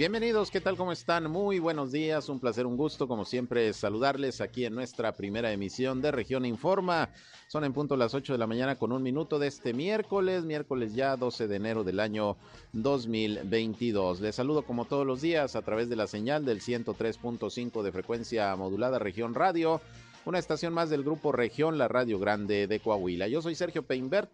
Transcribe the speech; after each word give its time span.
Bienvenidos, 0.00 0.50
¿qué 0.50 0.62
tal? 0.62 0.78
¿Cómo 0.78 0.92
están? 0.92 1.30
Muy 1.30 1.58
buenos 1.58 1.92
días, 1.92 2.30
un 2.30 2.40
placer, 2.40 2.64
un 2.64 2.78
gusto, 2.78 3.06
como 3.06 3.26
siempre, 3.26 3.70
saludarles 3.74 4.40
aquí 4.40 4.64
en 4.64 4.74
nuestra 4.74 5.12
primera 5.12 5.52
emisión 5.52 6.00
de 6.00 6.10
Región 6.10 6.46
Informa. 6.46 7.10
Son 7.48 7.64
en 7.64 7.74
punto 7.74 7.98
las 7.98 8.14
8 8.14 8.32
de 8.32 8.38
la 8.38 8.46
mañana 8.46 8.76
con 8.76 8.92
un 8.92 9.02
minuto 9.02 9.38
de 9.38 9.48
este 9.48 9.74
miércoles, 9.74 10.44
miércoles 10.44 10.94
ya 10.94 11.18
12 11.18 11.48
de 11.48 11.56
enero 11.56 11.84
del 11.84 12.00
año 12.00 12.38
2022. 12.72 14.22
Les 14.22 14.34
saludo 14.34 14.62
como 14.62 14.86
todos 14.86 15.06
los 15.06 15.20
días 15.20 15.54
a 15.54 15.60
través 15.60 15.90
de 15.90 15.96
la 15.96 16.06
señal 16.06 16.46
del 16.46 16.62
103.5 16.62 17.82
de 17.82 17.92
frecuencia 17.92 18.56
modulada 18.56 18.98
Región 18.98 19.34
Radio, 19.34 19.82
una 20.24 20.38
estación 20.38 20.72
más 20.72 20.88
del 20.88 21.04
grupo 21.04 21.30
Región, 21.30 21.76
la 21.76 21.88
Radio 21.88 22.18
Grande 22.18 22.66
de 22.66 22.80
Coahuila. 22.80 23.28
Yo 23.28 23.42
soy 23.42 23.54
Sergio 23.54 23.82
Peinbert 23.82 24.30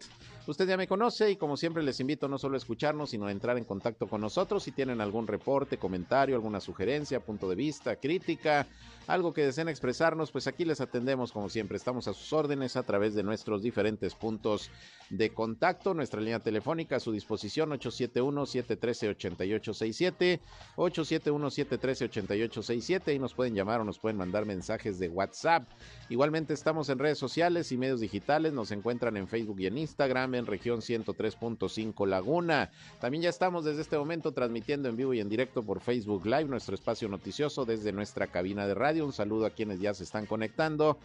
Usted 0.47 0.65
ya 0.65 0.77
me 0.77 0.87
conoce 0.87 1.29
y 1.29 1.35
como 1.35 1.57
siempre 1.57 1.83
les 1.83 1.99
invito 1.99 2.29
no 2.29 2.37
solo 2.37 2.55
a 2.55 2.57
escucharnos, 2.57 3.09
sino 3.09 3.25
a 3.25 3.33
entrar 3.33 3.57
en 3.57 3.65
contacto 3.65 4.07
con 4.07 4.21
nosotros 4.21 4.63
si 4.63 4.71
tienen 4.71 5.01
algún 5.01 5.27
reporte, 5.27 5.77
comentario, 5.77 6.35
alguna 6.35 6.61
sugerencia, 6.61 7.19
punto 7.19 7.49
de 7.49 7.55
vista, 7.55 7.97
crítica, 7.97 8.65
algo 9.07 9.33
que 9.33 9.45
deseen 9.45 9.67
expresarnos, 9.67 10.31
pues 10.31 10.47
aquí 10.47 10.63
les 10.63 10.79
atendemos 10.79 11.33
como 11.33 11.49
siempre. 11.49 11.75
Estamos 11.75 12.07
a 12.07 12.13
sus 12.13 12.31
órdenes 12.31 12.77
a 12.77 12.83
través 12.83 13.13
de 13.13 13.23
nuestros 13.23 13.61
diferentes 13.61 14.15
puntos 14.15 14.71
de 15.09 15.33
contacto. 15.33 15.93
Nuestra 15.93 16.21
línea 16.21 16.39
telefónica 16.39 16.95
a 16.97 17.01
su 17.01 17.11
disposición 17.11 17.71
871-713-8867, 17.71 20.39
871-713-8867 20.75 23.15
y 23.15 23.19
nos 23.19 23.33
pueden 23.33 23.53
llamar 23.53 23.81
o 23.81 23.83
nos 23.83 23.99
pueden 23.99 24.15
mandar 24.17 24.45
mensajes 24.45 24.97
de 24.99 25.09
WhatsApp. 25.09 25.67
Igualmente 26.09 26.53
estamos 26.53 26.87
en 26.89 26.99
redes 26.99 27.17
sociales 27.17 27.73
y 27.73 27.77
medios 27.77 27.99
digitales, 27.99 28.53
nos 28.53 28.71
encuentran 28.71 29.17
en 29.17 29.27
Facebook 29.27 29.59
y 29.59 29.67
en 29.67 29.77
Instagram 29.77 30.36
en 30.37 30.45
región 30.45 30.81
103.5 30.81 32.07
Laguna. 32.07 32.71
También 32.99 33.23
ya 33.23 33.29
estamos 33.29 33.65
desde 33.65 33.81
este 33.81 33.97
momento 33.97 34.31
transmitiendo 34.31 34.89
en 34.89 34.95
vivo 34.95 35.13
y 35.13 35.19
en 35.19 35.29
directo 35.29 35.63
por 35.63 35.79
Facebook 35.79 36.25
Live, 36.25 36.45
nuestro 36.45 36.75
espacio 36.75 37.07
noticioso 37.09 37.65
desde 37.65 37.91
nuestra 37.91 38.27
cabina 38.27 38.67
de 38.67 38.73
radio. 38.73 39.05
Un 39.05 39.13
saludo 39.13 39.45
a 39.45 39.51
quienes 39.51 39.79
ya 39.79 39.93
se 39.93 40.03
están 40.03 40.25
conectando 40.25 40.97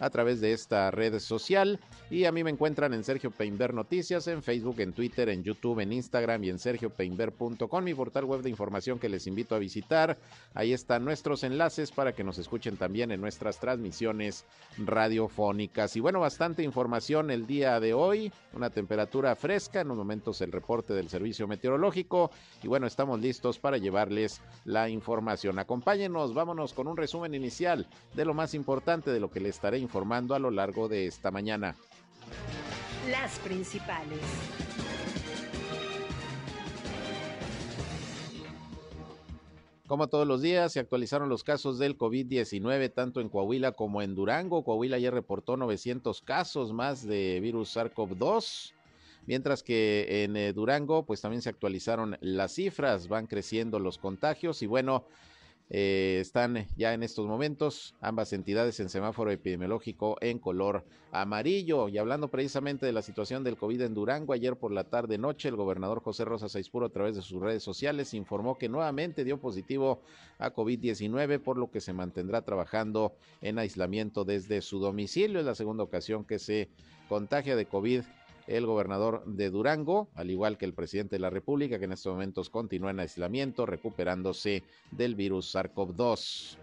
a 0.00 0.10
través 0.10 0.40
de 0.40 0.52
esta 0.52 0.90
red 0.90 1.18
social. 1.18 1.80
Y 2.10 2.24
a 2.24 2.32
mí 2.32 2.42
me 2.42 2.50
encuentran 2.50 2.94
en 2.94 3.04
Sergio 3.04 3.30
Peinber 3.30 3.74
Noticias, 3.74 4.26
en 4.28 4.42
Facebook, 4.42 4.80
en 4.80 4.92
Twitter, 4.92 5.28
en 5.28 5.42
YouTube, 5.42 5.80
en 5.80 5.92
Instagram 5.92 6.42
y 6.44 6.50
en 6.50 6.58
sergiopeinber.com, 6.58 7.84
mi 7.84 7.94
portal 7.94 8.24
web 8.24 8.40
de 8.40 8.50
información 8.50 8.98
que 8.98 9.08
les 9.08 9.26
invito 9.26 9.54
a 9.54 9.58
visitar. 9.58 10.16
Ahí 10.54 10.72
están 10.72 11.04
nuestros 11.04 11.44
enlaces 11.44 11.90
para 11.90 12.12
que 12.12 12.24
nos 12.24 12.38
escuchen 12.38 12.76
también 12.76 13.10
en 13.12 13.20
nuestras 13.20 13.58
transmisiones 13.58 14.44
radiofónicas. 14.78 15.96
Y 15.96 16.00
bueno, 16.00 16.20
bastante 16.20 16.62
información 16.62 17.30
el 17.30 17.46
día 17.46 17.78
de 17.78 17.92
hoy, 17.92 18.32
una 18.54 18.70
temperatura 18.70 19.36
fresca, 19.36 19.80
en 19.80 19.88
unos 19.88 19.98
momentos 19.98 20.40
el 20.40 20.52
reporte 20.52 20.94
del 20.94 21.08
servicio 21.10 21.46
meteorológico. 21.46 22.30
Y 22.62 22.68
bueno, 22.68 22.86
estamos 22.86 23.20
listos 23.20 23.58
para 23.58 23.76
llevarles 23.76 24.40
la 24.64 24.88
información. 24.88 25.58
Acompáñenos, 25.58 26.32
vámonos 26.32 26.72
con 26.72 26.86
un 26.88 26.96
resumen 26.96 27.34
inicial 27.34 27.86
de 28.14 28.24
lo 28.24 28.32
más 28.32 28.54
importante 28.54 29.10
de 29.10 29.20
lo 29.20 29.30
que 29.30 29.40
les 29.40 29.56
estaré 29.56 29.78
informando 29.78 29.87
a 30.34 30.38
lo 30.38 30.50
largo 30.50 30.88
de 30.88 31.06
esta 31.06 31.30
mañana. 31.30 31.74
Las 33.10 33.38
principales. 33.38 34.20
Como 39.86 40.08
todos 40.08 40.28
los 40.28 40.42
días, 40.42 40.72
se 40.72 40.80
actualizaron 40.80 41.30
los 41.30 41.42
casos 41.42 41.78
del 41.78 41.96
COVID-19 41.96 42.92
tanto 42.92 43.22
en 43.22 43.30
Coahuila 43.30 43.72
como 43.72 44.02
en 44.02 44.14
Durango. 44.14 44.62
Coahuila 44.62 44.98
ya 44.98 45.10
reportó 45.10 45.56
900 45.56 46.20
casos 46.20 46.74
más 46.74 47.06
de 47.06 47.40
virus 47.40 47.74
SARS-CoV-2, 47.74 48.74
mientras 49.26 49.62
que 49.62 50.24
en 50.24 50.36
eh, 50.36 50.52
Durango 50.52 51.06
pues 51.06 51.22
también 51.22 51.40
se 51.40 51.48
actualizaron 51.48 52.18
las 52.20 52.52
cifras, 52.52 53.08
van 53.08 53.26
creciendo 53.26 53.78
los 53.78 53.96
contagios 53.96 54.60
y 54.62 54.66
bueno, 54.66 55.06
eh, 55.70 56.18
están 56.20 56.66
ya 56.76 56.94
en 56.94 57.02
estos 57.02 57.26
momentos 57.26 57.94
ambas 58.00 58.32
entidades 58.32 58.80
en 58.80 58.88
semáforo 58.88 59.30
epidemiológico 59.30 60.16
en 60.20 60.38
color 60.38 60.84
amarillo. 61.12 61.88
Y 61.88 61.98
hablando 61.98 62.28
precisamente 62.28 62.86
de 62.86 62.92
la 62.92 63.02
situación 63.02 63.44
del 63.44 63.56
COVID 63.56 63.82
en 63.82 63.94
Durango, 63.94 64.32
ayer 64.32 64.56
por 64.56 64.72
la 64.72 64.84
tarde 64.84 65.18
noche 65.18 65.48
el 65.48 65.56
gobernador 65.56 66.00
José 66.02 66.24
Rosa 66.24 66.48
Saispuro 66.48 66.86
a 66.86 66.92
través 66.92 67.16
de 67.16 67.22
sus 67.22 67.42
redes 67.42 67.62
sociales 67.62 68.14
informó 68.14 68.56
que 68.56 68.68
nuevamente 68.68 69.24
dio 69.24 69.38
positivo 69.38 70.00
a 70.38 70.54
COVID-19, 70.54 71.40
por 71.40 71.58
lo 71.58 71.70
que 71.70 71.80
se 71.80 71.92
mantendrá 71.92 72.42
trabajando 72.42 73.14
en 73.42 73.58
aislamiento 73.58 74.24
desde 74.24 74.62
su 74.62 74.78
domicilio. 74.78 75.40
Es 75.40 75.46
la 75.46 75.54
segunda 75.54 75.84
ocasión 75.84 76.24
que 76.24 76.38
se 76.38 76.68
contagia 77.08 77.56
de 77.56 77.66
COVID 77.66 78.02
el 78.48 78.66
gobernador 78.66 79.22
de 79.26 79.50
Durango, 79.50 80.08
al 80.14 80.30
igual 80.30 80.58
que 80.58 80.64
el 80.64 80.74
presidente 80.74 81.16
de 81.16 81.20
la 81.20 81.30
República, 81.30 81.78
que 81.78 81.84
en 81.84 81.92
estos 81.92 82.12
momentos 82.12 82.50
continúa 82.50 82.90
en 82.90 83.00
aislamiento, 83.00 83.66
recuperándose 83.66 84.64
del 84.90 85.14
virus 85.14 85.54
SARS-CoV-2. 85.54 86.56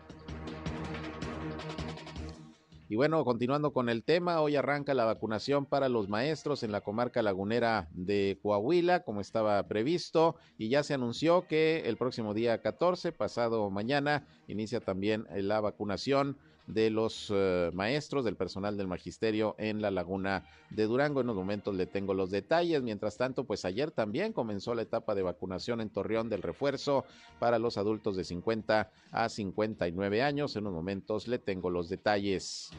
Y 2.87 2.95
bueno, 2.95 3.25
continuando 3.25 3.73
con 3.73 3.89
el 3.89 4.03
tema, 4.03 4.41
hoy 4.41 4.55
arranca 4.55 4.93
la 4.93 5.05
vacunación 5.05 5.65
para 5.65 5.89
los 5.89 6.07
maestros 6.07 6.61
en 6.61 6.71
la 6.71 6.81
comarca 6.81 7.23
lagunera 7.23 7.87
de 7.93 8.37
Coahuila, 8.43 9.03
como 9.03 9.21
estaba 9.21 9.61
previsto, 9.67 10.35
y 10.59 10.69
ya 10.69 10.83
se 10.83 10.93
anunció 10.93 11.47
que 11.47 11.81
el 11.85 11.97
próximo 11.97 12.35
día 12.35 12.61
14, 12.61 13.11
pasado 13.11 13.71
mañana, 13.71 14.27
inicia 14.47 14.81
también 14.81 15.25
la 15.33 15.61
vacunación 15.61 16.37
de 16.67 16.89
los 16.89 17.31
eh, 17.33 17.69
maestros, 17.73 18.25
del 18.25 18.35
personal 18.35 18.77
del 18.77 18.87
magisterio 18.87 19.55
en 19.57 19.81
la 19.81 19.91
laguna 19.91 20.45
de 20.69 20.85
Durango. 20.85 21.21
En 21.21 21.27
unos 21.27 21.37
momentos 21.37 21.75
le 21.75 21.85
tengo 21.85 22.13
los 22.13 22.31
detalles. 22.31 22.81
Mientras 22.81 23.17
tanto, 23.17 23.45
pues 23.45 23.65
ayer 23.65 23.91
también 23.91 24.33
comenzó 24.33 24.73
la 24.75 24.81
etapa 24.81 25.15
de 25.15 25.23
vacunación 25.23 25.81
en 25.81 25.89
Torreón 25.89 26.29
del 26.29 26.41
refuerzo 26.41 27.05
para 27.39 27.59
los 27.59 27.77
adultos 27.77 28.15
de 28.15 28.23
50 28.23 28.91
a 29.11 29.29
59 29.29 30.21
años. 30.21 30.55
En 30.55 30.63
unos 30.63 30.73
momentos 30.73 31.27
le 31.27 31.39
tengo 31.39 31.69
los 31.69 31.89
detalles. 31.89 32.71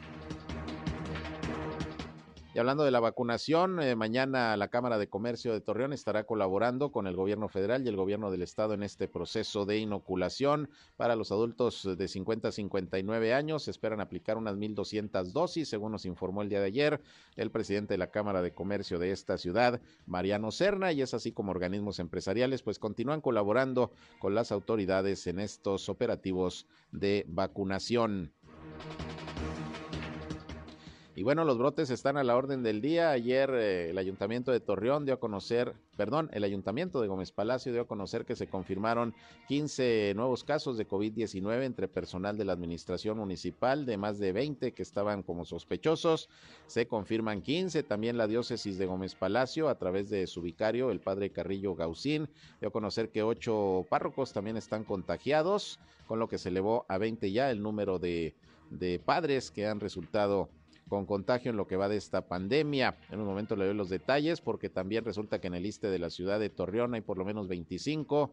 Y 2.56 2.58
hablando 2.58 2.84
de 2.84 2.90
la 2.90 3.00
vacunación, 3.00 3.82
eh, 3.82 3.94
mañana 3.96 4.56
la 4.56 4.68
Cámara 4.68 4.96
de 4.96 5.10
Comercio 5.10 5.52
de 5.52 5.60
Torreón 5.60 5.92
estará 5.92 6.24
colaborando 6.24 6.90
con 6.90 7.06
el 7.06 7.14
gobierno 7.14 7.50
federal 7.50 7.84
y 7.84 7.88
el 7.88 7.96
gobierno 7.96 8.30
del 8.30 8.40
estado 8.40 8.72
en 8.72 8.82
este 8.82 9.08
proceso 9.08 9.66
de 9.66 9.76
inoculación 9.76 10.70
para 10.96 11.16
los 11.16 11.30
adultos 11.32 11.86
de 11.98 12.08
50 12.08 12.48
a 12.48 12.52
59 12.52 13.34
años. 13.34 13.64
Se 13.64 13.70
esperan 13.70 14.00
aplicar 14.00 14.38
unas 14.38 14.56
1.200 14.56 15.32
dosis, 15.32 15.68
según 15.68 15.92
nos 15.92 16.06
informó 16.06 16.40
el 16.40 16.48
día 16.48 16.60
de 16.60 16.68
ayer 16.68 17.02
el 17.36 17.50
presidente 17.50 17.92
de 17.92 17.98
la 17.98 18.10
Cámara 18.10 18.40
de 18.40 18.54
Comercio 18.54 18.98
de 18.98 19.12
esta 19.12 19.36
ciudad, 19.36 19.82
Mariano 20.06 20.50
Serna, 20.50 20.92
y 20.92 21.02
es 21.02 21.12
así 21.12 21.32
como 21.32 21.50
organismos 21.50 21.98
empresariales 21.98 22.62
pues 22.62 22.78
continúan 22.78 23.20
colaborando 23.20 23.92
con 24.18 24.34
las 24.34 24.50
autoridades 24.50 25.26
en 25.26 25.40
estos 25.40 25.90
operativos 25.90 26.66
de 26.90 27.26
vacunación. 27.28 28.32
Y 31.18 31.22
bueno, 31.22 31.46
los 31.46 31.56
brotes 31.56 31.88
están 31.88 32.18
a 32.18 32.24
la 32.24 32.36
orden 32.36 32.62
del 32.62 32.82
día. 32.82 33.10
Ayer 33.10 33.48
eh, 33.54 33.88
el 33.88 33.96
ayuntamiento 33.96 34.52
de 34.52 34.60
Torreón 34.60 35.06
dio 35.06 35.14
a 35.14 35.18
conocer, 35.18 35.72
perdón, 35.96 36.28
el 36.34 36.44
ayuntamiento 36.44 37.00
de 37.00 37.08
Gómez 37.08 37.32
Palacio 37.32 37.72
dio 37.72 37.80
a 37.80 37.86
conocer 37.86 38.26
que 38.26 38.36
se 38.36 38.48
confirmaron 38.48 39.14
15 39.48 40.12
nuevos 40.14 40.44
casos 40.44 40.76
de 40.76 40.86
COVID-19 40.86 41.64
entre 41.64 41.88
personal 41.88 42.36
de 42.36 42.44
la 42.44 42.52
administración 42.52 43.16
municipal, 43.16 43.86
de 43.86 43.96
más 43.96 44.18
de 44.18 44.32
20 44.32 44.72
que 44.72 44.82
estaban 44.82 45.22
como 45.22 45.46
sospechosos. 45.46 46.28
Se 46.66 46.86
confirman 46.86 47.40
15. 47.40 47.82
También 47.82 48.18
la 48.18 48.26
diócesis 48.26 48.76
de 48.76 48.84
Gómez 48.84 49.14
Palacio, 49.14 49.70
a 49.70 49.78
través 49.78 50.10
de 50.10 50.26
su 50.26 50.42
vicario, 50.42 50.90
el 50.90 51.00
padre 51.00 51.30
Carrillo 51.30 51.74
Gaucín, 51.74 52.28
dio 52.60 52.68
a 52.68 52.72
conocer 52.72 53.08
que 53.08 53.22
ocho 53.22 53.86
párrocos 53.88 54.34
también 54.34 54.58
están 54.58 54.84
contagiados, 54.84 55.80
con 56.06 56.18
lo 56.18 56.28
que 56.28 56.36
se 56.36 56.50
elevó 56.50 56.84
a 56.90 56.98
20 56.98 57.32
ya 57.32 57.50
el 57.50 57.62
número 57.62 57.98
de, 57.98 58.34
de 58.68 58.98
padres 58.98 59.50
que 59.50 59.66
han 59.66 59.80
resultado 59.80 60.50
con 60.88 61.06
contagio 61.06 61.50
en 61.50 61.56
lo 61.56 61.66
que 61.66 61.76
va 61.76 61.88
de 61.88 61.96
esta 61.96 62.28
pandemia. 62.28 62.96
En 63.10 63.20
un 63.20 63.26
momento 63.26 63.56
le 63.56 63.66
doy 63.66 63.74
los 63.74 63.88
detalles 63.88 64.40
porque 64.40 64.68
también 64.68 65.04
resulta 65.04 65.40
que 65.40 65.48
en 65.48 65.54
el 65.54 65.62
liste 65.62 65.88
de 65.88 65.98
la 65.98 66.10
ciudad 66.10 66.38
de 66.38 66.50
Torreón 66.50 66.94
hay 66.94 67.00
por 67.00 67.18
lo 67.18 67.24
menos 67.24 67.48
25 67.48 68.32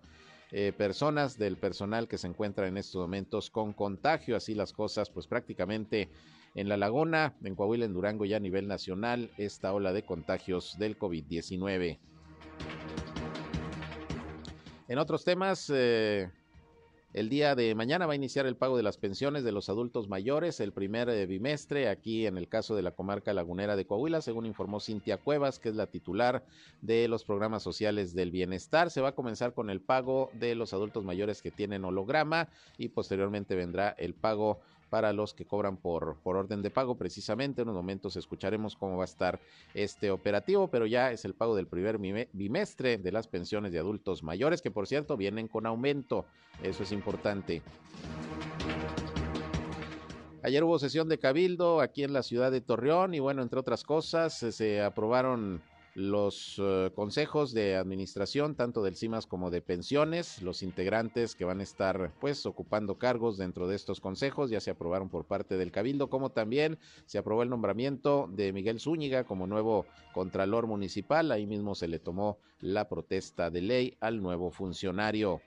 eh, 0.52 0.72
personas 0.72 1.38
del 1.38 1.58
personal 1.58 2.08
que 2.08 2.20
se 2.20 2.28
encuentra 2.28 2.68
en 2.68 2.78
estos 2.78 3.02
momentos 3.02 3.50
con 3.50 3.74
contagio. 3.74 4.36
Así 4.36 4.54
las 4.54 4.72
cosas, 4.72 5.10
pues 5.10 5.26
prácticamente 5.26 6.10
en 6.54 6.70
la 6.70 6.78
laguna, 6.78 7.36
en 7.44 7.56
Coahuila, 7.56 7.86
en 7.86 7.94
Durango 7.94 8.26
y 8.26 8.34
a 8.36 8.40
nivel 8.40 8.68
nacional, 8.68 9.32
esta 9.38 9.74
ola 9.74 9.92
de 9.94 10.04
contagios 10.04 10.78
del 10.78 10.98
COVID-19. 11.00 11.98
En 14.88 15.00
otros 15.00 15.24
temas, 15.24 15.72
eh, 15.74 16.30
El 17.14 17.30
día 17.30 17.54
de 17.54 17.76
mañana 17.76 18.08
va 18.08 18.14
a 18.14 18.16
iniciar 18.16 18.48
el 18.48 18.56
pago 18.56 18.76
de 18.76 18.82
las 18.82 18.98
pensiones 18.98 19.44
de 19.44 19.52
los 19.52 19.70
adultos 19.70 20.10
mayores, 20.10 20.60
el 20.60 20.74
primer 20.74 21.10
eh, 21.10 21.28
bimestre, 21.28 21.88
aquí 21.88 22.26
en 22.26 22.40
el 22.40 22.48
caso 22.48 22.76
de 22.76 22.82
la 22.82 22.90
comarca 22.90 23.36
lagunera 23.36 23.76
de 23.76 23.86
Coahuila, 23.86 24.20
según 24.20 24.48
informó 24.48 24.80
Cintia 24.80 25.18
Cuevas, 25.18 25.60
que 25.60 25.70
es 25.70 25.76
la 25.76 25.86
titular 25.86 26.44
de 26.82 27.08
los 27.08 27.24
programas 27.24 27.62
sociales 27.62 28.16
del 28.16 28.32
bienestar. 28.32 28.90
Se 28.90 29.00
va 29.00 29.10
a 29.10 29.16
comenzar 29.16 29.54
con 29.54 29.70
el 29.70 29.80
pago 29.80 30.32
de 30.34 30.56
los 30.56 30.74
adultos 30.74 31.04
mayores 31.04 31.44
que 31.44 31.52
tienen 31.52 31.86
holograma 31.86 32.50
y 32.80 32.90
posteriormente 32.90 33.54
vendrá 33.54 33.90
el 33.90 34.16
pago 34.16 34.62
para 34.94 35.12
los 35.12 35.34
que 35.34 35.44
cobran 35.44 35.78
por, 35.78 36.18
por 36.22 36.36
orden 36.36 36.62
de 36.62 36.70
pago. 36.70 36.94
Precisamente 36.94 37.64
en 37.64 37.68
unos 37.68 37.82
momentos 37.82 38.16
escucharemos 38.16 38.76
cómo 38.76 38.98
va 38.98 39.06
a 39.06 39.06
estar 39.06 39.40
este 39.74 40.12
operativo, 40.12 40.68
pero 40.68 40.86
ya 40.86 41.12
es 41.12 41.26
el 41.26 41.34
pago 41.34 41.56
del 41.56 41.66
primer 41.66 41.98
bimestre 42.32 43.00
de 43.00 43.12
las 43.12 43.28
pensiones 43.28 43.72
de 43.72 43.80
adultos 43.80 44.22
mayores, 44.22 44.62
que 44.62 44.70
por 44.70 44.86
cierto 44.86 45.18
vienen 45.18 45.48
con 45.48 45.66
aumento. 45.66 46.26
Eso 46.62 46.84
es 46.84 46.92
importante. 46.92 47.64
Ayer 50.44 50.64
hubo 50.64 50.78
sesión 50.78 51.10
de 51.10 51.18
cabildo 51.18 51.82
aquí 51.82 52.04
en 52.04 52.14
la 52.14 52.22
ciudad 52.22 52.52
de 52.52 52.62
Torreón 52.62 53.16
y 53.16 53.20
bueno, 53.20 53.42
entre 53.42 53.60
otras 53.60 53.84
cosas, 53.84 54.38
se 54.38 54.84
aprobaron 54.84 55.60
los 55.96 56.56
eh, 56.58 56.92
consejos 56.96 57.54
de 57.54 57.76
administración, 57.76 58.56
tanto 58.56 58.84
del 58.84 58.96
CIMAS 58.96 59.28
como 59.28 59.52
de 59.52 59.62
pensiones, 59.62 60.42
los 60.42 60.64
integrantes 60.64 61.36
que 61.36 61.46
van 61.46 61.60
a 61.60 61.64
estar 61.64 62.12
pues 62.20 62.46
ocupando 62.46 62.98
cargos 62.98 63.38
dentro 63.38 63.68
de 63.68 63.76
estos 63.76 64.00
consejos, 64.00 64.50
ya 64.50 64.60
se 64.60 64.72
aprobaron 64.72 65.10
por 65.10 65.26
parte 65.26 65.58
del 65.58 65.72
Cabildo, 65.72 66.10
como 66.10 66.32
también 66.32 66.80
se 67.06 67.20
aprobó 67.20 67.44
el 67.44 67.50
nombramiento 67.50 68.28
de 68.32 68.54
Miguel 68.54 68.80
Zúñiga 68.80 69.24
como 69.24 69.46
nuevo 69.46 69.86
Contralor 70.14 70.66
Municipal, 70.66 71.32
ahí 71.32 71.46
mismo 71.46 71.76
se 71.76 71.88
le 71.88 72.00
tomó 72.00 72.40
la 72.60 72.90
protesta 72.90 73.52
de 73.52 73.62
ley 73.62 73.98
al 74.00 74.22
nuevo 74.22 74.50
funcionario. 74.50 75.42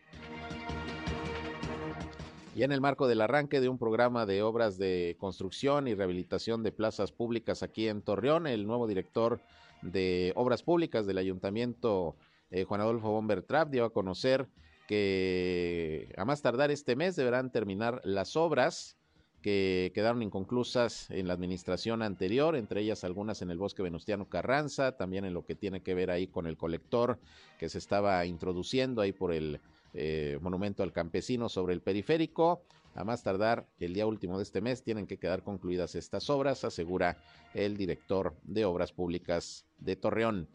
Y 2.55 2.63
en 2.63 2.73
el 2.73 2.81
marco 2.81 3.07
del 3.07 3.21
arranque 3.21 3.61
de 3.61 3.69
un 3.69 3.77
programa 3.77 4.25
de 4.25 4.43
obras 4.43 4.79
de 4.79 5.15
construcción 5.19 5.89
y 5.89 5.95
rehabilitación 5.95 6.63
de 6.63 6.73
plazas 6.73 7.13
públicas 7.13 7.63
aquí 7.63 7.87
en 7.87 8.01
Torreón, 8.01 8.47
el 8.47 8.67
nuevo 8.67 8.87
director 8.87 9.41
de 9.83 10.33
Obras 10.37 10.63
Públicas 10.63 11.07
del 11.07 11.19
Ayuntamiento 11.19 12.17
eh, 12.51 12.65
Juan 12.65 12.81
Adolfo 12.81 13.11
Bombertrap 13.11 13.71
dio 13.71 13.85
a 13.85 13.93
conocer 13.93 14.49
que 14.87 16.13
a 16.17 16.25
más 16.25 16.43
tardar 16.43 16.71
este 16.71 16.95
mes 16.95 17.17
deberán 17.17 17.51
terminar 17.51 18.01
las 18.05 18.37
obras 18.37 18.97
que 19.43 19.93
quedaron 19.95 20.23
inconclusas 20.23 21.11
en 21.11 21.29
la 21.29 21.35
administración 21.35 22.03
anterior, 22.03 22.57
entre 22.57 22.81
ellas 22.81 23.05
algunas 23.05 23.43
en 23.43 23.51
el 23.51 23.59
bosque 23.59 23.83
Venustiano 23.83 24.29
Carranza, 24.29 24.97
también 24.97 25.25
en 25.25 25.35
lo 25.35 25.45
que 25.45 25.55
tiene 25.55 25.83
que 25.83 25.95
ver 25.95 26.11
ahí 26.11 26.27
con 26.27 26.47
el 26.47 26.57
colector 26.57 27.19
que 27.59 27.69
se 27.69 27.79
estaba 27.79 28.25
introduciendo 28.27 29.03
ahí 29.03 29.13
por 29.13 29.33
el 29.33 29.61
eh, 29.95 30.39
monumento 30.41 30.83
al 30.83 30.93
campesino 30.93 31.49
sobre 31.49 31.75
el 31.75 31.81
periférico. 31.81 32.63
A 32.97 33.05
más 33.05 33.23
tardar 33.23 33.69
el 33.79 33.93
día 33.93 34.07
último 34.07 34.39
de 34.39 34.43
este 34.43 34.63
mes 34.63 34.83
tienen 34.83 35.07
que 35.07 35.19
quedar 35.19 35.43
concluidas 35.43 35.95
estas 35.95 36.31
obras, 36.31 36.65
asegura 36.65 37.19
el 37.53 37.77
director 37.77 38.35
de 38.43 38.65
Obras 38.65 38.93
Públicas 38.93 39.67
de 39.79 39.97
Torreón. 39.97 40.49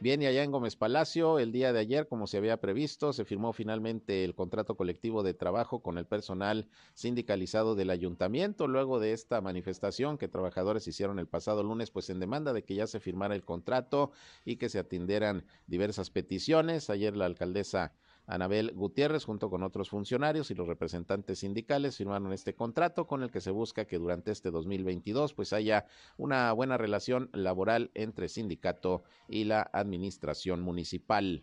Bien, 0.00 0.20
y 0.20 0.26
allá 0.26 0.42
en 0.42 0.50
Gómez 0.50 0.76
Palacio, 0.76 1.38
el 1.38 1.50
día 1.50 1.72
de 1.72 1.78
ayer, 1.78 2.08
como 2.08 2.26
se 2.26 2.36
había 2.36 2.60
previsto, 2.60 3.14
se 3.14 3.24
firmó 3.24 3.54
finalmente 3.54 4.22
el 4.22 4.34
contrato 4.34 4.76
colectivo 4.76 5.22
de 5.22 5.32
trabajo 5.32 5.80
con 5.80 5.96
el 5.96 6.04
personal 6.04 6.68
sindicalizado 6.92 7.74
del 7.74 7.88
ayuntamiento. 7.88 8.68
Luego 8.68 9.00
de 9.00 9.14
esta 9.14 9.40
manifestación 9.40 10.18
que 10.18 10.28
trabajadores 10.28 10.86
hicieron 10.86 11.18
el 11.18 11.26
pasado 11.26 11.62
lunes, 11.62 11.90
pues 11.90 12.10
en 12.10 12.20
demanda 12.20 12.52
de 12.52 12.64
que 12.64 12.74
ya 12.74 12.86
se 12.86 13.00
firmara 13.00 13.34
el 13.34 13.46
contrato 13.46 14.12
y 14.44 14.56
que 14.56 14.68
se 14.68 14.78
atendieran 14.78 15.46
diversas 15.66 16.10
peticiones. 16.10 16.90
Ayer 16.90 17.16
la 17.16 17.24
alcaldesa 17.24 17.94
Anabel 18.26 18.72
Gutiérrez, 18.74 19.24
junto 19.24 19.50
con 19.50 19.62
otros 19.62 19.90
funcionarios 19.90 20.50
y 20.50 20.54
los 20.54 20.66
representantes 20.66 21.40
sindicales, 21.40 21.96
firmaron 21.96 22.32
este 22.32 22.54
contrato 22.54 23.06
con 23.06 23.22
el 23.22 23.30
que 23.30 23.40
se 23.40 23.50
busca 23.50 23.84
que 23.84 23.98
durante 23.98 24.32
este 24.32 24.50
2022 24.50 25.34
pues 25.34 25.52
haya 25.52 25.86
una 26.16 26.52
buena 26.52 26.78
relación 26.78 27.30
laboral 27.32 27.90
entre 27.94 28.28
sindicato 28.28 29.02
y 29.28 29.44
la 29.44 29.68
administración 29.72 30.62
municipal. 30.62 31.42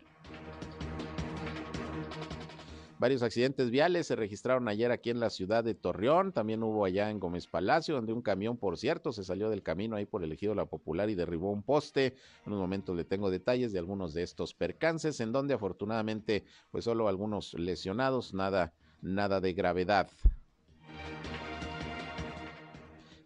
Varios 3.02 3.24
accidentes 3.24 3.72
viales 3.72 4.06
se 4.06 4.14
registraron 4.14 4.68
ayer 4.68 4.92
aquí 4.92 5.10
en 5.10 5.18
la 5.18 5.28
ciudad 5.28 5.64
de 5.64 5.74
Torreón, 5.74 6.30
también 6.30 6.62
hubo 6.62 6.84
allá 6.84 7.10
en 7.10 7.18
Gómez 7.18 7.48
Palacio, 7.48 7.96
donde 7.96 8.12
un 8.12 8.22
camión, 8.22 8.56
por 8.56 8.78
cierto, 8.78 9.10
se 9.10 9.24
salió 9.24 9.50
del 9.50 9.64
camino 9.64 9.96
ahí 9.96 10.06
por 10.06 10.22
el 10.22 10.30
ejido 10.30 10.54
La 10.54 10.66
Popular 10.66 11.10
y 11.10 11.16
derribó 11.16 11.50
un 11.50 11.64
poste. 11.64 12.14
En 12.46 12.52
un 12.52 12.60
momento 12.60 12.94
le 12.94 13.02
tengo 13.02 13.28
detalles 13.28 13.72
de 13.72 13.80
algunos 13.80 14.14
de 14.14 14.22
estos 14.22 14.54
percances, 14.54 15.18
en 15.18 15.32
donde 15.32 15.52
afortunadamente, 15.52 16.44
pues 16.70 16.84
solo 16.84 17.08
algunos 17.08 17.54
lesionados, 17.54 18.34
nada, 18.34 18.72
nada 19.00 19.40
de 19.40 19.52
gravedad. 19.52 20.08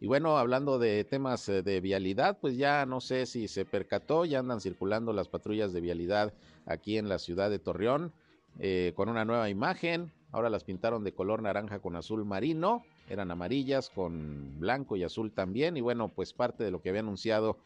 Y 0.01 0.07
bueno, 0.07 0.39
hablando 0.39 0.79
de 0.79 1.05
temas 1.05 1.51
eh, 1.51 1.63
de 1.63 1.83
vialidad, 1.83 2.39
pues 2.41 2.57
ya 2.57 2.87
no 2.87 3.03
sé 3.03 3.27
si 3.27 3.47
se 3.47 3.67
percató, 3.67 4.25
ya 4.25 4.39
andan 4.39 4.63
circulando 4.63 5.13
las 5.13 5.29
patrullas 5.29 5.75
de 5.75 5.83
vialidad 5.83 6.33
aquí 6.65 6.97
en 6.97 7.11
la 7.11 7.19
ciudad 7.19 7.51
de 7.51 7.59
Torreón. 7.59 8.15
Eh, 8.59 8.93
con 8.95 9.09
una 9.09 9.25
nueva 9.25 9.49
imagen. 9.49 10.13
Ahora 10.33 10.51
las 10.51 10.65
pintaron 10.65 11.05
de 11.05 11.13
color 11.13 11.43
naranja 11.43 11.79
con 11.81 11.97
azul 11.97 12.25
marino. 12.25 12.85
Eran 13.09 13.31
amarillas 13.31 13.91
con 13.91 14.59
blanco 14.59 14.97
y 14.97 15.05
azul 15.05 15.33
también. 15.33 15.77
Y 15.77 15.81
bueno, 15.81 16.09
pues 16.09 16.33
parte 16.33 16.65
de 16.65 16.71
lo 16.71 16.81
que 16.81 16.89
había 16.91 17.01
anunciado 17.01 17.59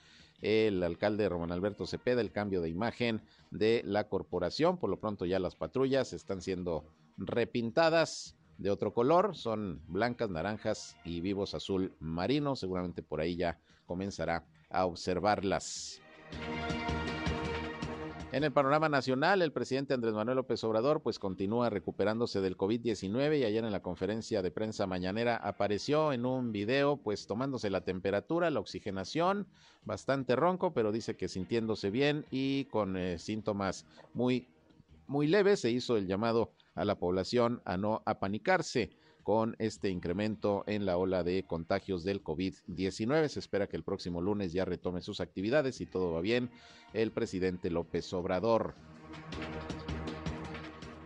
el 0.43 0.83
alcalde 0.83 1.29
Román 1.29 1.53
Alberto 1.53 1.87
Cepeda, 1.87 2.21
el 2.21 2.33
cambio 2.33 2.61
de 2.63 2.71
imagen 2.71 3.23
de 3.51 3.83
la 3.85 4.09
corporación. 4.09 4.79
Por 4.79 4.91
lo 4.91 4.99
pronto 4.99 5.27
ya 5.27 5.39
las 5.39 5.55
patrullas 5.55 6.13
están 6.13 6.41
siendo 6.43 6.85
repintadas 7.17 8.37
de 8.59 8.71
otro 8.71 8.93
color. 8.93 9.37
Son 9.37 9.81
blancas, 9.89 10.31
naranjas 10.31 10.97
y 11.05 11.21
vivos 11.21 11.55
azul 11.55 11.93
marino. 12.01 12.57
Seguramente 12.57 13.03
por 13.03 13.21
ahí 13.21 13.37
ya 13.37 13.59
comenzará 13.87 14.45
a 14.71 14.87
observarlas. 14.87 16.01
En 18.33 18.45
el 18.45 18.53
panorama 18.53 18.89
nacional, 18.89 19.43
el 19.43 19.51
presidente 19.51 19.93
Andrés 19.93 20.15
Manuel 20.15 20.37
López 20.37 20.63
Obrador 20.63 21.03
pues 21.03 21.19
continúa 21.19 21.69
recuperándose 21.69 22.41
del 22.41 22.57
COVID-19 22.57 23.41
y 23.41 23.45
ayer 23.45 23.65
en 23.65 23.73
la 23.73 23.83
conferencia 23.83 24.41
de 24.41 24.53
prensa 24.53 24.87
mañanera 24.87 25.35
apareció 25.37 26.13
en 26.13 26.25
un 26.25 26.53
video 26.53 26.97
pues 26.97 27.27
tomándose 27.27 27.71
la 27.71 27.81
temperatura, 27.81 28.49
la 28.51 28.61
oxigenación, 28.61 29.49
bastante 29.85 30.37
ronco, 30.37 30.73
pero 30.73 30.93
dice 30.93 31.17
que 31.17 31.27
sintiéndose 31.27 31.91
bien 31.91 32.25
y 32.31 32.67
con 32.67 32.97
eh, 32.97 33.19
síntomas 33.19 33.85
muy 34.15 34.47
muy 35.09 35.27
leves 35.27 35.59
se 35.59 35.73
hizo 35.73 35.97
el 35.97 36.07
llamado 36.07 36.53
a 36.77 36.85
la 36.85 37.01
población 37.01 37.61
a 37.65 37.77
no 37.77 38.01
apanicarse 38.07 38.91
con 39.31 39.55
este 39.61 39.91
incremento 39.91 40.65
en 40.67 40.87
la 40.87 40.97
ola 40.97 41.23
de 41.23 41.45
contagios 41.45 42.03
del 42.03 42.21
COVID-19. 42.21 43.29
Se 43.29 43.39
espera 43.39 43.69
que 43.69 43.77
el 43.77 43.85
próximo 43.85 44.21
lunes 44.21 44.53
ya 44.53 44.65
retome 44.65 45.03
sus 45.03 45.21
actividades 45.21 45.81
y 45.81 45.87
todo 45.87 46.11
va 46.11 46.21
bien 46.21 46.51
el 46.95 47.13
presidente 47.13 47.71
López 47.71 48.13
Obrador. 48.13 48.75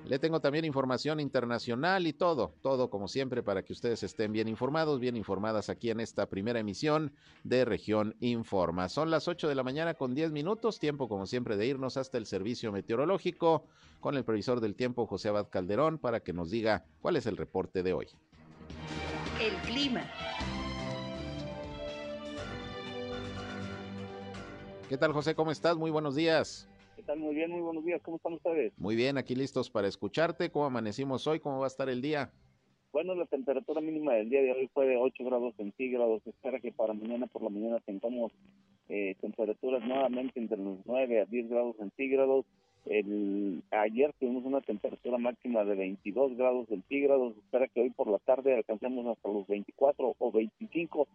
Le 0.07 0.19
tengo 0.19 0.41
también 0.41 0.67
información 0.67 1.19
internacional 1.19 2.07
y 2.07 2.13
todo, 2.13 2.55
todo 2.61 2.91
como 2.91 3.09
siempre 3.09 3.43
para 3.43 3.63
que 3.63 3.73
ustedes 3.73 4.03
estén 4.03 4.33
bien 4.33 4.49
informados, 4.49 5.01
bien 5.01 5.17
informadas 5.17 5.71
aquí 5.71 5.89
en 5.89 5.99
esta 5.99 6.27
primera 6.29 6.61
emisión 6.61 7.15
de 7.43 7.65
Región 7.65 8.15
Informa. 8.21 8.91
Son 8.91 9.11
las 9.11 9.29
8 9.29 9.49
de 9.49 9.55
la 9.55 9.63
mañana 9.63 9.95
con 9.95 10.15
10 10.15 10.31
minutos, 10.33 10.79
tiempo 10.79 11.09
como 11.09 11.25
siempre 11.25 11.57
de 11.57 11.67
irnos 11.67 11.97
hasta 11.97 12.19
el 12.19 12.27
servicio 12.27 12.71
meteorológico 12.71 13.65
con 14.01 14.15
el 14.17 14.25
previsor 14.25 14.61
del 14.61 14.77
tiempo 14.77 15.07
José 15.07 15.31
Abad 15.31 15.49
Calderón 15.49 15.99
para 15.99 16.21
que 16.21 16.35
nos 16.35 16.51
diga 16.51 16.85
cuál 17.01 17.17
es 17.17 17.25
el 17.25 17.39
reporte 17.39 17.83
de 17.83 17.95
hoy. 17.95 18.09
El 19.41 19.55
clima. 19.63 20.05
¿Qué 24.91 24.99
tal 24.99 25.15
José? 25.15 25.35
¿Cómo 25.35 25.51
estás? 25.51 25.79
Muy 25.79 25.91
buenos 25.91 26.15
días. 26.15 26.69
Muy 27.17 27.35
bien, 27.35 27.51
muy 27.51 27.61
buenos 27.61 27.85
días. 27.85 28.01
¿Cómo 28.03 28.17
están 28.17 28.33
ustedes? 28.33 28.73
Muy 28.79 28.97
bien, 28.97 29.19
aquí 29.19 29.35
listos 29.35 29.71
para 29.71 29.87
escucharte. 29.87 30.51
¿Cómo 30.51 30.65
amanecimos 30.65 31.27
hoy? 31.27 31.39
¿Cómo 31.39 31.59
va 31.59 31.67
a 31.67 31.69
estar 31.69 31.89
el 31.89 32.01
día? 32.01 32.33
Bueno, 32.93 33.15
la 33.15 33.27
temperatura 33.27 33.81
mínima 33.81 34.15
del 34.15 34.31
día 34.31 34.41
de 34.41 34.53
hoy 34.53 34.71
fue 34.73 34.87
de 34.87 34.97
8 34.97 35.25
grados 35.25 35.55
centígrados. 35.57 36.23
Se 36.23 36.31
espera 36.31 36.61
que 36.61 36.73
para 36.73 36.95
mañana 36.95 37.27
por 37.27 37.43
la 37.43 37.51
mañana 37.51 37.79
tengamos 37.81 38.33
eh, 38.89 39.17
temperaturas 39.21 39.85
nuevamente 39.87 40.41
entre 40.41 40.57
los 40.57 40.79
9 40.87 41.21
a 41.21 41.25
10 41.27 41.49
grados 41.51 41.77
centígrados. 41.77 42.47
El, 42.87 43.63
ayer 43.71 44.13
tuvimos 44.19 44.45
una 44.45 44.61
temperatura 44.61 45.19
máxima 45.19 45.65
de 45.65 45.75
22 45.75 46.37
grados 46.37 46.69
centígrados. 46.69 47.37
Espera 47.37 47.69
que 47.69 47.83
hoy 47.83 47.91
por 47.91 48.09
la 48.09 48.19
tarde 48.19 48.55
alcancemos 48.55 49.07
hasta 49.07 49.29
los 49.29 49.47
24 49.47 50.17
o 50.19 50.33
25 50.33 51.07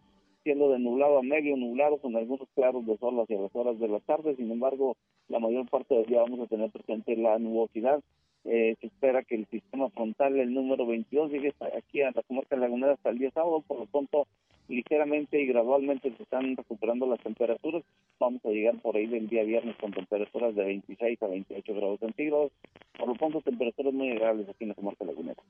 siendo 0.42 0.70
de 0.70 0.78
nublado 0.78 1.18
a 1.18 1.22
medio 1.22 1.56
nublado 1.56 1.98
con 1.98 2.16
algunos 2.16 2.48
claros 2.54 2.86
de 2.86 2.96
sol 2.98 3.20
hacia 3.20 3.40
las 3.40 3.54
horas 3.54 3.78
de 3.78 3.88
la 3.88 4.00
tarde. 4.00 4.36
Sin 4.36 4.50
embargo, 4.50 4.96
la 5.28 5.38
mayor 5.38 5.68
parte 5.68 5.94
del 5.94 6.06
día 6.06 6.22
vamos 6.22 6.40
a 6.40 6.46
tener 6.46 6.70
presente 6.70 7.16
la 7.16 7.38
nubosidad 7.38 8.00
Eh, 8.44 8.74
se 8.80 8.86
espera 8.86 9.22
que 9.22 9.34
el 9.34 9.46
sistema 9.48 9.90
frontal, 9.90 10.38
el 10.38 10.54
número 10.54 10.86
22, 10.86 11.30
llegue 11.30 11.52
aquí 11.76 12.00
a 12.00 12.10
la 12.10 12.22
comarca 12.22 12.56
lagunera 12.56 12.94
hasta 12.94 13.10
el 13.10 13.18
día 13.18 13.30
sábado, 13.32 13.62
por 13.66 13.80
lo 13.80 13.86
tanto, 13.86 14.26
ligeramente 14.70 15.42
y 15.42 15.46
gradualmente 15.46 16.10
se 16.16 16.22
están 16.22 16.56
recuperando 16.56 17.06
las 17.06 17.20
temperaturas. 17.20 17.82
Vamos 18.18 18.42
a 18.46 18.48
llegar 18.48 18.80
por 18.80 18.96
ahí 18.96 19.06
del 19.06 19.28
día 19.28 19.42
viernes 19.42 19.76
con 19.76 19.92
temperaturas 19.92 20.54
de 20.54 20.64
26 20.64 21.22
a 21.22 21.26
28 21.26 21.74
grados 21.74 22.00
centígrados. 22.00 22.52
Por 22.98 23.08
lo 23.08 23.14
tanto, 23.14 23.42
temperaturas 23.42 23.92
muy 23.92 24.10
agradables 24.10 24.48
aquí 24.48 24.64
en 24.64 24.68
la 24.68 24.74
comarca 24.74 25.04
lagunera. 25.04 25.42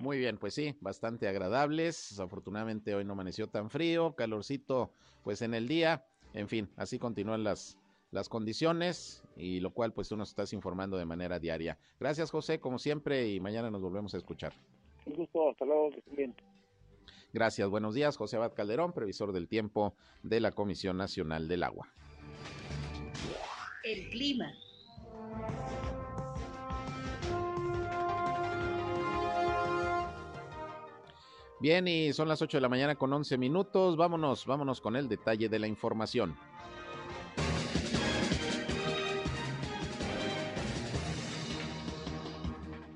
Muy 0.00 0.16
bien, 0.16 0.38
pues 0.38 0.54
sí, 0.54 0.74
bastante 0.80 1.28
agradables. 1.28 2.18
Afortunadamente 2.18 2.94
hoy 2.94 3.04
no 3.04 3.12
amaneció 3.12 3.48
tan 3.48 3.68
frío, 3.68 4.14
calorcito 4.16 4.94
pues 5.22 5.42
en 5.42 5.52
el 5.52 5.68
día. 5.68 6.06
En 6.32 6.48
fin, 6.48 6.70
así 6.76 6.98
continúan 6.98 7.44
las, 7.44 7.76
las 8.10 8.30
condiciones 8.30 9.22
y 9.36 9.60
lo 9.60 9.74
cual 9.74 9.92
pues 9.92 10.08
tú 10.08 10.16
nos 10.16 10.30
estás 10.30 10.54
informando 10.54 10.96
de 10.96 11.04
manera 11.04 11.38
diaria. 11.38 11.78
Gracias 11.98 12.30
José, 12.30 12.60
como 12.60 12.78
siempre, 12.78 13.28
y 13.28 13.40
mañana 13.40 13.70
nos 13.70 13.82
volvemos 13.82 14.14
a 14.14 14.16
escuchar. 14.16 14.54
Un 15.04 15.14
gusto, 15.14 15.50
hasta 15.50 15.66
luego, 15.66 15.90
que 15.90 16.02
bien. 16.16 16.34
Gracias, 17.34 17.68
buenos 17.68 17.94
días, 17.94 18.16
José 18.16 18.36
Abad 18.36 18.54
Calderón, 18.54 18.94
previsor 18.94 19.32
del 19.32 19.48
tiempo 19.48 19.94
de 20.22 20.40
la 20.40 20.52
Comisión 20.52 20.96
Nacional 20.96 21.46
del 21.46 21.62
Agua. 21.62 21.92
El 23.84 24.08
clima. 24.08 24.50
Bien, 31.60 31.86
y 31.86 32.14
son 32.14 32.26
las 32.26 32.40
8 32.40 32.56
de 32.56 32.62
la 32.62 32.70
mañana 32.70 32.94
con 32.94 33.12
11 33.12 33.36
minutos. 33.36 33.98
Vámonos, 33.98 34.46
vámonos 34.46 34.80
con 34.80 34.96
el 34.96 35.10
detalle 35.10 35.50
de 35.50 35.58
la 35.58 35.66
información. 35.66 36.34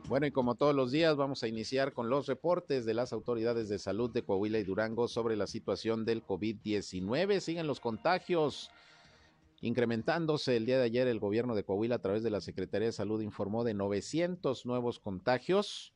Bueno, 0.09 0.27
y 0.27 0.31
como 0.31 0.55
todos 0.55 0.75
los 0.75 0.93
días, 0.93 1.15
vamos 1.17 1.43
a 1.43 1.49
iniciar 1.49 1.93
con 1.93 2.09
los 2.09 2.27
reportes 2.27 2.87
de 2.87 2.95
las 2.95 3.13
autoridades 3.13 3.69
de 3.69 3.79
salud 3.79 4.11
de 4.11 4.23
Coahuila 4.23 4.59
y 4.59 4.65
Durango 4.65 5.09
sobre 5.09 5.37
la 5.37 5.47
situación 5.47 6.07
del 6.07 6.25
COVID-19. 6.25 7.41
Siguen 7.41 7.67
los 7.67 7.81
contagios 7.81 8.71
incrementándose. 9.61 10.57
El 10.57 10.65
día 10.65 10.79
de 10.79 10.85
ayer, 10.85 11.07
el 11.07 11.19
gobierno 11.19 11.55
de 11.55 11.65
Coahuila, 11.65 11.97
a 11.97 12.03
través 12.03 12.23
de 12.23 12.31
la 12.31 12.41
Secretaría 12.41 12.87
de 12.87 12.93
Salud, 12.93 13.21
informó 13.21 13.63
de 13.65 13.75
900 13.75 14.65
nuevos 14.65 15.01
contagios 15.01 15.94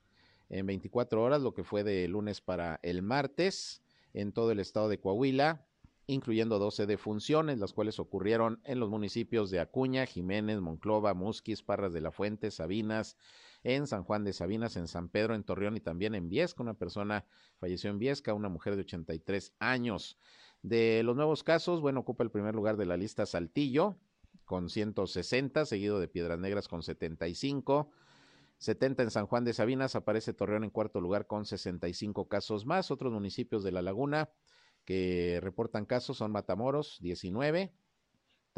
en 0.48 0.66
24 0.66 1.22
horas, 1.22 1.42
lo 1.42 1.54
que 1.54 1.64
fue 1.64 1.84
de 1.84 2.08
lunes 2.08 2.40
para 2.40 2.80
el 2.82 3.02
martes, 3.02 3.82
en 4.14 4.32
todo 4.32 4.50
el 4.52 4.60
estado 4.60 4.88
de 4.88 4.98
Coahuila 4.98 5.68
incluyendo 6.08 6.58
12 6.58 6.86
defunciones, 6.86 7.58
las 7.58 7.74
cuales 7.74 8.00
ocurrieron 8.00 8.60
en 8.64 8.80
los 8.80 8.88
municipios 8.88 9.50
de 9.50 9.60
Acuña, 9.60 10.06
Jiménez, 10.06 10.58
Monclova, 10.60 11.12
Musquis, 11.12 11.62
Parras 11.62 11.92
de 11.92 12.00
la 12.00 12.10
Fuente, 12.10 12.50
Sabinas, 12.50 13.16
en 13.62 13.86
San 13.86 14.04
Juan 14.04 14.24
de 14.24 14.32
Sabinas, 14.32 14.76
en 14.76 14.88
San 14.88 15.10
Pedro, 15.10 15.34
en 15.34 15.44
Torreón 15.44 15.76
y 15.76 15.80
también 15.80 16.14
en 16.14 16.30
Viesca. 16.30 16.62
Una 16.62 16.74
persona 16.74 17.26
falleció 17.58 17.90
en 17.90 17.98
Viesca, 17.98 18.32
una 18.32 18.48
mujer 18.48 18.74
de 18.76 18.82
83 18.82 19.52
años. 19.58 20.18
De 20.62 21.02
los 21.04 21.14
nuevos 21.14 21.44
casos, 21.44 21.82
bueno, 21.82 22.00
ocupa 22.00 22.24
el 22.24 22.30
primer 22.30 22.54
lugar 22.54 22.78
de 22.78 22.86
la 22.86 22.96
lista 22.96 23.26
Saltillo, 23.26 23.98
con 24.46 24.70
160, 24.70 25.66
seguido 25.66 26.00
de 26.00 26.08
Piedras 26.08 26.38
Negras 26.38 26.68
con 26.68 26.82
75. 26.82 27.90
70 28.58 29.04
en 29.04 29.10
San 29.10 29.26
Juan 29.26 29.44
de 29.44 29.52
Sabinas, 29.52 29.96
aparece 29.96 30.34
Torreón 30.34 30.64
en 30.64 30.70
cuarto 30.70 31.00
lugar 31.00 31.26
con 31.26 31.46
65 31.46 32.28
casos 32.28 32.66
más. 32.66 32.90
Otros 32.90 33.12
municipios 33.12 33.62
de 33.64 33.72
la 33.72 33.82
laguna 33.82 34.30
que 34.84 35.38
reportan 35.42 35.86
casos 35.86 36.18
son 36.18 36.32
Matamoros, 36.32 36.98
19, 37.00 37.72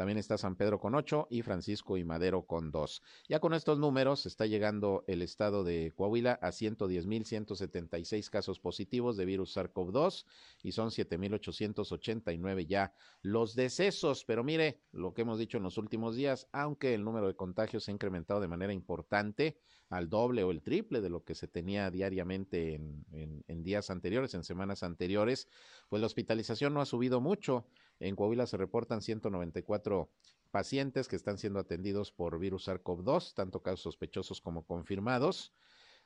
también 0.01 0.17
está 0.17 0.35
San 0.35 0.55
Pedro 0.55 0.79
con 0.79 0.95
8 0.95 1.27
y 1.29 1.43
Francisco 1.43 1.95
y 1.95 2.03
Madero 2.03 2.47
con 2.47 2.71
2. 2.71 3.03
Ya 3.29 3.39
con 3.39 3.53
estos 3.53 3.77
números 3.77 4.25
está 4.25 4.47
llegando 4.47 5.03
el 5.05 5.21
estado 5.21 5.63
de 5.63 5.93
Coahuila 5.95 6.39
a 6.41 6.49
110.176 6.49 8.27
casos 8.31 8.59
positivos 8.59 9.15
de 9.15 9.25
virus 9.25 9.55
SARS-CoV-2 9.55 10.25
y 10.63 10.71
son 10.71 10.89
7.889 10.89 12.65
ya 12.65 12.95
los 13.21 13.53
decesos. 13.53 14.25
Pero 14.25 14.43
mire 14.43 14.81
lo 14.91 15.13
que 15.13 15.21
hemos 15.21 15.37
dicho 15.37 15.57
en 15.57 15.63
los 15.65 15.77
últimos 15.77 16.15
días, 16.15 16.47
aunque 16.51 16.95
el 16.95 17.03
número 17.03 17.27
de 17.27 17.35
contagios 17.35 17.83
se 17.83 17.91
ha 17.91 17.93
incrementado 17.93 18.41
de 18.41 18.47
manera 18.47 18.73
importante, 18.73 19.59
al 19.91 20.09
doble 20.09 20.43
o 20.43 20.51
el 20.51 20.63
triple 20.63 21.01
de 21.01 21.09
lo 21.09 21.23
que 21.23 21.35
se 21.35 21.47
tenía 21.47 21.91
diariamente 21.91 22.75
en, 22.75 23.05
en 23.11 23.63
días 23.63 23.91
anteriores, 23.91 24.33
en 24.33 24.43
semanas 24.43 24.83
anteriores, 24.83 25.47
pues 25.89 25.99
la 25.99 26.07
hospitalización 26.07 26.73
no 26.73 26.81
ha 26.81 26.85
subido 26.85 27.19
mucho. 27.19 27.67
En 28.01 28.15
Coahuila 28.15 28.47
se 28.47 28.57
reportan 28.57 29.01
194 29.01 30.09
pacientes 30.49 31.07
que 31.07 31.15
están 31.15 31.37
siendo 31.37 31.59
atendidos 31.59 32.11
por 32.11 32.39
virus 32.39 32.67
SARS-CoV-2, 32.67 33.33
tanto 33.35 33.61
casos 33.61 33.81
sospechosos 33.81 34.41
como 34.41 34.65
confirmados. 34.65 35.53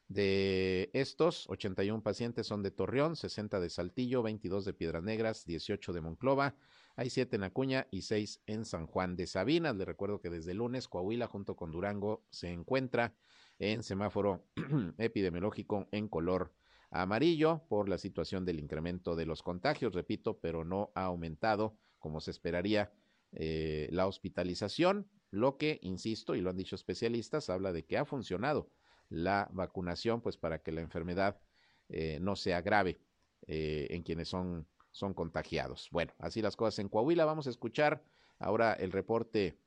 De 0.07 0.91
estos, 0.93 1.49
81 1.49 2.03
pacientes 2.03 2.45
son 2.45 2.61
de 2.61 2.69
Torreón, 2.69 3.15
60 3.15 3.59
de 3.59 3.69
Saltillo, 3.69 4.21
22 4.21 4.65
de 4.65 4.73
Piedras 4.73 5.01
Negras, 5.01 5.45
18 5.45 5.93
de 5.93 6.01
Monclova, 6.01 6.55
hay 6.97 7.09
7 7.09 7.37
en 7.37 7.43
Acuña 7.43 7.87
y 7.91 8.03
6 8.03 8.41
en 8.45 8.65
San 8.65 8.87
Juan 8.87 9.15
de 9.15 9.25
Sabinas. 9.25 9.75
Le 9.75 9.83
recuerdo 9.83 10.21
que 10.21 10.29
desde 10.29 10.53
lunes 10.53 10.87
Coahuila 10.87 11.27
junto 11.27 11.55
con 11.55 11.71
Durango 11.71 12.23
se 12.29 12.51
encuentra 12.51 13.15
en 13.57 13.83
semáforo 13.83 14.45
epidemiológico 14.97 15.87
en 15.91 16.07
color 16.07 16.53
amarillo 16.91 17.63
por 17.67 17.89
la 17.89 17.97
situación 17.97 18.45
del 18.45 18.59
incremento 18.59 19.15
de 19.15 19.25
los 19.25 19.43
contagios, 19.43 19.93
repito, 19.93 20.39
pero 20.39 20.63
no 20.63 20.91
ha 20.95 21.03
aumentado 21.03 21.77
como 22.05 22.21
se 22.21 22.29
esperaría, 22.29 22.91
eh, 23.31 23.89
la 23.91 24.05
hospitalización, 24.05 25.09
lo 25.31 25.57
que, 25.57 25.79
insisto, 25.81 26.35
y 26.35 26.41
lo 26.41 26.51
han 26.51 26.55
dicho 26.55 26.75
especialistas, 26.75 27.49
habla 27.49 27.73
de 27.73 27.83
que 27.83 27.97
ha 27.97 28.05
funcionado 28.05 28.69
la 29.09 29.49
vacunación, 29.51 30.21
pues 30.21 30.37
para 30.37 30.61
que 30.61 30.71
la 30.71 30.81
enfermedad 30.81 31.41
eh, 31.89 32.19
no 32.21 32.35
sea 32.35 32.61
grave 32.61 32.99
eh, 33.47 33.87
en 33.89 34.03
quienes 34.03 34.29
son, 34.29 34.67
son 34.91 35.15
contagiados. 35.15 35.89
Bueno, 35.91 36.13
así 36.19 36.43
las 36.43 36.55
cosas 36.55 36.77
en 36.77 36.89
Coahuila. 36.89 37.25
Vamos 37.25 37.47
a 37.47 37.49
escuchar 37.49 38.03
ahora 38.37 38.73
el 38.73 38.91
reporte 38.91 39.57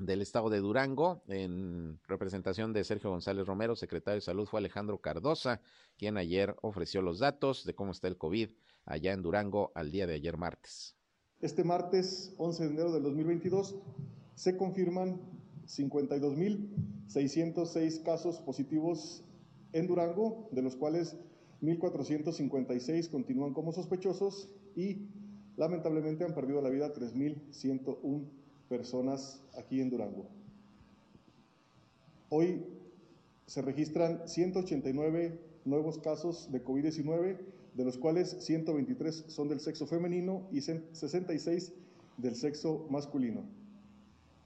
del 0.00 0.22
estado 0.22 0.50
de 0.50 0.58
Durango, 0.58 1.22
en 1.28 2.00
representación 2.08 2.72
de 2.72 2.82
Sergio 2.82 3.10
González 3.10 3.46
Romero, 3.46 3.76
secretario 3.76 4.16
de 4.16 4.22
Salud, 4.22 4.48
fue 4.48 4.58
Alejandro 4.58 5.00
Cardosa, 5.00 5.60
quien 5.96 6.16
ayer 6.16 6.56
ofreció 6.62 7.00
los 7.00 7.20
datos 7.20 7.64
de 7.64 7.76
cómo 7.76 7.92
está 7.92 8.08
el 8.08 8.18
COVID 8.18 8.50
allá 8.86 9.12
en 9.12 9.22
Durango 9.22 9.70
al 9.76 9.92
día 9.92 10.08
de 10.08 10.14
ayer 10.14 10.36
martes. 10.36 10.96
Este 11.44 11.62
martes 11.62 12.32
11 12.38 12.64
de 12.64 12.70
enero 12.70 12.90
del 12.90 13.02
2022 13.02 13.76
se 14.34 14.56
confirman 14.56 15.20
52.606 15.66 18.02
casos 18.02 18.40
positivos 18.40 19.22
en 19.74 19.86
Durango, 19.86 20.48
de 20.52 20.62
los 20.62 20.74
cuales 20.74 21.18
1.456 21.60 23.10
continúan 23.10 23.52
como 23.52 23.72
sospechosos 23.72 24.48
y 24.74 25.10
lamentablemente 25.56 26.24
han 26.24 26.32
perdido 26.32 26.62
la 26.62 26.70
vida 26.70 26.94
3.101 26.94 28.24
personas 28.70 29.42
aquí 29.58 29.82
en 29.82 29.90
Durango. 29.90 30.30
Hoy 32.30 32.64
se 33.44 33.60
registran 33.60 34.26
189 34.26 35.38
nuevos 35.66 35.98
casos 35.98 36.50
de 36.50 36.64
COVID-19 36.64 37.36
de 37.74 37.84
los 37.84 37.98
cuales 37.98 38.36
123 38.40 39.24
son 39.28 39.48
del 39.48 39.60
sexo 39.60 39.86
femenino 39.86 40.48
y 40.50 40.60
66 40.60 41.72
del 42.16 42.36
sexo 42.36 42.86
masculino. 42.90 43.42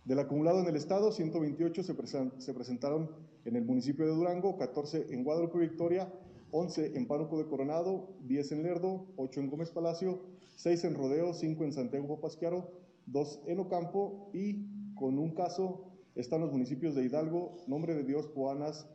Del 0.04 0.18
acumulado 0.18 0.60
en 0.60 0.66
el 0.66 0.76
estado, 0.76 1.12
128 1.12 1.82
se, 1.82 1.94
se 2.38 2.54
presentaron 2.54 3.10
en 3.44 3.56
el 3.56 3.64
municipio 3.64 4.06
de 4.06 4.12
Durango, 4.12 4.56
14 4.56 5.08
en 5.10 5.22
Guadalupe 5.22 5.58
Victoria, 5.58 6.10
11 6.50 6.96
en 6.96 7.06
Pánuco 7.06 7.38
de 7.38 7.46
Coronado, 7.46 8.08
10 8.24 8.52
en 8.52 8.62
Lerdo, 8.62 9.06
8 9.16 9.40
en 9.40 9.50
Gómez 9.50 9.70
Palacio, 9.70 10.22
6 10.56 10.84
en 10.84 10.94
Rodeo, 10.94 11.34
5 11.34 11.64
en 11.64 11.72
Santiago 11.72 12.08
Papasquiaro, 12.16 12.70
2 13.06 13.42
en 13.46 13.60
Ocampo 13.60 14.30
y 14.32 14.66
con 14.94 15.18
un 15.18 15.34
caso 15.34 15.84
están 16.14 16.40
los 16.40 16.50
municipios 16.50 16.94
de 16.94 17.04
Hidalgo, 17.04 17.56
Nombre 17.66 17.94
de 17.94 18.02
Dios, 18.02 18.26
Poanas, 18.28 18.86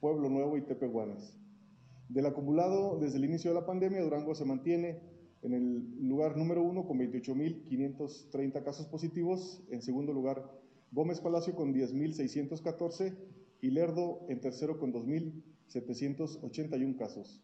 Pueblo 0.00 0.28
Nuevo 0.28 0.56
y 0.56 0.62
Tepehuanes. 0.62 1.34
Del 2.08 2.26
acumulado 2.26 2.98
desde 2.98 3.18
el 3.18 3.24
inicio 3.24 3.50
de 3.50 3.60
la 3.60 3.66
pandemia, 3.66 4.02
Durango 4.02 4.34
se 4.34 4.44
mantiene 4.44 5.00
en 5.42 5.52
el 5.52 6.08
lugar 6.08 6.36
número 6.36 6.62
uno 6.62 6.86
con 6.86 6.98
28.530 6.98 8.64
casos 8.64 8.86
positivos. 8.86 9.62
En 9.70 9.82
segundo 9.82 10.12
lugar, 10.12 10.50
Gómez 10.90 11.20
Palacio 11.20 11.54
con 11.54 11.74
10.614 11.74 13.16
y 13.60 13.70
Lerdo 13.70 14.26
en 14.28 14.40
tercero 14.40 14.78
con 14.78 14.92
2.781 14.92 16.96
casos. 16.96 17.42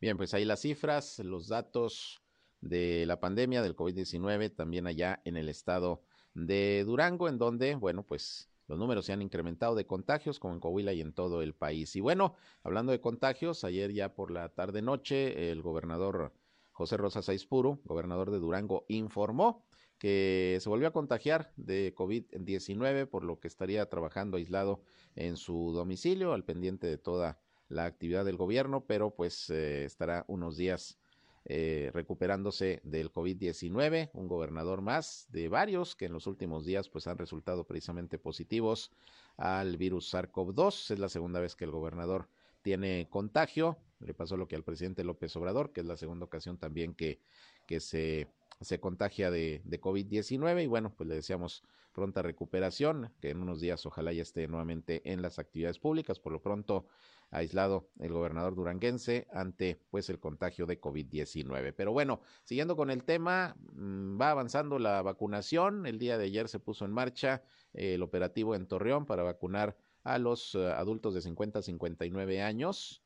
Bien, 0.00 0.16
pues 0.16 0.34
ahí 0.34 0.44
las 0.44 0.60
cifras, 0.60 1.18
los 1.20 1.48
datos 1.48 2.22
de 2.60 3.06
la 3.06 3.20
pandemia 3.20 3.62
del 3.62 3.74
COVID-19 3.74 4.54
también 4.54 4.86
allá 4.86 5.20
en 5.24 5.36
el 5.36 5.48
estado 5.48 6.02
de 6.34 6.84
Durango, 6.84 7.28
en 7.28 7.38
donde, 7.38 7.74
bueno, 7.74 8.02
pues 8.02 8.50
los 8.68 8.78
números 8.78 9.06
se 9.06 9.12
han 9.12 9.22
incrementado 9.22 9.74
de 9.74 9.86
contagios, 9.86 10.38
como 10.38 10.54
en 10.54 10.60
Coahuila 10.60 10.92
y 10.92 11.00
en 11.00 11.12
todo 11.12 11.42
el 11.42 11.54
país. 11.54 11.94
Y 11.96 12.00
bueno, 12.00 12.34
hablando 12.62 12.92
de 12.92 13.00
contagios, 13.00 13.64
ayer 13.64 13.92
ya 13.92 14.14
por 14.14 14.30
la 14.30 14.48
tarde-noche, 14.48 15.50
el 15.50 15.62
gobernador 15.62 16.32
José 16.72 16.96
Rosa 16.96 17.22
Saizpuro, 17.22 17.80
gobernador 17.84 18.30
de 18.30 18.38
Durango, 18.38 18.84
informó 18.88 19.64
que 19.98 20.58
se 20.60 20.68
volvió 20.68 20.88
a 20.88 20.92
contagiar 20.92 21.52
de 21.56 21.94
COVID-19, 21.94 23.06
por 23.06 23.24
lo 23.24 23.40
que 23.40 23.48
estaría 23.48 23.88
trabajando 23.88 24.36
aislado 24.36 24.82
en 25.14 25.36
su 25.36 25.72
domicilio, 25.72 26.34
al 26.34 26.44
pendiente 26.44 26.86
de 26.86 26.98
toda 26.98 27.38
la 27.68 27.84
actividad 27.86 28.24
del 28.24 28.36
gobierno, 28.36 28.84
pero 28.86 29.14
pues 29.14 29.48
eh, 29.50 29.84
estará 29.84 30.24
unos 30.28 30.56
días 30.56 30.98
eh, 31.48 31.90
recuperándose 31.94 32.80
del 32.82 33.12
COVID-19, 33.12 34.10
un 34.14 34.26
gobernador 34.26 34.82
más 34.82 35.28
de 35.30 35.48
varios 35.48 35.94
que 35.94 36.06
en 36.06 36.12
los 36.12 36.26
últimos 36.26 36.64
días 36.64 36.88
pues 36.88 37.06
han 37.06 37.18
resultado 37.18 37.62
precisamente 37.62 38.18
positivos 38.18 38.90
al 39.36 39.76
virus 39.76 40.12
SARS-CoV-2. 40.12 40.90
Es 40.90 40.98
la 40.98 41.08
segunda 41.08 41.38
vez 41.38 41.54
que 41.54 41.64
el 41.64 41.70
gobernador 41.70 42.28
tiene 42.62 43.06
contagio. 43.08 43.78
Le 44.00 44.12
pasó 44.12 44.36
lo 44.36 44.48
que 44.48 44.56
al 44.56 44.64
presidente 44.64 45.04
López 45.04 45.36
Obrador, 45.36 45.72
que 45.72 45.82
es 45.82 45.86
la 45.86 45.96
segunda 45.96 46.24
ocasión 46.24 46.58
también 46.58 46.94
que, 46.94 47.20
que 47.64 47.78
se, 47.78 48.26
se 48.60 48.80
contagia 48.80 49.30
de, 49.30 49.62
de 49.64 49.80
COVID-19. 49.80 50.64
Y 50.64 50.66
bueno, 50.66 50.94
pues 50.96 51.08
le 51.08 51.16
deseamos 51.16 51.62
pronta 51.92 52.22
recuperación, 52.22 53.12
que 53.20 53.30
en 53.30 53.40
unos 53.40 53.60
días 53.60 53.86
ojalá 53.86 54.12
ya 54.12 54.22
esté 54.22 54.48
nuevamente 54.48 55.10
en 55.10 55.22
las 55.22 55.38
actividades 55.38 55.78
públicas. 55.78 56.20
Por 56.20 56.32
lo 56.32 56.42
pronto, 56.42 56.86
aislado 57.30 57.88
el 57.98 58.12
gobernador 58.12 58.54
duranguense 58.54 59.26
ante 59.32 59.80
pues 59.90 60.08
el 60.10 60.18
contagio 60.18 60.66
de 60.66 60.80
COVID-19. 60.80 61.74
Pero 61.76 61.92
bueno, 61.92 62.20
siguiendo 62.44 62.76
con 62.76 62.90
el 62.90 63.04
tema, 63.04 63.56
mm, 63.72 64.20
va 64.20 64.30
avanzando 64.30 64.78
la 64.78 65.02
vacunación. 65.02 65.86
El 65.86 65.98
día 65.98 66.18
de 66.18 66.24
ayer 66.26 66.48
se 66.48 66.60
puso 66.60 66.84
en 66.84 66.92
marcha 66.92 67.42
eh, 67.72 67.94
el 67.94 68.02
operativo 68.02 68.54
en 68.54 68.66
Torreón 68.66 69.06
para 69.06 69.22
vacunar 69.22 69.76
a 70.04 70.18
los 70.18 70.54
eh, 70.54 70.66
adultos 70.66 71.14
de 71.14 71.20
50 71.20 71.58
a 71.58 71.62
59 71.62 72.42
años 72.42 73.02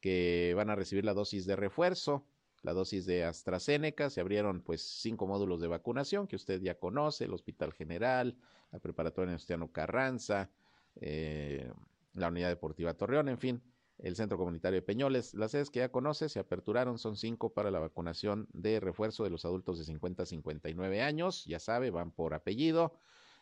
que 0.00 0.52
van 0.54 0.70
a 0.70 0.76
recibir 0.76 1.04
la 1.04 1.14
dosis 1.14 1.46
de 1.46 1.56
refuerzo, 1.56 2.26
la 2.66 2.72
dosis 2.72 3.06
de 3.06 3.22
AstraZeneca. 3.22 4.10
Se 4.10 4.20
abrieron 4.20 4.60
pues 4.60 4.82
cinco 4.82 5.28
módulos 5.28 5.60
de 5.60 5.68
vacunación 5.68 6.26
que 6.26 6.34
usted 6.34 6.60
ya 6.60 6.74
conoce, 6.74 7.24
el 7.24 7.32
Hospital 7.32 7.72
General, 7.72 8.36
la 8.72 8.80
Preparatoria 8.80 9.30
Industriano 9.30 9.70
Carranza, 9.70 10.50
eh, 10.96 11.70
la 12.14 12.26
Unidad 12.26 12.48
Deportiva 12.48 12.92
Torreón, 12.94 13.28
en 13.28 13.38
fin, 13.38 13.62
el 13.98 14.16
Centro 14.16 14.36
Comunitario 14.36 14.80
de 14.80 14.82
Peñoles. 14.82 15.32
Las 15.34 15.52
sedes 15.52 15.70
que 15.70 15.78
ya 15.78 15.92
conoce 15.92 16.28
se 16.28 16.40
aperturaron, 16.40 16.98
son 16.98 17.16
cinco 17.16 17.54
para 17.54 17.70
la 17.70 17.78
vacunación 17.78 18.48
de 18.52 18.80
refuerzo 18.80 19.22
de 19.22 19.30
los 19.30 19.44
adultos 19.44 19.78
de 19.78 19.84
50 19.84 20.24
a 20.24 20.26
59 20.26 21.02
años. 21.02 21.44
Ya 21.44 21.60
sabe, 21.60 21.90
van 21.90 22.10
por 22.10 22.34
apellido, 22.34 22.98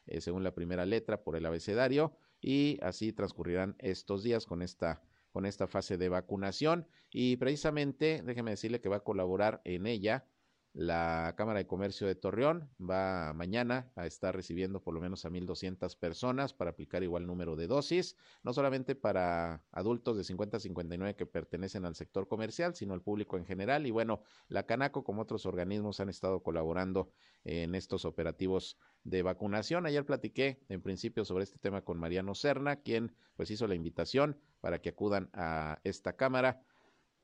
eh, 0.06 0.20
según 0.20 0.44
la 0.44 0.54
primera 0.54 0.84
letra, 0.84 1.24
por 1.24 1.34
el 1.36 1.46
abecedario, 1.46 2.14
y 2.42 2.78
así 2.82 3.14
transcurrirán 3.14 3.74
estos 3.78 4.22
días 4.22 4.44
con 4.44 4.60
esta 4.60 5.00
con 5.34 5.46
esta 5.46 5.66
fase 5.66 5.98
de 5.98 6.08
vacunación 6.08 6.86
y 7.10 7.36
precisamente 7.38 8.22
déjeme 8.24 8.52
decirle 8.52 8.80
que 8.80 8.88
va 8.88 8.98
a 8.98 9.00
colaborar 9.00 9.60
en 9.64 9.88
ella 9.88 10.26
la 10.74 11.34
Cámara 11.36 11.58
de 11.58 11.66
Comercio 11.66 12.06
de 12.06 12.14
Torreón 12.14 12.68
va 12.80 13.32
mañana 13.32 13.92
a 13.96 14.06
estar 14.06 14.34
recibiendo 14.34 14.80
por 14.80 14.94
lo 14.94 15.00
menos 15.00 15.24
a 15.24 15.30
1.200 15.30 15.96
personas 15.98 16.52
para 16.52 16.70
aplicar 16.70 17.02
igual 17.02 17.26
número 17.26 17.56
de 17.56 17.66
dosis, 17.68 18.16
no 18.44 18.52
solamente 18.52 18.94
para 18.94 19.64
adultos 19.72 20.16
de 20.16 20.24
50 20.24 20.56
a 20.56 20.60
59 20.60 21.14
que 21.14 21.26
pertenecen 21.26 21.84
al 21.84 21.94
sector 21.94 22.26
comercial, 22.26 22.74
sino 22.74 22.92
al 22.92 23.02
público 23.02 23.36
en 23.36 23.44
general. 23.44 23.86
Y 23.86 23.92
bueno, 23.92 24.22
la 24.48 24.66
Canaco, 24.66 25.04
como 25.04 25.22
otros 25.22 25.46
organismos, 25.46 25.98
han 25.98 26.08
estado 26.08 26.42
colaborando 26.42 27.12
en 27.44 27.76
estos 27.76 28.04
operativos 28.04 28.76
de 29.04 29.22
vacunación. 29.22 29.86
Ayer 29.86 30.04
platiqué 30.04 30.60
en 30.68 30.82
principio 30.82 31.24
sobre 31.24 31.44
este 31.44 31.58
tema 31.58 31.82
con 31.82 31.98
Mariano 31.98 32.34
Serna, 32.34 32.76
quien 32.76 33.14
pues 33.36 33.50
hizo 33.52 33.68
la 33.68 33.76
invitación 33.76 34.38
para 34.64 34.78
que 34.78 34.88
acudan 34.88 35.28
a 35.34 35.78
esta 35.84 36.16
Cámara 36.16 36.58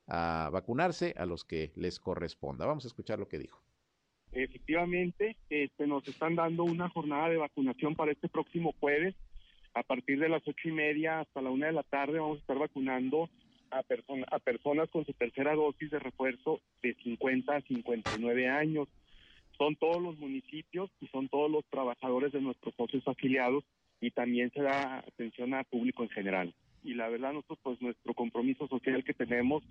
a 0.07 0.51
vacunarse 0.53 1.15
a 1.17 1.25
los 1.25 1.43
que 1.43 1.73
les 1.75 1.99
corresponda. 1.99 2.67
Vamos 2.67 2.85
a 2.85 2.89
escuchar 2.89 3.19
lo 3.19 3.29
que 3.29 3.39
dijo. 3.39 3.63
Efectivamente, 4.31 5.39
este, 5.49 5.87
nos 5.87 6.07
están 6.07 6.35
dando 6.35 6.65
una 6.65 6.91
jornada 6.91 7.31
de 7.31 7.39
vacunación 7.39 7.97
para 7.97 8.13
este 8.13 8.29
próximo 8.29 8.75
jueves. 8.79 9.15
A 9.73 9.83
partir 9.83 10.19
de 10.21 10.29
las 10.29 10.47
ocho 10.47 10.69
y 10.69 10.73
media 10.73 11.21
hasta 11.21 11.41
la 11.41 11.49
una 11.49 11.69
de 11.69 11.73
la 11.73 11.83
tarde 11.83 12.19
vamos 12.19 12.37
a 12.37 12.41
estar 12.43 12.59
vacunando 12.59 13.31
a, 13.71 13.79
a 13.79 14.39
personas 14.41 14.91
con 14.91 15.07
su 15.07 15.15
tercera 15.15 15.55
dosis 15.55 15.91
de 15.91 15.99
refuerzo 15.99 16.61
de 16.83 16.93
50 17.03 17.57
a 17.57 17.63
59 17.63 18.49
años. 18.51 18.87
Son 19.57 19.77
todos 19.77 20.03
los 20.03 20.19
municipios 20.19 20.91
y 21.01 21.07
son 21.07 21.31
todos 21.31 21.51
los 21.51 21.65
trabajadores 21.71 22.33
de 22.33 22.43
nuestros 22.43 22.75
socios 22.75 23.09
afiliados 23.09 23.65
y 23.99 24.11
también 24.11 24.51
se 24.51 24.61
da 24.61 24.99
atención 24.99 25.55
al 25.55 25.65
público 25.65 26.03
en 26.03 26.11
general. 26.11 26.55
Y 26.83 26.95
la 26.95 27.09
verdad, 27.09 27.33
nosotros, 27.33 27.59
pues 27.63 27.83
nuestro 27.83 28.15
compromiso 28.15 28.67
social 28.69 29.05
que 29.05 29.15
tenemos 29.15 29.63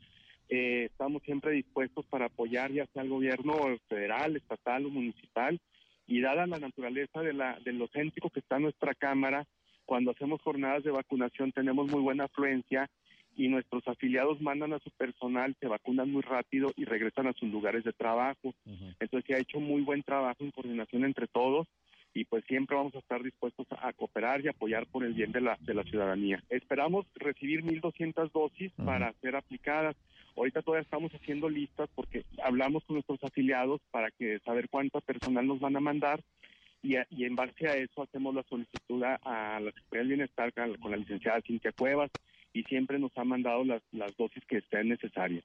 eh, 0.49 0.85
estamos 0.85 1.21
siempre 1.23 1.51
dispuestos 1.51 2.05
para 2.07 2.25
apoyar 2.25 2.71
ya 2.71 2.87
sea 2.87 3.03
el 3.03 3.09
gobierno 3.09 3.53
federal, 3.87 4.35
estatal 4.35 4.85
o 4.85 4.89
municipal 4.89 5.59
y 6.07 6.21
dada 6.21 6.47
la 6.47 6.57
naturaleza 6.57 7.21
de, 7.21 7.33
la, 7.33 7.59
de 7.63 7.71
lo 7.71 7.87
céntrico 7.87 8.31
que 8.31 8.39
está 8.39 8.57
nuestra 8.57 8.95
Cámara, 8.95 9.45
cuando 9.85 10.09
hacemos 10.09 10.41
jornadas 10.41 10.83
de 10.83 10.89
vacunación 10.89 11.51
tenemos 11.51 11.91
muy 11.91 12.01
buena 12.01 12.23
afluencia 12.25 12.89
y 13.35 13.47
nuestros 13.47 13.87
afiliados 13.87 14.41
mandan 14.41 14.73
a 14.73 14.79
su 14.79 14.89
personal, 14.91 15.55
se 15.59 15.67
vacunan 15.67 16.11
muy 16.11 16.23
rápido 16.23 16.71
y 16.75 16.85
regresan 16.85 17.27
a 17.27 17.33
sus 17.33 17.49
lugares 17.49 17.83
de 17.83 17.93
trabajo. 17.93 18.53
Entonces 18.99 19.23
se 19.27 19.35
ha 19.35 19.39
hecho 19.39 19.59
muy 19.59 19.81
buen 19.81 20.01
trabajo 20.01 20.43
en 20.43 20.51
coordinación 20.51 21.05
entre 21.05 21.27
todos 21.27 21.67
y 22.13 22.25
pues 22.25 22.43
siempre 22.45 22.75
vamos 22.75 22.95
a 22.95 22.99
estar 22.99 23.21
dispuestos 23.21 23.67
a 23.71 23.93
cooperar 23.93 24.41
y 24.41 24.47
apoyar 24.47 24.87
por 24.87 25.03
el 25.03 25.13
bien 25.13 25.31
de 25.31 25.41
la, 25.41 25.57
de 25.61 25.73
la 25.73 25.83
ciudadanía. 25.83 26.43
Esperamos 26.49 27.05
recibir 27.15 27.63
1.200 27.63 28.31
dosis 28.31 28.71
para 28.83 29.13
ser 29.21 29.35
aplicadas. 29.35 29.95
Ahorita 30.35 30.61
todavía 30.61 30.83
estamos 30.83 31.11
haciendo 31.13 31.49
listas 31.49 31.89
porque 31.95 32.23
hablamos 32.43 32.83
con 32.85 32.95
nuestros 32.95 33.23
afiliados 33.23 33.81
para 33.91 34.09
que 34.11 34.39
saber 34.39 34.69
cuánto 34.69 35.01
personal 35.01 35.45
nos 35.45 35.59
van 35.59 35.75
a 35.75 35.81
mandar 35.81 36.21
y, 36.81 36.95
y 37.09 37.25
en 37.25 37.35
base 37.35 37.67
a 37.67 37.75
eso 37.75 38.03
hacemos 38.03 38.33
la 38.33 38.43
solicitud 38.43 39.03
a, 39.03 39.59
la 39.59 39.71
Secretaría 39.71 39.99
del 39.99 40.07
Bienestar 40.07 40.53
con 40.53 40.91
la 40.91 40.97
licenciada 40.97 41.41
Cintia 41.41 41.71
Cuevas 41.73 42.09
y 42.53 42.63
siempre 42.63 42.99
nos 42.99 43.15
ha 43.17 43.23
mandado 43.23 43.63
las, 43.63 43.81
las 43.91 44.15
dosis 44.17 44.43
que 44.45 44.57
estén 44.57 44.89
necesarias. 44.89 45.43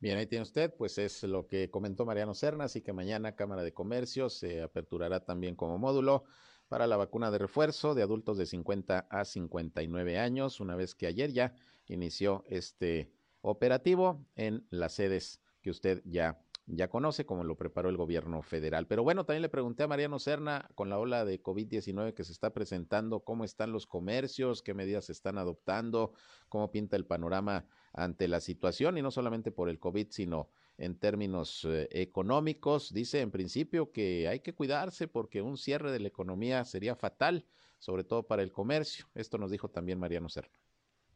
Bien, 0.00 0.18
ahí 0.18 0.26
tiene 0.26 0.42
usted, 0.42 0.74
pues 0.76 0.98
es 0.98 1.22
lo 1.22 1.46
que 1.46 1.70
comentó 1.70 2.04
Mariano 2.04 2.34
Cerna, 2.34 2.64
así 2.64 2.82
que 2.82 2.92
mañana 2.92 3.36
Cámara 3.36 3.62
de 3.62 3.72
Comercio 3.72 4.28
se 4.28 4.62
aperturará 4.62 5.24
también 5.24 5.54
como 5.54 5.78
módulo 5.78 6.24
para 6.68 6.86
la 6.86 6.96
vacuna 6.96 7.30
de 7.30 7.38
refuerzo 7.38 7.94
de 7.94 8.02
adultos 8.02 8.38
de 8.38 8.46
50 8.46 9.06
a 9.10 9.24
59 9.24 10.18
años, 10.18 10.58
una 10.58 10.74
vez 10.74 10.94
que 10.94 11.06
ayer 11.06 11.32
ya 11.32 11.54
inició 11.86 12.44
este 12.48 13.12
operativo 13.42 14.26
en 14.34 14.66
las 14.70 14.94
sedes 14.94 15.40
que 15.60 15.70
usted 15.70 16.02
ya 16.04 16.40
ya 16.66 16.88
conoce 16.88 17.26
como 17.26 17.44
lo 17.44 17.56
preparó 17.56 17.88
el 17.88 17.96
gobierno 17.96 18.42
federal. 18.42 18.86
Pero 18.86 19.02
bueno, 19.02 19.24
también 19.24 19.42
le 19.42 19.48
pregunté 19.48 19.82
a 19.82 19.88
Mariano 19.88 20.18
Serna 20.18 20.70
con 20.74 20.88
la 20.88 20.98
ola 20.98 21.24
de 21.24 21.42
COVID-19 21.42 22.14
que 22.14 22.24
se 22.24 22.32
está 22.32 22.50
presentando, 22.50 23.20
cómo 23.20 23.44
están 23.44 23.72
los 23.72 23.86
comercios, 23.86 24.62
qué 24.62 24.74
medidas 24.74 25.06
se 25.06 25.12
están 25.12 25.38
adoptando, 25.38 26.12
cómo 26.48 26.70
pinta 26.70 26.96
el 26.96 27.04
panorama 27.04 27.66
ante 27.92 28.28
la 28.28 28.40
situación 28.40 28.98
y 28.98 29.02
no 29.02 29.10
solamente 29.10 29.50
por 29.50 29.68
el 29.68 29.78
COVID, 29.78 30.08
sino 30.10 30.48
en 30.78 30.98
términos 30.98 31.64
eh, 31.64 31.88
económicos. 31.90 32.92
Dice 32.92 33.20
en 33.20 33.30
principio 33.30 33.92
que 33.92 34.28
hay 34.28 34.40
que 34.40 34.54
cuidarse 34.54 35.08
porque 35.08 35.42
un 35.42 35.56
cierre 35.56 35.92
de 35.92 36.00
la 36.00 36.08
economía 36.08 36.64
sería 36.64 36.96
fatal, 36.96 37.44
sobre 37.78 38.04
todo 38.04 38.22
para 38.24 38.42
el 38.42 38.52
comercio. 38.52 39.06
Esto 39.14 39.38
nos 39.38 39.50
dijo 39.50 39.68
también 39.68 39.98
Mariano 39.98 40.28
Serna 40.28 40.58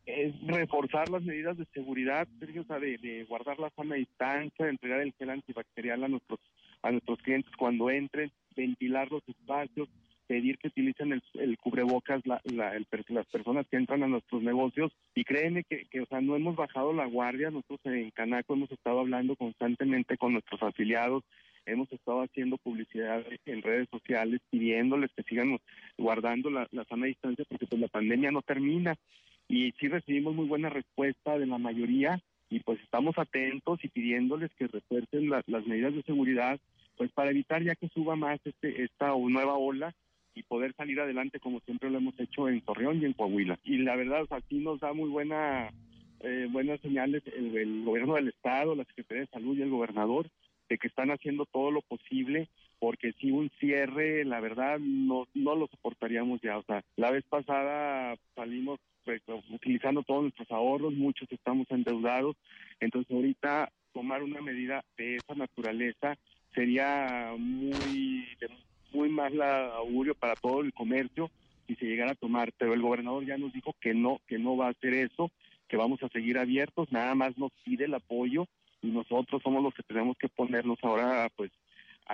es 0.06 0.40
reforzar 0.46 1.08
las 1.08 1.22
medidas 1.24 1.58
de 1.58 1.66
seguridad, 1.74 2.28
Sergio, 2.38 2.64
o 2.68 2.80
de, 2.80 3.26
guardar 3.28 3.58
la 3.58 3.70
sana 3.70 3.96
distancia, 3.96 4.64
de 4.64 4.70
entregar 4.70 5.00
el 5.00 5.12
gel 5.18 5.30
antibacterial 5.30 6.04
a 6.04 6.08
nuestros 6.08 6.40
a 6.82 6.92
nuestros 6.92 7.18
clientes 7.22 7.50
cuando 7.58 7.90
entren, 7.90 8.30
ventilar 8.54 9.10
los 9.10 9.26
espacios, 9.26 9.88
pedir 10.26 10.58
que 10.58 10.68
utilicen 10.68 11.12
el, 11.34 11.58
cubrebocas 11.58 12.24
la, 12.26 12.40
las 12.44 13.26
personas 13.26 13.66
que 13.68 13.76
entran 13.76 14.02
a 14.02 14.08
nuestros 14.08 14.42
negocios. 14.42 14.92
Y 15.14 15.24
créeme 15.24 15.64
que, 15.64 15.86
que, 15.86 16.00
o 16.00 16.06
sea, 16.06 16.20
no 16.20 16.36
hemos 16.36 16.56
bajado 16.56 16.92
la 16.92 17.06
guardia, 17.06 17.50
nosotros 17.50 17.80
en 17.84 18.10
Canaco 18.10 18.54
hemos 18.54 18.70
estado 18.70 19.00
hablando 19.00 19.36
constantemente 19.36 20.16
con 20.16 20.32
nuestros 20.32 20.62
afiliados, 20.62 21.24
hemos 21.64 21.90
estado 21.92 22.22
haciendo 22.22 22.58
publicidad 22.58 23.24
en 23.46 23.62
redes 23.62 23.88
sociales 23.90 24.40
pidiéndoles 24.50 25.10
que 25.16 25.22
sigan 25.24 25.58
guardando 25.96 26.50
la, 26.50 26.68
la 26.70 26.84
sana 26.84 27.06
distancia 27.06 27.44
porque 27.48 27.66
pues 27.66 27.80
la 27.80 27.88
pandemia 27.88 28.30
no 28.30 28.42
termina. 28.42 28.96
Y 29.48 29.72
sí 29.78 29.88
recibimos 29.88 30.34
muy 30.34 30.46
buena 30.46 30.68
respuesta 30.68 31.38
de 31.38 31.46
la 31.46 31.58
mayoría 31.58 32.20
y 32.50 32.60
pues 32.60 32.80
estamos 32.80 33.16
atentos 33.18 33.84
y 33.84 33.88
pidiéndoles 33.88 34.50
que 34.54 34.66
refuercen 34.66 35.30
las 35.30 35.66
medidas 35.66 35.94
de 35.94 36.02
seguridad 36.02 36.60
pues 36.96 37.10
para 37.12 37.30
evitar 37.30 37.62
ya 37.62 37.74
que 37.74 37.88
suba 37.88 38.16
más 38.16 38.40
este 38.44 38.84
esta 38.84 39.08
nueva 39.08 39.54
ola 39.54 39.94
y 40.36 40.42
poder 40.42 40.74
salir 40.74 41.00
adelante 41.00 41.40
como 41.40 41.60
siempre 41.60 41.90
lo 41.90 41.98
hemos 41.98 42.18
hecho 42.20 42.48
en 42.48 42.60
Torreón 42.60 43.02
y 43.02 43.06
en 43.06 43.14
Coahuila. 43.14 43.58
Y 43.64 43.78
la 43.78 43.96
verdad, 43.96 44.26
aquí 44.30 44.58
nos 44.58 44.78
da 44.78 44.92
muy 44.92 45.08
buena 45.08 45.70
eh, 46.20 46.46
buenas 46.50 46.80
señales 46.80 47.22
el, 47.26 47.84
gobierno 47.84 48.14
del 48.14 48.28
estado, 48.28 48.74
la 48.74 48.84
Secretaría 48.84 49.22
de 49.22 49.30
Salud 49.30 49.56
y 49.56 49.62
el 49.62 49.70
gobernador 49.70 50.28
de 50.68 50.78
que 50.78 50.88
están 50.88 51.10
haciendo 51.10 51.46
todo 51.46 51.70
lo 51.70 51.80
posible 51.82 52.48
porque 52.78 53.12
si 53.20 53.30
un 53.30 53.50
cierre, 53.58 54.24
la 54.24 54.40
verdad, 54.40 54.78
no, 54.78 55.26
no 55.34 55.54
lo 55.54 55.66
soportaríamos 55.68 56.40
ya. 56.42 56.58
O 56.58 56.62
sea, 56.64 56.84
la 56.96 57.10
vez 57.10 57.24
pasada 57.24 58.16
salimos 58.34 58.78
pues, 59.04 59.22
utilizando 59.50 60.02
todos 60.02 60.22
nuestros 60.22 60.50
ahorros, 60.50 60.92
muchos 60.92 61.30
estamos 61.32 61.66
endeudados, 61.70 62.36
entonces 62.80 63.10
ahorita 63.10 63.70
tomar 63.94 64.22
una 64.22 64.42
medida 64.42 64.84
de 64.98 65.16
esa 65.16 65.34
naturaleza 65.34 66.18
sería 66.54 67.34
muy, 67.38 68.26
muy 68.92 69.08
mal 69.08 69.40
augurio 69.42 70.14
para 70.14 70.34
todo 70.34 70.60
el 70.60 70.72
comercio 70.72 71.30
si 71.66 71.74
se 71.76 71.86
llegara 71.86 72.12
a 72.12 72.16
tomar, 72.16 72.52
pero 72.56 72.74
el 72.74 72.82
gobernador 72.82 73.24
ya 73.26 73.36
nos 73.36 73.52
dijo 73.52 73.74
que 73.80 73.92
no, 73.92 74.20
que 74.28 74.38
no 74.38 74.56
va 74.56 74.68
a 74.68 74.70
hacer 74.70 74.94
eso, 74.94 75.30
que 75.68 75.76
vamos 75.76 76.02
a 76.02 76.08
seguir 76.08 76.38
abiertos, 76.38 76.90
nada 76.92 77.14
más 77.14 77.36
nos 77.36 77.50
pide 77.64 77.86
el 77.86 77.94
apoyo 77.94 78.46
y 78.82 78.88
nosotros 78.88 79.42
somos 79.42 79.62
los 79.62 79.74
que 79.74 79.82
tenemos 79.82 80.16
que 80.16 80.28
ponernos 80.28 80.78
ahora 80.82 81.28
pues 81.34 81.50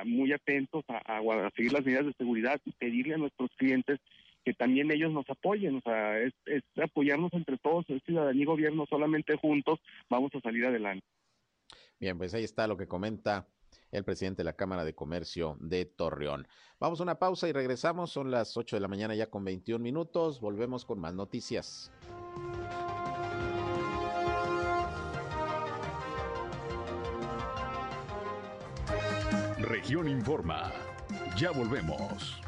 muy 0.07 0.33
atentos 0.33 0.85
a, 0.89 1.21
seguir 1.55 1.73
las 1.73 1.85
medidas 1.85 2.07
de 2.07 2.15
seguridad 2.15 2.61
y 2.65 2.73
pedirle 2.73 3.15
a 3.15 3.19
nuestros 3.19 3.51
clientes 3.57 4.01
que 4.45 4.55
también 4.55 4.91
ellos 4.91 5.13
nos 5.13 5.29
apoyen, 5.31 5.77
o 5.77 5.81
sea, 5.83 6.19
es, 6.19 6.33
es 6.47 6.63
apoyarnos 6.83 7.33
entre 7.33 7.59
todos, 7.59 7.85
el 7.91 8.01
ciudadanía 8.01 8.43
y 8.43 8.47
gobierno, 8.47 8.87
solamente 8.89 9.37
juntos 9.37 9.79
vamos 10.09 10.35
a 10.35 10.41
salir 10.41 10.65
adelante. 10.65 11.07
Bien, 12.01 12.19
pues 12.19 12.35
ahí 12.35 12.43
está 12.43 12.67
lo 12.67 12.77
que 12.77 12.89
comenta 12.89 13.47
el 13.93 14.05
presidente 14.05 14.39
de 14.39 14.45
la 14.45 14.55
Cámara 14.55 14.85
de 14.85 14.95
Comercio 14.95 15.57
de 15.61 15.85
Torreón. 15.85 16.49
Vamos 16.81 16.99
a 16.99 17.05
una 17.05 17.19
pausa 17.19 17.49
y 17.49 17.53
regresamos. 17.53 18.11
Son 18.11 18.31
las 18.31 18.57
8 18.57 18.77
de 18.77 18.81
la 18.81 18.89
mañana 18.89 19.15
ya 19.15 19.31
con 19.31 19.45
21 19.45 19.83
minutos. 19.83 20.41
Volvemos 20.41 20.85
con 20.85 20.99
más 20.99 21.15
noticias. 21.15 21.93
Región 29.59 30.09
Informa. 30.09 30.73
Ya 31.37 31.51
volvemos. 31.51 32.41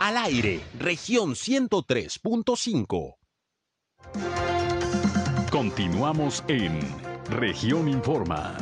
Al 0.00 0.16
aire, 0.16 0.60
región 0.78 1.34
103.5. 1.34 3.16
Continuamos 5.60 6.42
en 6.48 6.80
región 7.28 7.86
Informa. 7.86 8.56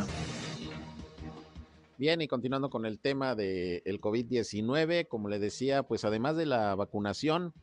Bien, 1.96 2.20
y 2.20 2.26
continuando 2.26 2.70
con 2.70 2.86
el 2.86 2.98
tema 2.98 3.36
del 3.36 3.82
el 3.84 4.00
COVID-19, 4.00 5.06
como 5.06 5.28
le 5.28 5.38
decía, 5.38 5.84
pues 5.84 6.04
además 6.04 6.36
de 6.36 6.46
la 6.46 6.74
vacunación 6.74 7.54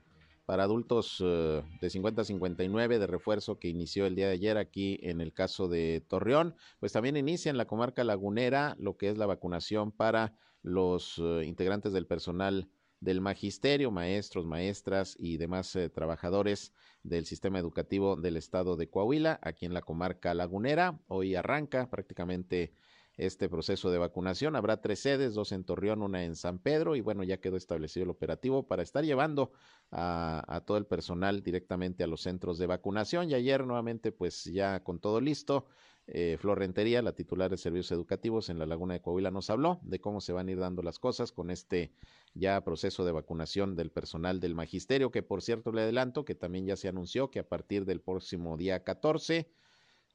para 0.45 0.63
adultos 0.63 1.21
eh, 1.21 1.63
de 1.81 1.89
50 1.89 2.21
a 2.21 2.23
59 2.23 2.97
de 2.97 3.07
refuerzo 3.07 3.59
que 3.59 3.67
inició 3.67 4.05
el 4.05 4.15
día 4.15 4.27
de 4.27 4.35
ayer 4.35 4.57
aquí 4.57 5.01
en 5.03 5.19
el 5.19 5.33
caso 5.33 5.67
de 5.67 6.01
Torreón, 6.07 6.55
pues 6.79 6.93
también 6.93 7.17
inicia 7.17 7.49
en 7.49 7.57
la 7.57 7.67
comarca 7.67 8.05
lagunera 8.05 8.77
lo 8.79 8.95
que 8.95 9.09
es 9.09 9.17
la 9.17 9.25
vacunación 9.25 9.91
para 9.91 10.33
los 10.61 11.17
eh, 11.17 11.43
integrantes 11.43 11.91
del 11.91 12.07
personal 12.07 12.69
del 13.01 13.19
magisterio, 13.19 13.91
maestros, 13.91 14.45
maestras 14.45 15.17
y 15.19 15.35
demás 15.35 15.75
eh, 15.75 15.89
trabajadores 15.89 16.71
del 17.05 17.25
sistema 17.25 17.59
educativo 17.59 18.15
del 18.15 18.35
estado 18.35 18.75
de 18.75 18.89
Coahuila, 18.89 19.39
aquí 19.41 19.65
en 19.65 19.73
la 19.73 19.81
comarca 19.81 20.33
lagunera. 20.33 20.99
Hoy 21.07 21.35
arranca 21.35 21.89
prácticamente 21.89 22.73
este 23.15 23.47
proceso 23.47 23.91
de 23.91 23.99
vacunación. 23.99 24.55
Habrá 24.55 24.81
tres 24.81 24.99
sedes, 24.99 25.35
dos 25.35 25.51
en 25.51 25.63
Torreón, 25.63 26.01
una 26.01 26.23
en 26.23 26.35
San 26.35 26.59
Pedro, 26.59 26.95
y 26.95 27.01
bueno, 27.01 27.23
ya 27.23 27.37
quedó 27.37 27.57
establecido 27.57 28.03
el 28.03 28.09
operativo 28.09 28.67
para 28.67 28.83
estar 28.83 29.05
llevando 29.05 29.51
a, 29.91 30.63
todo 30.65 30.77
el 30.77 30.85
personal 30.85 31.43
directamente 31.43 32.03
a 32.03 32.07
los 32.07 32.21
centros 32.21 32.57
de 32.57 32.65
vacunación. 32.65 33.29
Y 33.29 33.35
ayer 33.35 33.65
nuevamente, 33.65 34.11
pues 34.11 34.43
ya 34.45 34.83
con 34.83 34.99
todo 34.99 35.21
listo, 35.21 35.67
eh, 36.07 36.37
Flor 36.39 36.59
Rentería, 36.59 37.01
la 37.01 37.13
titular 37.13 37.51
de 37.51 37.57
servicios 37.57 37.91
educativos 37.91 38.49
en 38.49 38.59
la 38.59 38.65
Laguna 38.65 38.95
de 38.95 39.01
Coahuila, 39.01 39.31
nos 39.31 39.49
habló 39.49 39.79
de 39.83 39.99
cómo 39.99 40.21
se 40.21 40.33
van 40.33 40.47
a 40.47 40.51
ir 40.51 40.59
dando 40.59 40.81
las 40.81 40.99
cosas 40.99 41.31
con 41.31 41.51
este 41.51 41.93
ya 42.35 42.61
proceso 42.63 43.05
de 43.05 43.13
vacunación 43.13 43.75
del 43.75 43.89
personal 43.89 44.39
del 44.39 44.55
magisterio, 44.55 45.09
que 45.09 45.23
por 45.23 45.41
cierto 45.41 45.71
le 45.71 45.81
adelanto 45.81 46.25
que 46.25 46.35
también 46.35 46.67
ya 46.67 46.75
se 46.75 46.89
anunció 46.89 47.31
que 47.31 47.39
a 47.39 47.47
partir 47.47 47.85
del 47.85 48.01
próximo 48.01 48.57
día 48.57 48.83
14 48.83 49.49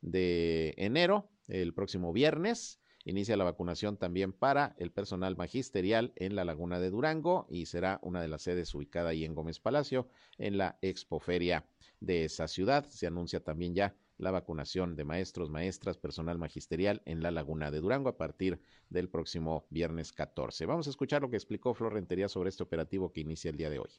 de 0.03 0.75
enero, 0.77 1.31
el 1.49 1.75
próximo 1.75 2.13
viernes, 2.13 2.81
inicia 3.05 3.37
la 3.37 3.45
vacunación 3.45 3.97
también 3.97 4.33
para 4.33 4.75
el 4.79 4.93
personal 4.93 5.37
magisterial 5.37 6.13
en 6.17 6.37
la 6.37 6.45
Laguna 6.45 6.79
de 6.79 6.91
Durango 6.91 7.47
y 7.51 7.67
será 7.67 7.99
una 8.03 8.21
de 8.21 8.29
las 8.29 8.43
sedes 8.43 8.75
ubicada 8.75 9.11
ahí 9.11 9.25
en 9.25 9.35
Gómez 9.35 9.59
Palacio, 9.59 10.09
en 10.39 10.59
la 10.59 10.79
expoferia 10.83 11.67
de 12.01 12.25
esa 12.25 12.47
ciudad. 12.49 12.87
Se 12.89 13.07
anuncia 13.07 13.41
también 13.41 13.75
ya 13.75 13.95
la 14.21 14.31
vacunación 14.31 14.97
de 14.97 15.05
maestros, 15.05 15.51
maestras, 15.51 15.97
personal 15.97 16.39
magisterial 16.39 17.03
en 17.07 17.23
la 17.23 17.31
Laguna 17.31 17.71
de 17.71 17.81
Durango 17.81 18.09
a 18.09 18.17
partir 18.17 18.61
del 18.91 19.09
próximo 19.09 19.67
viernes 19.71 20.13
14. 20.13 20.67
Vamos 20.67 20.87
a 20.87 20.91
escuchar 20.91 21.23
lo 21.23 21.31
que 21.31 21.37
explicó 21.37 21.75
Florentería 21.75 22.29
sobre 22.29 22.51
este 22.51 22.63
operativo 22.63 23.13
que 23.13 23.21
inicia 23.21 23.51
el 23.51 23.57
día 23.57 23.71
de 23.71 23.79
hoy. 23.79 23.91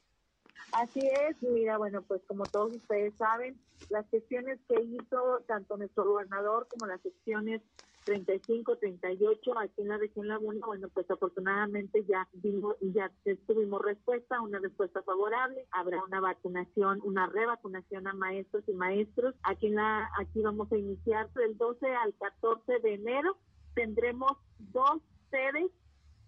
Así 0.74 1.00
es, 1.00 1.42
mira, 1.42 1.78
bueno, 1.78 2.02
pues 2.04 2.22
como 2.28 2.46
todos 2.46 2.74
ustedes 2.74 3.14
saben, 3.16 3.60
las 3.90 4.06
sesiones 4.10 4.60
que 4.70 4.82
hizo 4.82 5.42
tanto 5.48 5.76
nuestro 5.76 6.06
gobernador 6.06 6.68
como 6.70 6.86
las 6.86 7.02
sesiones 7.02 7.62
35, 8.06 8.78
38 8.78 9.60
aquí 9.60 9.82
en 9.82 9.88
la 9.90 9.98
región 9.98 10.28
Laguna, 10.28 10.66
bueno, 10.66 10.90
pues 10.90 11.10
afortunadamente 11.10 12.04
ya 12.06 12.28
vimos, 12.34 12.76
ya 12.82 13.12
tuvimos 13.48 13.82
respuesta, 13.82 14.42
una 14.42 14.60
respuesta 14.60 15.02
favorable, 15.04 15.66
habrá 15.72 16.04
una 16.04 16.20
vacunación, 16.20 17.00
una 17.04 17.28
revacunación 17.28 18.08
a 18.08 18.14
maestros 18.14 18.64
y 18.68 18.74
maestros. 18.74 19.36
Aquí 19.44 19.68
en 19.68 19.76
la 19.76 20.10
aquí 20.20 20.42
vamos 20.42 20.72
a 20.72 20.78
iniciar 20.78 21.32
del 21.34 21.58
12 21.58 21.86
al 21.88 22.14
14 22.16 22.80
de 22.80 22.94
enero 22.96 23.38
tendremos 23.74 24.32
dos 24.60 25.02
sedes 25.30 25.72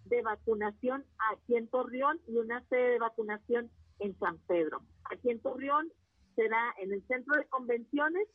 de 0.06 0.22
vacunación 0.22 1.04
aquí 1.32 1.56
en 1.56 1.68
Torreón 1.68 2.20
y 2.26 2.36
una 2.36 2.62
sede 2.68 2.92
de 2.92 2.98
vacunación 2.98 3.70
en 4.00 4.18
San 4.18 4.38
Pedro. 4.46 4.82
Aquí 5.10 5.30
en 5.30 5.40
Torreón 5.40 5.90
será 6.36 6.74
en 6.80 6.92
el 6.92 7.06
centro 7.06 7.36
de 7.36 7.46
convenciones 7.46 8.28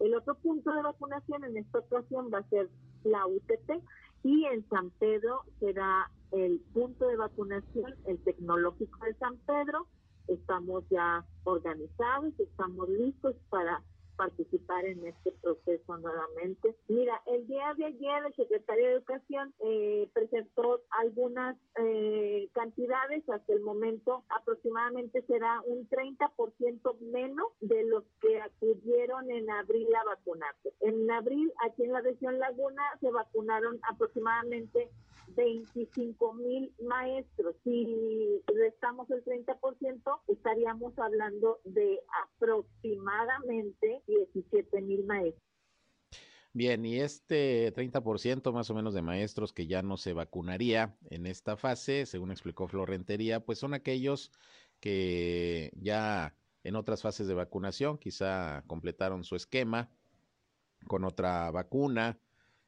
el 0.00 0.14
otro 0.14 0.34
punto 0.34 0.72
de 0.72 0.82
vacunación 0.82 1.44
en 1.44 1.56
esta 1.56 1.78
ocasión 1.78 2.30
va 2.32 2.38
a 2.38 2.48
ser 2.48 2.68
la 3.04 3.26
UTT 3.26 3.82
y 4.22 4.44
en 4.46 4.68
San 4.68 4.90
Pedro 4.90 5.42
será 5.60 6.10
el 6.32 6.60
punto 6.72 7.06
de 7.06 7.16
vacunación, 7.16 7.94
el 8.06 8.18
tecnológico 8.22 9.04
de 9.04 9.14
San 9.14 9.36
Pedro. 9.38 9.86
Estamos 10.28 10.84
ya 10.90 11.24
organizados, 11.44 12.38
estamos 12.38 12.88
listos 12.88 13.34
para 13.48 13.82
participar 14.20 14.84
en 14.84 15.06
este 15.06 15.32
proceso 15.40 15.96
nuevamente. 15.96 16.76
Mira, 16.88 17.22
el 17.24 17.46
día 17.46 17.72
de 17.78 17.86
ayer 17.86 18.26
el 18.26 18.34
secretario 18.34 18.84
de 18.84 18.92
Educación 18.96 19.54
eh, 19.60 20.10
presentó 20.12 20.82
algunas 20.90 21.56
eh, 21.82 22.46
cantidades, 22.52 23.26
hasta 23.30 23.50
el 23.54 23.62
momento 23.62 24.22
aproximadamente 24.28 25.22
será 25.22 25.62
un 25.62 25.88
30% 25.88 26.98
menos 27.00 27.46
de 27.62 27.82
los 27.84 28.04
que 28.20 28.42
acudieron 28.42 29.30
en 29.30 29.48
abril 29.48 29.88
a 29.94 30.04
vacunarse. 30.04 30.74
En 30.80 31.10
abril, 31.10 31.50
aquí 31.64 31.84
en 31.84 31.92
la 31.92 32.02
región 32.02 32.38
Laguna, 32.38 32.82
se 33.00 33.10
vacunaron 33.10 33.80
aproximadamente 33.88 34.90
25 35.34 36.34
mil 36.34 36.72
maestros. 36.82 37.56
Si 37.64 38.42
restamos 38.46 39.10
el 39.10 39.24
30%, 39.24 40.20
estaríamos 40.28 40.98
hablando 40.98 41.60
de 41.64 42.00
aproximadamente 42.24 44.02
17 44.06 44.80
mil 44.82 45.04
maestros. 45.04 45.42
Bien, 46.52 46.84
y 46.84 46.98
este 46.98 47.72
30% 47.72 48.52
más 48.52 48.70
o 48.70 48.74
menos 48.74 48.92
de 48.92 49.02
maestros 49.02 49.52
que 49.52 49.68
ya 49.68 49.82
no 49.82 49.96
se 49.96 50.12
vacunaría 50.12 50.96
en 51.08 51.26
esta 51.26 51.56
fase, 51.56 52.06
según 52.06 52.32
explicó 52.32 52.66
Florentería, 52.66 53.38
pues 53.38 53.60
son 53.60 53.72
aquellos 53.72 54.32
que 54.80 55.70
ya 55.76 56.34
en 56.64 56.74
otras 56.74 57.02
fases 57.02 57.28
de 57.28 57.34
vacunación 57.34 57.98
quizá 57.98 58.64
completaron 58.66 59.22
su 59.22 59.36
esquema 59.36 59.90
con 60.88 61.04
otra 61.04 61.50
vacuna, 61.52 62.18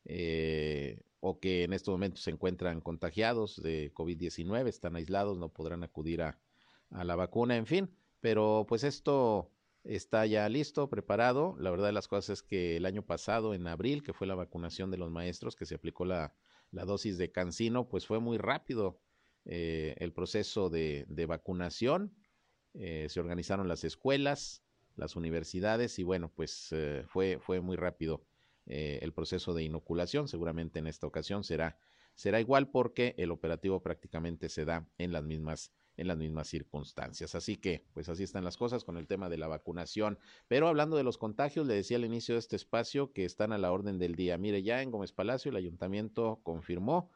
eh, 0.04 1.00
o 1.24 1.38
que 1.38 1.62
en 1.62 1.72
estos 1.72 1.92
momentos 1.92 2.24
se 2.24 2.32
encuentran 2.32 2.80
contagiados 2.80 3.62
de 3.62 3.94
COVID-19, 3.94 4.66
están 4.66 4.96
aislados, 4.96 5.38
no 5.38 5.50
podrán 5.50 5.84
acudir 5.84 6.20
a, 6.20 6.36
a, 6.90 7.04
la 7.04 7.14
vacuna, 7.14 7.56
en 7.56 7.66
fin, 7.66 7.88
pero 8.20 8.66
pues 8.68 8.82
esto 8.82 9.48
está 9.84 10.26
ya 10.26 10.48
listo, 10.48 10.90
preparado. 10.90 11.54
La 11.60 11.70
verdad 11.70 11.86
de 11.86 11.92
las 11.92 12.08
cosas 12.08 12.40
es 12.40 12.42
que 12.42 12.76
el 12.76 12.86
año 12.86 13.06
pasado, 13.06 13.54
en 13.54 13.68
abril, 13.68 14.02
que 14.02 14.12
fue 14.12 14.26
la 14.26 14.34
vacunación 14.34 14.90
de 14.90 14.98
los 14.98 15.12
maestros, 15.12 15.54
que 15.54 15.64
se 15.64 15.76
aplicó 15.76 16.04
la, 16.04 16.34
la 16.72 16.84
dosis 16.84 17.18
de 17.18 17.30
cancino, 17.30 17.88
pues 17.88 18.04
fue 18.04 18.18
muy 18.18 18.36
rápido 18.36 18.98
eh, 19.44 19.94
el 19.98 20.12
proceso 20.12 20.70
de, 20.70 21.04
de 21.08 21.26
vacunación. 21.26 22.16
Eh, 22.74 23.06
se 23.08 23.20
organizaron 23.20 23.68
las 23.68 23.84
escuelas, 23.84 24.64
las 24.96 25.14
universidades 25.14 26.00
y 26.00 26.02
bueno, 26.02 26.32
pues 26.34 26.70
eh, 26.72 27.04
fue, 27.06 27.38
fue 27.38 27.60
muy 27.60 27.76
rápido 27.76 28.24
eh, 28.66 28.98
el 29.02 29.12
proceso 29.12 29.54
de 29.54 29.64
inoculación. 29.64 30.28
Seguramente 30.28 30.78
en 30.78 30.86
esta 30.86 31.06
ocasión 31.06 31.44
será, 31.44 31.78
será 32.14 32.40
igual 32.40 32.70
porque 32.70 33.14
el 33.18 33.30
operativo 33.30 33.82
prácticamente 33.82 34.48
se 34.48 34.64
da 34.64 34.88
en 34.98 35.12
las 35.12 35.24
mismas 35.24 35.72
en 35.96 36.08
las 36.08 36.16
mismas 36.16 36.48
circunstancias. 36.48 37.34
Así 37.34 37.56
que, 37.56 37.84
pues 37.92 38.08
así 38.08 38.22
están 38.22 38.44
las 38.44 38.56
cosas 38.56 38.84
con 38.84 38.96
el 38.96 39.06
tema 39.06 39.28
de 39.28 39.38
la 39.38 39.48
vacunación. 39.48 40.18
Pero 40.48 40.68
hablando 40.68 40.96
de 40.96 41.04
los 41.04 41.18
contagios, 41.18 41.66
le 41.66 41.74
decía 41.74 41.96
al 41.96 42.04
inicio 42.04 42.34
de 42.34 42.38
este 42.38 42.56
espacio 42.56 43.12
que 43.12 43.24
están 43.24 43.52
a 43.52 43.58
la 43.58 43.72
orden 43.72 43.98
del 43.98 44.14
día. 44.14 44.38
Mire, 44.38 44.62
ya 44.62 44.82
en 44.82 44.90
Gómez 44.90 45.12
Palacio 45.12 45.50
el 45.50 45.56
ayuntamiento 45.56 46.40
confirmó 46.42 47.10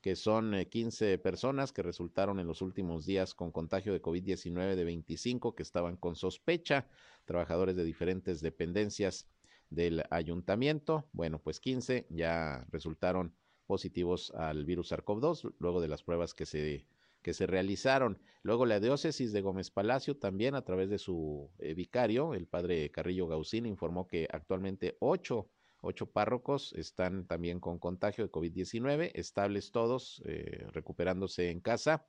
que 0.00 0.16
son 0.16 0.52
15 0.68 1.12
eh, 1.12 1.18
personas 1.18 1.72
que 1.72 1.82
resultaron 1.82 2.40
en 2.40 2.48
los 2.48 2.60
últimos 2.60 3.06
días 3.06 3.34
con 3.34 3.52
contagio 3.52 3.92
de 3.92 4.02
COVID-19 4.02 4.74
de 4.74 4.84
25 4.84 5.54
que 5.54 5.62
estaban 5.62 5.96
con 5.96 6.16
sospecha, 6.16 6.88
trabajadores 7.24 7.76
de 7.76 7.84
diferentes 7.84 8.40
dependencias 8.40 9.28
del 9.74 10.04
ayuntamiento. 10.10 11.08
Bueno, 11.12 11.38
pues 11.38 11.60
15 11.60 12.06
ya 12.10 12.66
resultaron 12.70 13.34
positivos 13.66 14.32
al 14.34 14.64
virus 14.64 14.92
SARS-CoV-2 14.92 15.54
luego 15.58 15.80
de 15.80 15.88
las 15.88 16.02
pruebas 16.02 16.34
que 16.34 16.46
se 16.46 16.86
que 17.22 17.32
se 17.32 17.46
realizaron. 17.46 18.18
Luego 18.42 18.66
la 18.66 18.80
diócesis 18.80 19.32
de 19.32 19.40
Gómez 19.40 19.70
Palacio 19.70 20.16
también 20.16 20.54
a 20.54 20.62
través 20.64 20.90
de 20.90 20.98
su 20.98 21.50
eh, 21.58 21.74
vicario, 21.74 22.34
el 22.34 22.46
padre 22.46 22.90
Carrillo 22.90 23.28
Gaucín, 23.28 23.64
informó 23.64 24.08
que 24.08 24.28
actualmente 24.30 24.96
ocho, 24.98 25.48
ocho 25.80 26.10
párrocos 26.10 26.72
están 26.74 27.26
también 27.26 27.60
con 27.60 27.78
contagio 27.78 28.24
de 28.24 28.32
COVID-19, 28.32 29.12
estables 29.14 29.70
todos, 29.70 30.22
eh, 30.26 30.66
recuperándose 30.72 31.50
en 31.50 31.60
casa. 31.60 32.04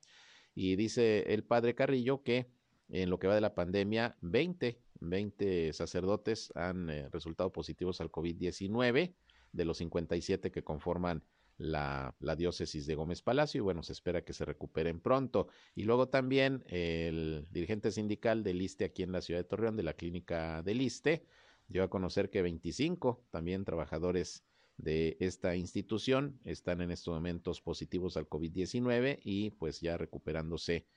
Y 0.56 0.76
dice 0.76 1.34
el 1.34 1.44
padre 1.44 1.76
Carrillo 1.76 2.24
que 2.24 2.50
en 2.90 3.10
lo 3.10 3.18
que 3.18 3.28
va 3.28 3.36
de 3.36 3.42
la 3.42 3.56
pandemia, 3.56 4.18
20, 4.22 4.80
20 5.10 5.74
sacerdotes 5.74 6.52
han 6.56 6.90
eh, 6.90 7.10
resultado 7.10 7.52
positivos 7.52 8.02
al 8.02 8.12
COVID-19 8.12 9.14
de 9.52 9.66
los 9.66 9.78
57 9.78 10.52
que 10.52 10.64
conforman 10.64 11.24
la, 11.58 12.16
diócesis 12.38 12.86
de 12.88 12.96
Gómez 12.96 13.22
Palacio 13.22 13.60
y 13.60 13.62
bueno, 13.62 13.84
se 13.84 13.94
espera 13.94 14.24
que 14.24 14.34
se 14.34 14.46
recuperen 14.46 15.00
pronto. 15.00 15.48
Y 15.76 15.84
luego 15.84 16.10
también 16.10 16.64
el 16.68 17.48
dirigente 17.52 17.92
sindical 17.92 18.44
del 18.44 18.62
ISTE 18.62 18.86
aquí 18.86 19.04
en 19.04 19.12
la 19.12 19.22
ciudad 19.22 19.42
de 19.42 19.46
Torreón, 19.46 19.76
de 19.76 19.84
la 19.84 19.94
clínica 19.94 20.62
del 20.64 20.82
ISTE, 20.82 21.26
dio 21.68 21.84
a 21.84 21.90
conocer 21.90 22.30
que 22.30 22.42
25 22.42 23.26
también 23.32 23.66
trabajadores 23.66 24.44
de 24.78 25.18
esta 25.20 25.56
institución 25.56 26.40
están 26.44 26.82
en 26.82 26.92
estos 26.92 27.14
momentos 27.14 27.62
positivos 27.62 28.18
al 28.18 28.28
COVID-19 28.28 29.20
y 29.24 29.52
pues 29.52 29.80
ya 29.80 29.98
recuperándose 29.98 30.88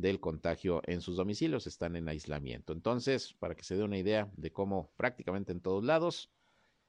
del 0.00 0.20
contagio 0.20 0.82
en 0.86 1.00
sus 1.00 1.16
domicilios, 1.16 1.66
están 1.66 1.96
en 1.96 2.08
aislamiento. 2.08 2.72
Entonces, 2.72 3.34
para 3.34 3.54
que 3.54 3.64
se 3.64 3.76
dé 3.76 3.84
una 3.84 3.98
idea 3.98 4.30
de 4.36 4.52
cómo 4.52 4.92
prácticamente 4.96 5.52
en 5.52 5.60
todos 5.60 5.84
lados 5.84 6.30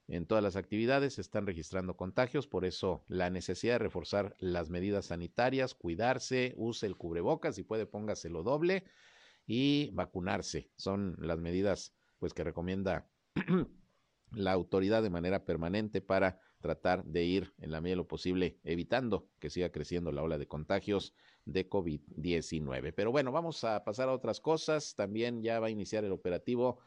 en 0.08 0.26
todas 0.26 0.44
las 0.44 0.58
actividades 0.58 1.14
se 1.14 1.22
están 1.22 1.46
registrando 1.46 1.96
contagios, 1.96 2.46
por 2.46 2.66
eso 2.66 3.06
la 3.08 3.30
necesidad 3.30 3.76
de 3.76 3.80
reforzar 3.80 4.36
las 4.40 4.70
medidas 4.70 5.06
sanitarias, 5.06 5.74
cuidarse, 5.74 6.54
use 6.58 6.86
el 6.86 6.98
cubrebocas, 6.98 7.56
si 7.56 7.64
puede 7.64 7.86
póngaselo 7.86 8.44
doble 8.44 8.84
y 9.48 9.90
vacunarse. 9.92 10.70
Son 10.76 11.16
las 11.20 11.40
medidas 11.40 11.96
pues 12.20 12.34
que 12.34 12.44
recomienda 12.44 13.10
la 14.32 14.52
autoridad 14.52 15.02
de 15.02 15.10
manera 15.10 15.46
permanente 15.46 16.02
para 16.02 16.40
tratar 16.60 17.06
de 17.06 17.24
ir 17.24 17.54
en 17.58 17.72
la 17.72 17.82
medida 17.82 17.94
de 17.94 18.04
lo 18.04 18.08
posible 18.08 18.60
evitando 18.64 19.30
que 19.40 19.50
siga 19.50 19.72
creciendo 19.72 20.12
la 20.12 20.24
ola 20.24 20.38
de 20.38 20.48
contagios 20.48 21.16
de 21.46 21.70
COVID-19. 21.70 22.94
Pero 22.96 23.12
bueno, 23.12 23.32
vamos 23.32 23.64
a 23.64 23.84
pasar 23.84 24.10
a 24.10 24.14
otras 24.14 24.40
cosas. 24.40 24.96
También 24.96 25.42
ya 25.42 25.60
va 25.60 25.68
a 25.68 25.70
iniciar 25.72 26.04
el 26.04 26.12
operativo 26.12 26.80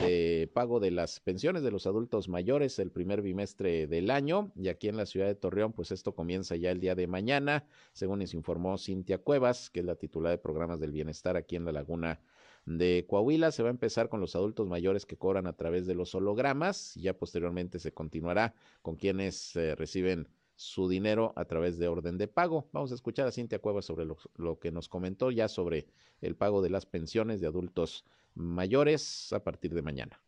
de 0.00 0.50
pago 0.52 0.80
de 0.80 0.90
las 0.90 1.20
pensiones 1.20 1.62
de 1.62 1.70
los 1.70 1.86
adultos 1.86 2.28
mayores 2.28 2.78
el 2.78 2.90
primer 2.90 3.22
bimestre 3.22 3.86
del 3.86 4.10
año. 4.10 4.52
Y 4.56 4.68
aquí 4.68 4.88
en 4.88 4.96
la 4.96 5.06
ciudad 5.06 5.26
de 5.26 5.34
Torreón, 5.34 5.72
pues 5.72 5.90
esto 5.90 6.14
comienza 6.14 6.56
ya 6.56 6.70
el 6.70 6.80
día 6.80 6.94
de 6.94 7.06
mañana, 7.06 7.66
según 7.92 8.20
nos 8.20 8.34
informó 8.34 8.78
Cintia 8.78 9.18
Cuevas, 9.18 9.70
que 9.70 9.80
es 9.80 9.86
la 9.86 9.96
titular 9.96 10.32
de 10.32 10.38
programas 10.38 10.80
del 10.80 10.92
bienestar 10.92 11.36
aquí 11.36 11.56
en 11.56 11.64
la 11.64 11.72
Laguna 11.72 12.20
de 12.66 13.06
Coahuila. 13.08 13.52
Se 13.52 13.62
va 13.62 13.68
a 13.68 13.72
empezar 13.72 14.08
con 14.08 14.20
los 14.20 14.36
adultos 14.36 14.68
mayores 14.68 15.06
que 15.06 15.16
cobran 15.16 15.46
a 15.46 15.54
través 15.54 15.86
de 15.86 15.94
los 15.94 16.14
hologramas. 16.14 16.96
Y 16.96 17.02
ya 17.02 17.14
posteriormente 17.14 17.78
se 17.78 17.92
continuará 17.92 18.54
con 18.82 18.96
quienes 18.96 19.56
eh, 19.56 19.74
reciben 19.74 20.28
su 20.56 20.88
dinero 20.88 21.32
a 21.36 21.44
través 21.44 21.78
de 21.78 21.88
orden 21.88 22.18
de 22.18 22.28
pago. 22.28 22.68
Vamos 22.72 22.92
a 22.92 22.94
escuchar 22.94 23.26
a 23.26 23.32
Cintia 23.32 23.58
Cuevas 23.58 23.84
sobre 23.84 24.04
lo, 24.04 24.58
que 24.58 24.70
nos 24.70 24.88
comentó 24.88 25.30
ya 25.30 25.48
sobre 25.48 25.86
el 26.20 26.36
pago 26.36 26.62
de 26.62 26.70
las 26.70 26.86
pensiones 26.86 27.40
de 27.40 27.46
adultos 27.46 28.04
mayores 28.34 29.32
a 29.32 29.42
partir 29.42 29.74
de 29.74 29.82
mañana. 29.82 30.20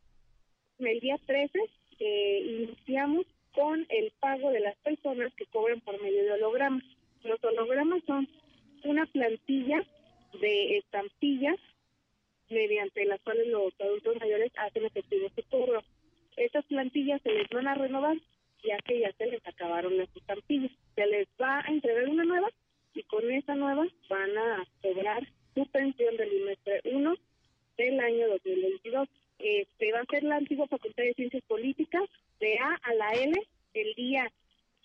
El 0.78 1.00
día 1.00 1.18
13 1.26 1.58
eh, 1.98 2.66
iniciamos 2.66 3.26
con 3.54 3.86
el 3.88 4.12
pago 4.20 4.50
de 4.50 4.60
las 4.60 4.76
personas 4.78 5.32
que 5.34 5.46
cobran 5.46 5.80
por 5.80 6.00
medio 6.02 6.24
de 6.24 6.32
hologramas. 6.32 6.84
Los 7.22 7.42
hologramas 7.42 8.02
son 8.06 8.28
una 8.84 9.06
plantilla 9.06 9.82
de 10.40 10.78
estampillas 10.78 11.56
mediante 12.50 13.04
las 13.06 13.20
cuales 13.22 13.48
los 13.48 13.72
adultos 13.80 14.16
mayores 14.20 14.52
hacen 14.58 14.84
efectivo 14.84 15.28
su 15.34 15.42
cobro. 15.48 15.82
Estas 16.36 16.64
plantillas 16.66 17.22
se 17.22 17.32
les 17.32 17.48
van 17.48 17.66
a 17.66 17.74
renovar 17.74 18.16
ya 18.62 18.78
que 18.78 19.00
ya 19.00 19.12
se 19.12 19.26
les 19.26 19.46
acabaron 19.46 19.96
las 19.96 20.08
estampillas. 20.14 20.72
Se 20.94 21.06
les 21.06 21.28
va 21.40 21.60
a 21.60 21.70
entregar 21.70 22.08
una 22.08 22.24
nueva 22.24 22.48
y 22.94 23.02
con 23.04 23.30
esa 23.30 23.54
nueva 23.54 23.86
van 24.08 24.38
a 24.38 24.66
cobrar 24.82 25.26
su 25.54 25.66
pensión 25.66 26.16
del 26.16 26.28
trimestre 26.28 26.80
1 26.84 27.14
del 27.76 28.00
año 28.00 28.28
2022. 28.28 29.08
Este 29.38 29.92
va 29.92 30.00
a 30.00 30.06
ser 30.06 30.24
la 30.24 30.36
antigua 30.36 30.66
Facultad 30.66 31.04
de 31.04 31.14
Ciencias 31.14 31.42
Políticas 31.44 32.04
de 32.40 32.58
A 32.58 32.74
a 32.82 32.94
la 32.94 33.10
L 33.12 33.34
el 33.74 33.94
día 33.94 34.32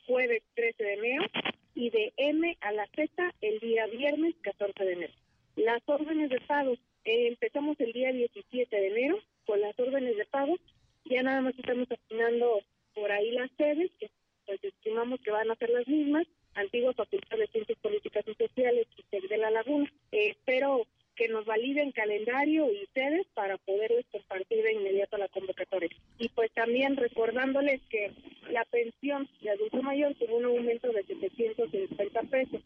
jueves 0.06 0.44
13 0.56 0.84
de 0.84 0.94
enero 0.94 1.26
y 1.74 1.90
de 1.90 2.14
M 2.18 2.58
a 2.60 2.72
la 2.74 2.86
Z 2.88 3.34
el 3.42 3.60
día 3.60 3.88
viernes 3.88 4.36
14 4.42 4.84
de 4.84 4.94
enero. 4.94 5.14
Las 5.56 5.82
órdenes 5.86 6.30
de 6.30 6.42
pago 6.42 6.74
eh, 7.06 7.28
empezamos 7.28 7.80
el 7.80 7.94
día 7.94 8.12
17 8.12 8.76
de 8.76 8.88
enero 8.88 9.20
con 9.46 9.62
las 9.62 9.78
órdenes 9.80 10.18
de 10.18 10.26
pago. 10.26 10.58
Ya 11.06 11.24
nada 11.24 11.42
más 11.42 11.58
estamos 11.58 11.90
afinando 11.90 12.62
por 12.94 13.12
ahí 13.12 13.32
las 13.32 13.50
sedes, 13.58 13.92
que 14.00 14.10
pues 14.46 14.64
estimamos 14.64 15.20
que 15.22 15.32
van 15.32 15.50
a 15.50 15.56
ser 15.56 15.70
las 15.70 15.88
mismas, 15.88 16.28
antigua 16.56 16.94
Facultad 16.94 17.38
de 17.38 17.48
Ciencias 17.48 17.78
Políticas 17.80 18.26
y 18.28 18.34
Sociales 18.34 18.88
y 18.98 19.28
de 19.28 19.38
la 19.38 19.52
Laguna. 19.52 19.92
Eh, 20.12 20.30
espero 20.32 20.86
que 21.16 21.28
nos 21.28 21.46
validen 21.46 21.92
calendario 21.92 22.72
y 22.72 22.88
sedes 22.94 23.28
para 23.34 23.58
poderles 23.58 24.06
compartir 24.12 24.64
de 24.64 24.74
inmediato 24.74 25.18
la 25.18 25.28
convocatoria. 25.28 25.90
Y 26.18 26.30
pues 26.30 26.52
también 26.52 26.98
recordándoles 26.98 27.82
que 27.90 28.12
la 28.50 28.66
pensión 28.66 29.30
de 29.42 29.52
adulto 29.52 29.82
mayor 29.84 30.16
tuvo 30.16 30.38
un 30.38 30.46
aumento 30.46 30.92
de 30.92 31.04
750 31.04 32.22
pesos. 32.24 32.62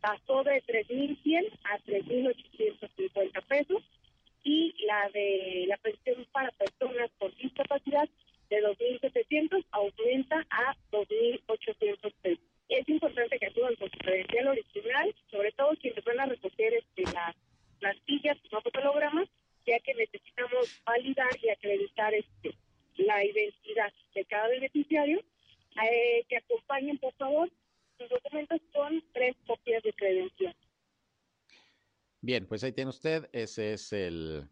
Pasó 0.00 0.44
de 0.44 0.62
3.100 0.62 1.50
a 1.64 1.78
3.850 1.80 3.42
pesos 3.46 3.82
y 4.44 4.74
la 4.86 5.08
de 5.12 5.64
la 5.66 5.76
pensión 5.78 6.24
para 6.30 6.50
personas 6.52 7.10
con 7.18 7.34
discapacidad 7.36 8.08
de 8.50 8.62
2.700 8.62 9.64
aumenta 9.70 10.46
a 10.50 10.76
2.800 10.90 12.12
pesos. 12.22 12.44
Es 12.68 12.88
importante 12.88 13.38
que 13.38 13.46
acudan 13.46 13.74
con 13.76 13.90
su 13.90 13.98
credencial 13.98 14.48
original, 14.48 15.14
sobre 15.30 15.52
todo 15.52 15.76
quienes 15.80 16.04
van 16.04 16.20
a 16.20 16.26
recoger 16.26 16.74
este, 16.74 17.02
las 17.12 17.34
plantillas 17.80 18.36
no 18.52 18.60
fotogramas, 18.60 19.28
ya 19.66 19.78
que 19.80 19.94
necesitamos 19.94 20.82
validar 20.84 21.30
y 21.42 21.48
acreditar 21.48 22.12
este, 22.14 22.54
la 22.96 23.24
identidad 23.24 23.92
de 24.14 24.24
cada 24.24 24.48
beneficiario. 24.48 25.22
Eh, 25.80 26.24
que 26.28 26.36
acompañen, 26.36 26.98
por 26.98 27.12
favor, 27.14 27.48
sus 27.98 28.08
documentos 28.08 28.60
con 28.72 29.02
tres 29.12 29.36
copias 29.46 29.82
de 29.82 29.92
credencial. 29.92 30.56
Bien, 32.20 32.46
pues 32.46 32.64
ahí 32.64 32.72
tiene 32.72 32.90
usted, 32.90 33.28
ese 33.32 33.74
es 33.74 33.92
el 33.92 34.48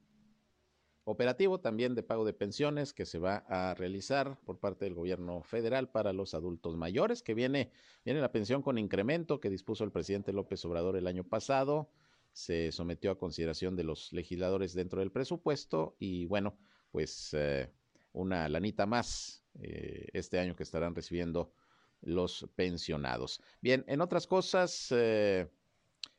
operativo 1.06 1.60
también 1.60 1.94
de 1.94 2.02
pago 2.02 2.24
de 2.24 2.32
pensiones 2.32 2.92
que 2.92 3.06
se 3.06 3.20
va 3.20 3.44
a 3.48 3.74
realizar 3.74 4.38
por 4.44 4.58
parte 4.58 4.84
del 4.86 4.94
gobierno 4.94 5.40
federal 5.44 5.88
para 5.88 6.12
los 6.12 6.34
adultos 6.34 6.76
mayores, 6.76 7.22
que 7.22 7.32
viene, 7.32 7.70
viene 8.04 8.20
la 8.20 8.32
pensión 8.32 8.60
con 8.60 8.76
incremento 8.76 9.38
que 9.38 9.48
dispuso 9.48 9.84
el 9.84 9.92
presidente 9.92 10.32
López 10.32 10.64
Obrador 10.64 10.96
el 10.96 11.06
año 11.06 11.22
pasado, 11.22 11.88
se 12.32 12.72
sometió 12.72 13.12
a 13.12 13.18
consideración 13.18 13.76
de 13.76 13.84
los 13.84 14.12
legisladores 14.12 14.74
dentro 14.74 14.98
del 14.98 15.12
presupuesto 15.12 15.94
y 16.00 16.26
bueno, 16.26 16.58
pues 16.90 17.30
eh, 17.34 17.70
una 18.12 18.48
lanita 18.48 18.84
más 18.84 19.44
eh, 19.60 20.08
este 20.12 20.40
año 20.40 20.56
que 20.56 20.64
estarán 20.64 20.96
recibiendo 20.96 21.52
los 22.00 22.48
pensionados. 22.56 23.40
Bien, 23.60 23.84
en 23.86 24.00
otras 24.00 24.26
cosas, 24.26 24.88
eh, 24.90 25.48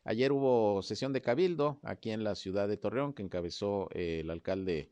Ayer 0.10 0.32
hubo 0.32 0.82
sesión 0.84 1.12
de 1.12 1.22
cabildo 1.22 1.82
aquí 1.84 2.12
en 2.12 2.24
la 2.24 2.36
ciudad 2.36 2.70
de 2.70 2.78
Torreón 2.78 3.12
que 3.12 3.24
encabezó 3.24 3.89
eh, 3.91 4.22
el 4.22 4.30
alcalde 4.30 4.89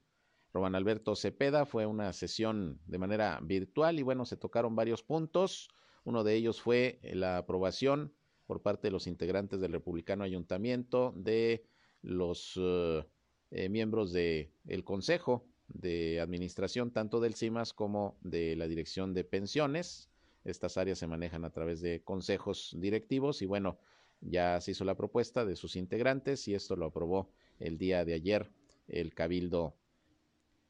Román 0.52 0.76
Alberto 0.76 1.16
Cepeda. 1.16 1.66
Fue 1.66 1.86
una 1.86 2.12
sesión 2.12 2.82
de 2.86 2.98
manera 2.98 3.40
virtual 3.42 3.98
y 3.98 4.04
bueno, 4.04 4.26
se 4.26 4.36
tocaron 4.36 4.76
varios 4.76 5.04
puntos. 5.04 5.70
Uno 6.04 6.26
de 6.26 6.36
ellos 6.36 6.60
fue 6.60 7.00
la 7.02 7.38
aprobación 7.38 8.14
por 8.46 8.62
parte 8.62 8.90
de 8.90 8.92
los 8.92 9.08
integrantes 9.08 9.62
del 9.62 9.72
Republicano 9.72 10.26
Ayuntamiento 10.26 11.14
de 11.16 11.66
los 12.02 12.60
eh, 12.62 13.06
eh, 13.52 13.70
miembros 13.70 14.12
del 14.12 14.52
el 14.68 14.84
Consejo 14.84 15.46
de 15.70 16.20
Administración, 16.20 16.92
tanto 16.92 17.22
del 17.22 17.36
CIMAS 17.36 17.72
como 17.72 18.18
de 18.20 18.58
la 18.58 18.68
Dirección 18.68 19.14
de 19.14 19.24
Pensiones. 19.24 20.10
Estas 20.44 20.78
áreas 20.78 21.00
se 21.00 21.08
manejan 21.08 21.46
a 21.46 21.52
través 21.52 21.80
de 21.80 22.04
consejos 22.04 22.76
directivos 22.78 23.42
y 23.42 23.46
bueno, 23.46 23.80
ya 24.22 24.60
se 24.62 24.72
hizo 24.72 24.86
la 24.86 24.96
propuesta 24.96 25.46
de 25.46 25.56
sus 25.56 25.76
integrantes 25.76 26.48
y 26.48 26.54
esto 26.54 26.76
lo 26.76 26.86
aprobó 26.88 27.30
el 27.60 27.78
día 27.78 28.06
de 28.06 28.14
ayer 28.14 28.52
el 28.88 29.14
Cabildo 29.14 29.76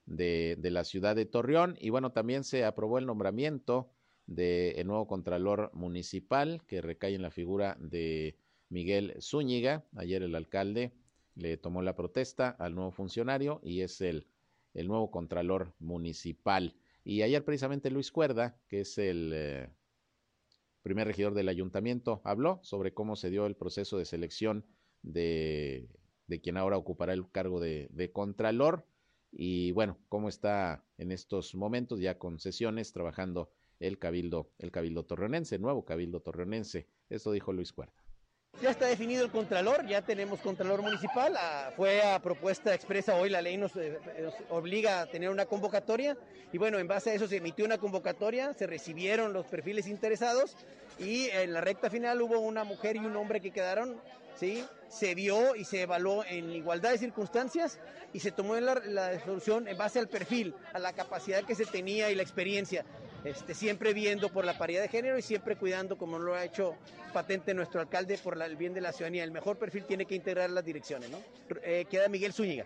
de, 0.05 0.58
la 0.62 0.84
ciudad 0.84 1.15
de 1.15 1.25
Torreón. 1.25 1.77
Y 1.79 1.89
bueno, 1.89 2.12
también 2.12 2.43
se 2.43 2.65
aprobó 2.65 2.97
el 2.97 3.05
nombramiento 3.05 3.89
del 4.27 4.77
el 4.77 4.88
nuevo 4.88 5.08
Contralor 5.08 5.71
Municipal 5.73 6.63
que 6.67 6.81
recae 6.81 7.15
en 7.15 7.21
la 7.21 7.31
figura 7.31 7.77
de 7.79 8.38
Miguel 8.69 9.15
Zúñiga. 9.21 9.86
Ayer 9.95 10.23
el 10.23 10.36
alcalde 10.36 10.93
le 11.36 11.58
tomó 11.58 11.81
la 11.81 11.95
protesta 11.95 12.49
al 12.49 12.75
nuevo 12.75 12.91
funcionario 12.91 13.60
y 13.63 13.81
es 13.81 14.01
el, 14.01 14.27
el 14.73 14.88
nuevo 14.88 15.12
Contralor 15.12 15.73
Municipal. 15.79 16.75
Y 17.03 17.21
ayer 17.21 17.43
precisamente 17.43 17.91
Luis 17.91 18.12
Cuerda, 18.12 18.58
que 18.67 18.81
es 18.81 18.97
el 18.97 19.31
eh, 19.34 19.69
primer 20.86 21.08
regidor 21.08 21.34
del 21.34 21.50
ayuntamiento, 21.50 22.21
habló 22.24 22.60
sobre 22.62 22.93
cómo 22.93 23.15
se 23.15 23.32
dio 23.32 23.48
el 23.48 23.56
proceso 23.56 23.98
de 23.98 24.06
selección 24.06 24.67
de, 25.02 25.89
de 26.28 26.41
quien 26.41 26.58
ahora 26.58 26.78
ocupará 26.78 27.13
el 27.13 27.28
cargo 27.32 27.60
de, 27.60 27.88
de 27.89 28.12
Contralor 28.12 28.86
y 29.32 29.71
bueno, 29.71 29.98
cómo 30.10 30.30
está 30.30 30.86
en 31.00 31.12
estos 31.12 31.56
momentos 31.56 32.00
ya 32.00 32.19
con 32.19 32.39
sesiones 32.39 32.93
trabajando 32.93 33.50
el 33.80 33.98
Cabildo, 33.98 34.52
el 34.60 34.69
Cabildo 34.69 35.06
Torreonense, 35.06 35.58
nuevo 35.58 35.86
Cabildo 35.86 36.19
Torreonense. 36.19 36.88
Esto 37.10 37.32
dijo 37.32 37.52
Luis 37.52 37.74
Cuerda. 37.74 38.05
Ya 38.62 38.70
está 38.70 38.86
definido 38.86 39.24
el 39.24 39.32
Contralor, 39.32 39.86
ya 39.86 40.02
tenemos 40.02 40.39
Contralor 40.39 40.82
Municipal, 40.82 41.36
ah, 41.38 41.72
fue 41.76 42.02
a 42.02 42.20
propuesta 42.20 42.74
expresa 42.74 43.15
hoy, 43.15 43.30
la 43.30 43.41
ley 43.41 43.58
nos, 43.58 43.76
eh, 43.76 44.00
nos, 44.22 44.34
obliga 44.50 45.02
a 45.02 45.06
tener 45.08 45.30
una 45.30 45.46
convocatoria 45.46 46.18
y 46.54 46.58
bueno, 46.58 46.80
en 46.80 46.88
base 46.88 47.12
a 47.12 47.13
eso 47.13 47.28
se 47.28 47.38
emitió 47.38 47.65
una 47.65 47.78
convocatoria, 47.78 48.54
se 48.54 48.65
recibieron 48.65 49.34
los 49.34 49.46
perfiles 49.46 49.88
interesados 49.88 50.56
y 50.98 51.28
en 51.32 51.52
la 51.52 51.60
recta 51.60 51.89
final 51.89 52.22
hubo 52.22 52.39
una 52.39 52.63
mujer 52.63 52.96
y 52.96 53.00
un 53.00 53.15
hombre 53.18 53.41
que 53.41 53.52
quedaron 53.52 54.00
¿sí? 54.39 54.63
Se 54.89 55.15
vio 55.15 55.56
y 55.56 55.65
se 55.65 55.82
evaluó 55.82 56.24
en 56.26 56.52
igualdad 56.52 56.91
de 56.91 56.98
circunstancias 56.98 57.80
y 58.13 58.20
se 58.20 58.32
tomó 58.32 58.56
la, 58.56 58.76
la 58.86 59.20
solución 59.24 59.68
en 59.68 59.78
base 59.78 60.00
al 60.00 60.08
perfil, 60.08 60.56
a 60.74 60.80
la 60.80 60.94
capacidad 60.94 61.44
que 61.44 61.56
se 61.56 61.65
tenía 61.65 62.10
y 62.10 62.15
la 62.15 62.24
experiencia. 62.24 62.86
Este, 63.25 63.55
siempre 63.55 63.93
viendo 63.93 64.29
por 64.29 64.45
la 64.45 64.55
paridad 64.55 64.83
de 64.83 64.88
género 64.88 65.17
y 65.17 65.23
siempre 65.23 65.55
cuidando, 65.55 65.97
como 65.97 66.19
lo 66.19 66.35
ha 66.35 66.45
hecho 66.45 66.75
patente 67.11 67.55
nuestro 67.55 67.81
alcalde, 67.81 68.19
por 68.19 68.39
el 68.39 68.55
bien 68.55 68.73
de 68.75 68.81
la 68.81 68.91
ciudadanía. 68.91 69.23
El 69.23 69.31
mejor 69.31 69.57
perfil 69.57 69.83
tiene 69.85 70.05
que 70.05 70.13
integrar 70.13 70.51
las 70.51 70.63
direcciones, 70.63 71.09
¿no? 71.09 71.19
Eh, 71.63 71.85
queda 71.89 72.07
Miguel 72.07 72.33
Zúñiga. 72.33 72.65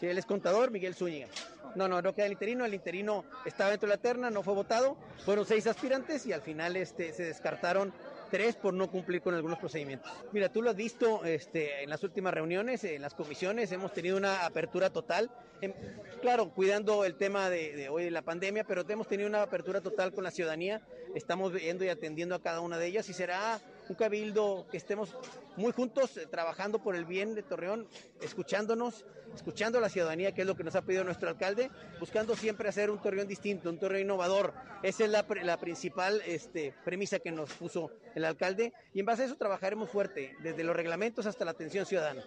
Si 0.00 0.06
él 0.06 0.16
es 0.16 0.24
contador, 0.24 0.70
Miguel 0.70 0.94
Zúñiga. 0.94 1.28
No, 1.74 1.88
no, 1.88 2.00
no 2.00 2.14
queda 2.14 2.26
el 2.26 2.32
interino. 2.32 2.64
El 2.64 2.72
interino 2.72 3.24
estaba 3.44 3.70
dentro 3.70 3.88
de 3.88 3.96
la 3.96 4.00
terna, 4.00 4.30
no 4.30 4.42
fue 4.42 4.54
votado. 4.54 4.96
Fueron 5.24 5.44
seis 5.44 5.66
aspirantes 5.66 6.24
y 6.24 6.32
al 6.32 6.40
final 6.40 6.74
este, 6.76 7.12
se 7.12 7.24
descartaron 7.24 7.92
tres 8.32 8.56
por 8.56 8.72
no 8.72 8.90
cumplir 8.90 9.20
con 9.20 9.34
algunos 9.34 9.58
procedimientos. 9.58 10.10
Mira, 10.32 10.50
tú 10.50 10.62
lo 10.62 10.70
has 10.70 10.76
visto 10.76 11.22
este, 11.22 11.82
en 11.82 11.90
las 11.90 12.02
últimas 12.02 12.32
reuniones, 12.32 12.82
en 12.82 13.02
las 13.02 13.12
comisiones, 13.12 13.70
hemos 13.72 13.92
tenido 13.92 14.16
una 14.16 14.46
apertura 14.46 14.88
total. 14.88 15.30
En, 15.60 15.74
claro, 16.22 16.48
cuidando 16.48 17.04
el 17.04 17.16
tema 17.16 17.50
de, 17.50 17.90
hoy 17.90 18.04
de 18.04 18.10
la 18.10 18.22
pandemia, 18.22 18.64
pero 18.64 18.86
hemos 18.88 19.06
tenido 19.06 19.28
una 19.28 19.42
apertura 19.42 19.82
total 19.82 20.14
con 20.14 20.24
la 20.24 20.30
ciudadanía. 20.30 20.80
Estamos 21.14 21.52
viendo 21.52 21.84
y 21.84 21.90
atendiendo 21.90 22.34
a 22.34 22.40
cada 22.40 22.60
una 22.60 22.78
de 22.78 22.86
ellas 22.86 23.06
y 23.10 23.12
será 23.12 23.60
un 23.88 23.94
cabildo 23.94 24.66
que 24.70 24.76
estemos 24.76 25.16
muy 25.56 25.72
juntos 25.72 26.16
eh, 26.16 26.26
trabajando 26.26 26.82
por 26.82 26.96
el 26.96 27.04
bien 27.04 27.34
de 27.34 27.42
Torreón, 27.42 27.88
escuchándonos, 28.20 29.04
escuchando 29.34 29.78
a 29.78 29.80
la 29.80 29.88
ciudadanía, 29.88 30.32
que 30.32 30.42
es 30.42 30.46
lo 30.46 30.56
que 30.56 30.64
nos 30.64 30.74
ha 30.76 30.82
pedido 30.82 31.04
nuestro 31.04 31.28
alcalde, 31.28 31.70
buscando 32.00 32.36
siempre 32.36 32.68
hacer 32.68 32.90
un 32.90 33.00
Torreón 33.00 33.28
distinto, 33.28 33.70
un 33.70 33.78
Torreón 33.78 34.02
innovador. 34.02 34.54
Esa 34.82 35.04
es 35.04 35.10
la, 35.10 35.56
principal 35.58 36.22
este, 36.26 36.74
premisa 36.84 37.18
que 37.18 37.30
nos 37.30 37.52
puso 37.52 37.90
el 38.14 38.24
alcalde 38.24 38.72
y 38.94 39.00
en 39.00 39.06
base 39.06 39.22
a 39.22 39.26
eso 39.26 39.36
trabajaremos 39.36 39.90
fuerte, 39.90 40.36
desde 40.42 40.64
los 40.64 40.76
reglamentos 40.76 41.26
hasta 41.26 41.44
la 41.44 41.52
atención 41.52 41.86
ciudadana. 41.86 42.24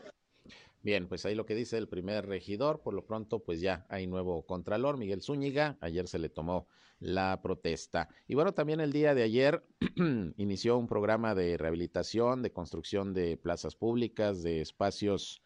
Bien, 0.86 1.08
pues 1.08 1.26
ahí 1.26 1.34
lo 1.34 1.48
que 1.48 1.56
dice 1.56 1.80
el 1.80 1.88
primer 1.88 2.28
regidor, 2.28 2.84
por 2.84 2.94
lo 2.94 3.08
pronto 3.08 3.40
pues 3.40 3.60
ya 3.60 3.88
hay 3.90 4.06
nuevo 4.06 4.46
contralor, 4.46 4.98
Miguel 4.98 5.24
Zúñiga, 5.24 5.80
ayer 5.82 6.08
se 6.08 6.20
le 6.20 6.30
tomó 6.30 6.68
la 7.00 7.42
protesta. 7.42 8.08
Y 8.28 8.36
bueno, 8.36 8.54
también 8.54 8.80
el 8.80 8.94
día 8.94 9.16
de 9.16 9.24
ayer 9.24 9.66
inició 10.38 10.78
un 10.78 10.86
programa 10.88 11.34
de 11.34 11.58
rehabilitación, 11.58 12.44
de 12.44 12.54
construcción 12.54 13.16
de 13.16 13.36
plazas 13.36 13.76
públicas, 13.76 14.44
de 14.44 14.62
espacios 14.62 15.42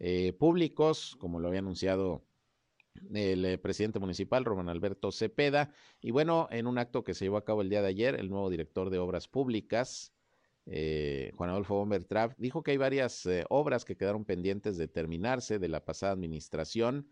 eh, 0.00 0.32
públicos, 0.32 1.16
como 1.20 1.38
lo 1.38 1.46
había 1.46 1.60
anunciado 1.60 2.24
el 3.14 3.44
eh, 3.44 3.58
presidente 3.58 4.00
municipal, 4.00 4.44
Román 4.44 4.68
Alberto 4.68 5.12
Cepeda. 5.12 5.72
Y 6.00 6.10
bueno, 6.10 6.48
en 6.50 6.66
un 6.66 6.78
acto 6.78 7.04
que 7.04 7.14
se 7.14 7.26
llevó 7.26 7.36
a 7.36 7.44
cabo 7.44 7.62
el 7.62 7.70
día 7.70 7.80
de 7.80 7.90
ayer, 7.90 8.16
el 8.16 8.28
nuevo 8.28 8.50
director 8.50 8.90
de 8.90 8.98
obras 8.98 9.28
públicas, 9.28 10.12
eh, 10.70 11.32
Juan 11.36 11.50
Adolfo 11.50 11.74
Bombertrap, 11.74 12.34
dijo 12.38 12.62
que 12.62 12.70
hay 12.70 12.76
varias 12.76 13.26
eh, 13.26 13.44
obras 13.50 13.84
que 13.84 13.96
quedaron 13.96 14.24
pendientes 14.24 14.78
de 14.78 14.88
terminarse 14.88 15.58
de 15.58 15.68
la 15.68 15.84
pasada 15.84 16.12
administración, 16.12 17.08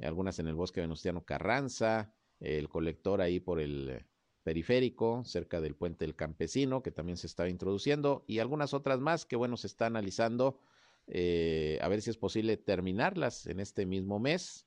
algunas 0.00 0.38
en 0.38 0.48
el 0.48 0.54
bosque 0.54 0.80
Venustiano 0.80 1.24
Carranza, 1.24 2.12
el 2.40 2.68
colector 2.68 3.20
ahí 3.20 3.38
por 3.38 3.60
el 3.60 4.04
periférico, 4.42 5.22
cerca 5.24 5.60
del 5.60 5.76
puente 5.76 6.04
del 6.04 6.16
campesino, 6.16 6.82
que 6.82 6.90
también 6.90 7.16
se 7.16 7.26
estaba 7.26 7.48
introduciendo, 7.48 8.24
y 8.26 8.40
algunas 8.40 8.74
otras 8.74 9.00
más 9.00 9.24
que, 9.24 9.36
bueno, 9.36 9.56
se 9.56 9.68
está 9.68 9.86
analizando 9.86 10.58
eh, 11.06 11.78
a 11.82 11.88
ver 11.88 12.00
si 12.00 12.10
es 12.10 12.16
posible 12.16 12.56
terminarlas 12.56 13.46
en 13.46 13.60
este 13.60 13.86
mismo 13.86 14.18
mes. 14.18 14.66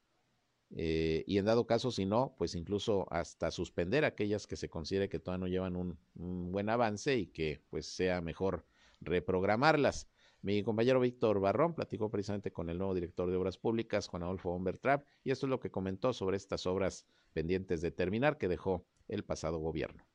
Eh, 0.75 1.23
y 1.27 1.37
en 1.37 1.45
dado 1.45 1.65
caso, 1.65 1.91
si 1.91 2.05
no, 2.05 2.35
pues 2.37 2.55
incluso 2.55 3.07
hasta 3.11 3.51
suspender 3.51 4.03
aquellas 4.05 4.47
que 4.47 4.55
se 4.57 4.69
considere 4.69 5.09
que 5.09 5.19
todavía 5.19 5.45
no 5.45 5.47
llevan 5.47 5.75
un, 5.75 6.51
buen 6.51 6.69
avance 6.69 7.15
y 7.17 7.27
que 7.27 7.61
pues 7.69 7.85
sea 7.85 8.21
mejor 8.21 8.65
reprogramarlas. 8.99 10.07
Mi 10.41 10.63
compañero 10.63 10.99
Víctor 10.99 11.39
Barrón 11.39 11.73
platicó 11.73 12.09
precisamente 12.11 12.51
con 12.51 12.69
el 12.69 12.77
nuevo 12.77 12.93
director 12.93 13.29
de 13.29 13.37
Obras 13.37 13.57
Públicas, 13.57 14.07
Juan 14.07 14.23
Adolfo 14.23 14.49
Bombertrap, 14.51 15.05
y 15.23 15.31
esto 15.31 15.45
es 15.45 15.49
lo 15.49 15.59
que 15.59 15.71
comentó 15.71 16.13
sobre 16.13 16.37
estas 16.37 16.65
obras 16.67 17.05
pendientes 17.33 17.81
de 17.81 17.91
terminar 17.91 18.37
que 18.37 18.47
dejó 18.47 18.85
el 19.07 19.23
pasado 19.23 19.59
gobierno. 19.59 20.05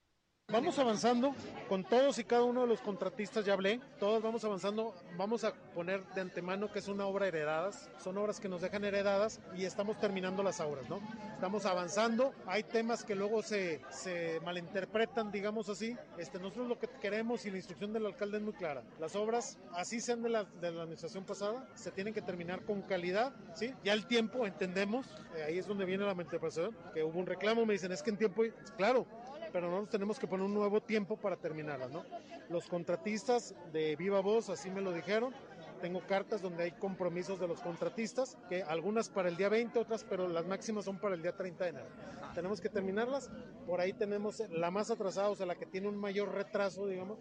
Vamos 0.52 0.78
avanzando 0.78 1.34
con 1.66 1.82
todos 1.82 2.18
y 2.18 2.24
cada 2.24 2.42
uno 2.42 2.60
de 2.60 2.66
los 2.66 2.82
contratistas, 2.82 3.42
ya 3.46 3.54
hablé, 3.54 3.80
todos 3.98 4.22
vamos 4.22 4.44
avanzando, 4.44 4.94
vamos 5.16 5.44
a 5.44 5.54
poner 5.54 6.04
de 6.14 6.20
antemano 6.20 6.70
que 6.70 6.80
es 6.80 6.88
una 6.88 7.06
obra 7.06 7.26
heredadas, 7.26 7.88
son 7.98 8.18
obras 8.18 8.38
que 8.38 8.50
nos 8.50 8.60
dejan 8.60 8.84
heredadas 8.84 9.40
y 9.56 9.64
estamos 9.64 9.98
terminando 9.98 10.42
las 10.42 10.60
obras, 10.60 10.90
¿no? 10.90 11.00
Estamos 11.32 11.64
avanzando, 11.64 12.34
hay 12.46 12.64
temas 12.64 13.02
que 13.02 13.14
luego 13.14 13.42
se, 13.42 13.80
se 13.88 14.40
malinterpretan, 14.44 15.32
digamos 15.32 15.70
así, 15.70 15.96
este, 16.18 16.38
nosotros 16.38 16.68
lo 16.68 16.78
que 16.78 16.86
queremos 17.00 17.46
y 17.46 17.50
la 17.50 17.56
instrucción 17.56 17.94
del 17.94 18.04
alcalde 18.04 18.36
es 18.36 18.42
muy 18.42 18.52
clara, 18.52 18.82
las 19.00 19.16
obras, 19.16 19.58
así 19.74 20.02
sean 20.02 20.22
de 20.22 20.28
la, 20.28 20.44
de 20.44 20.70
la 20.70 20.82
administración 20.82 21.24
pasada, 21.24 21.66
se 21.76 21.90
tienen 21.92 22.12
que 22.12 22.20
terminar 22.20 22.62
con 22.66 22.82
calidad, 22.82 23.32
¿sí? 23.54 23.72
Ya 23.84 23.94
el 23.94 24.06
tiempo, 24.06 24.46
entendemos, 24.46 25.06
eh, 25.34 25.44
ahí 25.44 25.58
es 25.58 25.66
donde 25.66 25.86
viene 25.86 26.04
la 26.04 26.14
malinterpretación, 26.14 26.76
que 26.92 27.02
hubo 27.02 27.18
un 27.18 27.26
reclamo, 27.26 27.64
me 27.64 27.72
dicen, 27.72 27.90
es 27.90 28.02
que 28.02 28.10
en 28.10 28.18
tiempo, 28.18 28.42
claro, 28.76 29.06
pero 29.52 29.70
no 29.70 29.80
nos 29.80 29.90
tenemos 29.90 30.18
que 30.18 30.26
poner 30.26 30.46
un 30.46 30.54
nuevo 30.54 30.80
tiempo 30.80 31.16
para 31.16 31.36
terminarlas, 31.36 31.90
¿no? 31.90 32.04
Los 32.48 32.66
contratistas 32.66 33.54
de 33.72 33.96
viva 33.96 34.20
voz 34.20 34.48
así 34.48 34.70
me 34.70 34.80
lo 34.80 34.92
dijeron. 34.92 35.34
Tengo 35.80 36.00
cartas 36.06 36.40
donde 36.40 36.62
hay 36.62 36.70
compromisos 36.72 37.40
de 37.40 37.48
los 37.48 37.60
contratistas, 37.60 38.38
que 38.48 38.62
algunas 38.62 39.08
para 39.08 39.28
el 39.28 39.36
día 39.36 39.48
20, 39.48 39.78
otras, 39.80 40.04
pero 40.04 40.28
las 40.28 40.46
máximas 40.46 40.84
son 40.84 40.98
para 40.98 41.16
el 41.16 41.22
día 41.22 41.36
30 41.36 41.64
de 41.64 41.70
enero. 41.70 41.86
Tenemos 42.34 42.60
que 42.60 42.68
terminarlas. 42.68 43.30
Por 43.66 43.80
ahí 43.80 43.92
tenemos 43.92 44.40
la 44.50 44.70
más 44.70 44.90
atrasada, 44.90 45.28
o 45.28 45.34
sea, 45.34 45.44
la 45.44 45.56
que 45.56 45.66
tiene 45.66 45.88
un 45.88 45.96
mayor 45.96 46.32
retraso, 46.32 46.86
digamos, 46.86 47.18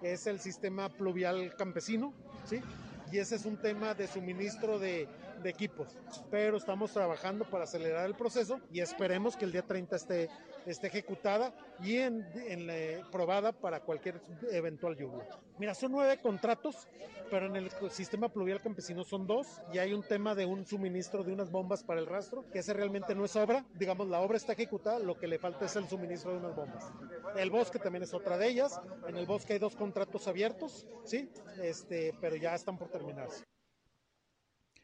que 0.00 0.12
es 0.12 0.26
el 0.26 0.40
sistema 0.40 0.88
pluvial 0.88 1.54
campesino, 1.56 2.14
¿sí? 2.44 2.60
Y 3.12 3.18
ese 3.18 3.36
es 3.36 3.44
un 3.44 3.58
tema 3.58 3.94
de 3.94 4.06
suministro 4.06 4.78
de, 4.78 5.06
de 5.42 5.50
equipos. 5.50 5.88
Pero 6.30 6.56
estamos 6.56 6.92
trabajando 6.92 7.44
para 7.44 7.64
acelerar 7.64 8.06
el 8.06 8.14
proceso 8.14 8.60
y 8.72 8.80
esperemos 8.80 9.36
que 9.36 9.44
el 9.44 9.52
día 9.52 9.62
30 9.62 9.96
esté, 9.96 10.28
esté 10.66 10.88
ejecutada 10.88 11.52
y 11.80 11.96
en, 11.98 12.26
en 12.34 12.68
probada 13.10 13.52
para 13.52 13.80
cualquier 13.80 14.20
eventual 14.50 14.96
lluvia. 14.96 15.26
Mira, 15.58 15.74
son 15.74 15.92
nueve 15.92 16.20
contratos, 16.20 16.88
pero 17.30 17.46
en 17.46 17.56
el 17.56 17.70
sistema 17.90 18.28
pluvial 18.28 18.60
campesino 18.60 19.04
son 19.04 19.26
dos 19.26 19.60
y 19.72 19.78
hay 19.78 19.92
un 19.92 20.02
tema 20.02 20.34
de 20.34 20.46
un 20.46 20.64
suministro 20.66 21.24
de 21.24 21.32
unas 21.32 21.50
bombas 21.50 21.82
para 21.82 22.00
el 22.00 22.06
rastro, 22.06 22.44
que 22.50 22.60
ese 22.60 22.72
realmente 22.72 23.14
no 23.14 23.24
es 23.24 23.34
obra. 23.36 23.64
Digamos, 23.74 24.08
la 24.08 24.20
obra 24.20 24.36
está 24.36 24.52
ejecutada, 24.52 24.98
lo 24.98 25.18
que 25.18 25.26
le 25.26 25.38
falta 25.38 25.66
es 25.66 25.76
el 25.76 25.88
suministro 25.88 26.32
de 26.32 26.38
unas 26.38 26.54
bombas. 26.54 26.84
El 27.36 27.50
bosque 27.50 27.78
también 27.78 28.04
es 28.04 28.14
otra 28.14 28.38
de 28.38 28.48
ellas. 28.48 28.80
En 29.06 29.16
el 29.16 29.26
bosque 29.26 29.54
hay 29.54 29.58
dos 29.58 29.76
contratos 29.76 30.28
abiertos, 30.28 30.86
¿sí? 31.04 31.28
Este, 31.60 32.14
pero 32.20 32.36
ya 32.36 32.54
están 32.54 32.78
por 32.78 32.88
terminarse. 32.88 33.44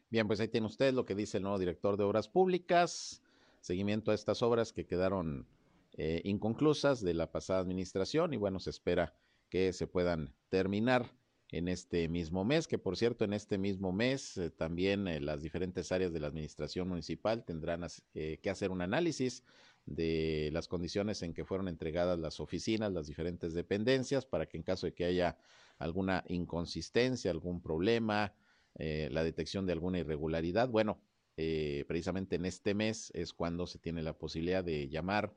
Bien, 0.09 0.27
pues 0.27 0.39
ahí 0.39 0.47
tiene 0.47 0.67
usted 0.67 0.93
lo 0.93 1.05
que 1.05 1.15
dice 1.15 1.37
el 1.37 1.43
nuevo 1.43 1.59
director 1.59 1.97
de 1.97 2.03
Obras 2.03 2.27
Públicas, 2.27 3.21
seguimiento 3.59 4.11
a 4.11 4.15
estas 4.15 4.41
obras 4.41 4.71
que 4.71 4.85
quedaron 4.85 5.47
eh, 5.93 6.21
inconclusas 6.23 7.01
de 7.01 7.13
la 7.13 7.31
pasada 7.31 7.59
administración 7.59 8.33
y 8.33 8.37
bueno, 8.37 8.59
se 8.59 8.69
espera 8.69 9.15
que 9.49 9.73
se 9.73 9.87
puedan 9.87 10.33
terminar 10.49 11.11
en 11.51 11.67
este 11.67 12.09
mismo 12.09 12.43
mes, 12.43 12.67
que 12.67 12.77
por 12.77 12.97
cierto, 12.97 13.23
en 13.23 13.33
este 13.33 13.57
mismo 13.57 13.91
mes 13.91 14.37
eh, 14.37 14.49
también 14.49 15.07
eh, 15.07 15.19
las 15.19 15.41
diferentes 15.41 15.91
áreas 15.91 16.11
de 16.11 16.19
la 16.19 16.27
administración 16.27 16.87
municipal 16.87 17.45
tendrán 17.45 17.85
eh, 18.13 18.39
que 18.41 18.49
hacer 18.49 18.71
un 18.71 18.81
análisis 18.81 19.43
de 19.85 20.49
las 20.51 20.67
condiciones 20.67 21.21
en 21.21 21.33
que 21.33 21.45
fueron 21.45 21.67
entregadas 21.67 22.17
las 22.19 22.39
oficinas, 22.39 22.91
las 22.91 23.07
diferentes 23.07 23.53
dependencias, 23.53 24.25
para 24.25 24.47
que 24.47 24.57
en 24.57 24.63
caso 24.63 24.87
de 24.87 24.93
que 24.93 25.05
haya 25.05 25.37
alguna 25.77 26.23
inconsistencia, 26.27 27.29
algún 27.29 27.61
problema, 27.61 28.33
eh, 28.75 29.09
la 29.11 29.23
detección 29.23 29.65
de 29.65 29.73
alguna 29.73 29.99
irregularidad, 29.99 30.69
bueno, 30.69 30.99
eh, 31.37 31.83
precisamente 31.87 32.37
en 32.37 32.45
este 32.45 32.73
mes 32.73 33.11
es 33.13 33.33
cuando 33.33 33.67
se 33.67 33.79
tiene 33.79 34.03
la 34.03 34.17
posibilidad 34.17 34.63
de 34.63 34.87
llamar 34.87 35.33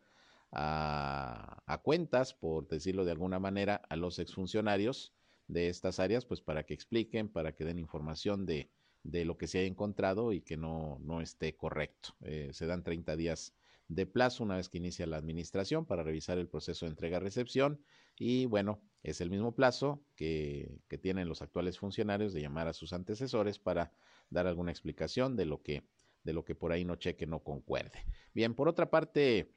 a, 0.52 1.80
cuentas, 1.82 2.34
por 2.34 2.68
decirlo 2.68 3.04
de 3.04 3.12
alguna 3.12 3.38
manera, 3.38 3.82
a 3.88 3.96
los 3.96 4.18
exfuncionarios 4.18 5.12
de 5.46 5.68
estas 5.68 5.98
áreas, 5.98 6.24
pues 6.24 6.40
para 6.40 6.64
que 6.64 6.74
expliquen, 6.74 7.28
para 7.28 7.54
que 7.54 7.64
den 7.64 7.78
información 7.78 8.46
de, 8.46 8.70
de 9.02 9.24
lo 9.24 9.36
que 9.38 9.46
se 9.46 9.60
ha 9.60 9.64
encontrado 9.64 10.32
y 10.32 10.40
que 10.40 10.56
no, 10.56 10.98
no 11.00 11.20
esté 11.20 11.56
correcto. 11.56 12.10
Eh, 12.22 12.50
se 12.52 12.66
dan 12.66 12.82
30 12.82 13.16
días 13.16 13.54
de 13.88 14.06
plazo 14.06 14.44
una 14.44 14.56
vez 14.56 14.68
que 14.68 14.78
inicia 14.78 15.06
la 15.06 15.16
administración 15.16 15.86
para 15.86 16.02
revisar 16.02 16.38
el 16.38 16.48
proceso 16.48 16.84
de 16.84 16.90
entrega-recepción 16.90 17.80
y 18.18 18.46
bueno, 18.46 18.82
es 19.02 19.20
el 19.20 19.30
mismo 19.30 19.54
plazo 19.54 20.02
que, 20.16 20.80
tienen 21.00 21.28
los 21.28 21.42
actuales 21.42 21.78
funcionarios 21.78 22.32
de 22.32 22.42
llamar 22.42 22.68
a 22.68 22.72
sus 22.72 22.92
antecesores 22.92 23.58
para 23.58 23.92
dar 24.30 24.46
alguna 24.46 24.70
explicación 24.70 25.36
de 25.36 25.46
lo 25.46 25.62
que, 25.62 25.84
de 26.24 26.32
lo 26.32 26.44
que 26.44 26.54
por 26.54 26.72
ahí 26.72 26.84
no 26.84 26.96
cheque, 26.96 27.26
no 27.26 27.40
concuerde. 27.40 28.04
Bien, 28.34 28.54
por 28.54 28.68
otra 28.68 28.90
parte, 28.90 29.52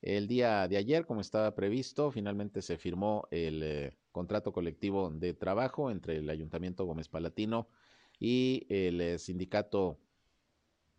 el 0.00 0.28
día 0.28 0.68
de 0.68 0.76
ayer, 0.76 1.06
como 1.06 1.20
estaba 1.20 1.54
previsto, 1.54 2.10
finalmente 2.10 2.62
se 2.62 2.78
firmó 2.78 3.26
el 3.30 3.62
eh, 3.62 3.96
contrato 4.12 4.52
colectivo 4.52 5.10
de 5.10 5.34
trabajo 5.34 5.90
entre 5.90 6.18
el 6.18 6.30
Ayuntamiento 6.30 6.84
Gómez 6.84 7.08
Palatino 7.08 7.68
y 8.20 8.66
el 8.68 9.00
eh, 9.00 9.18
Sindicato 9.18 9.98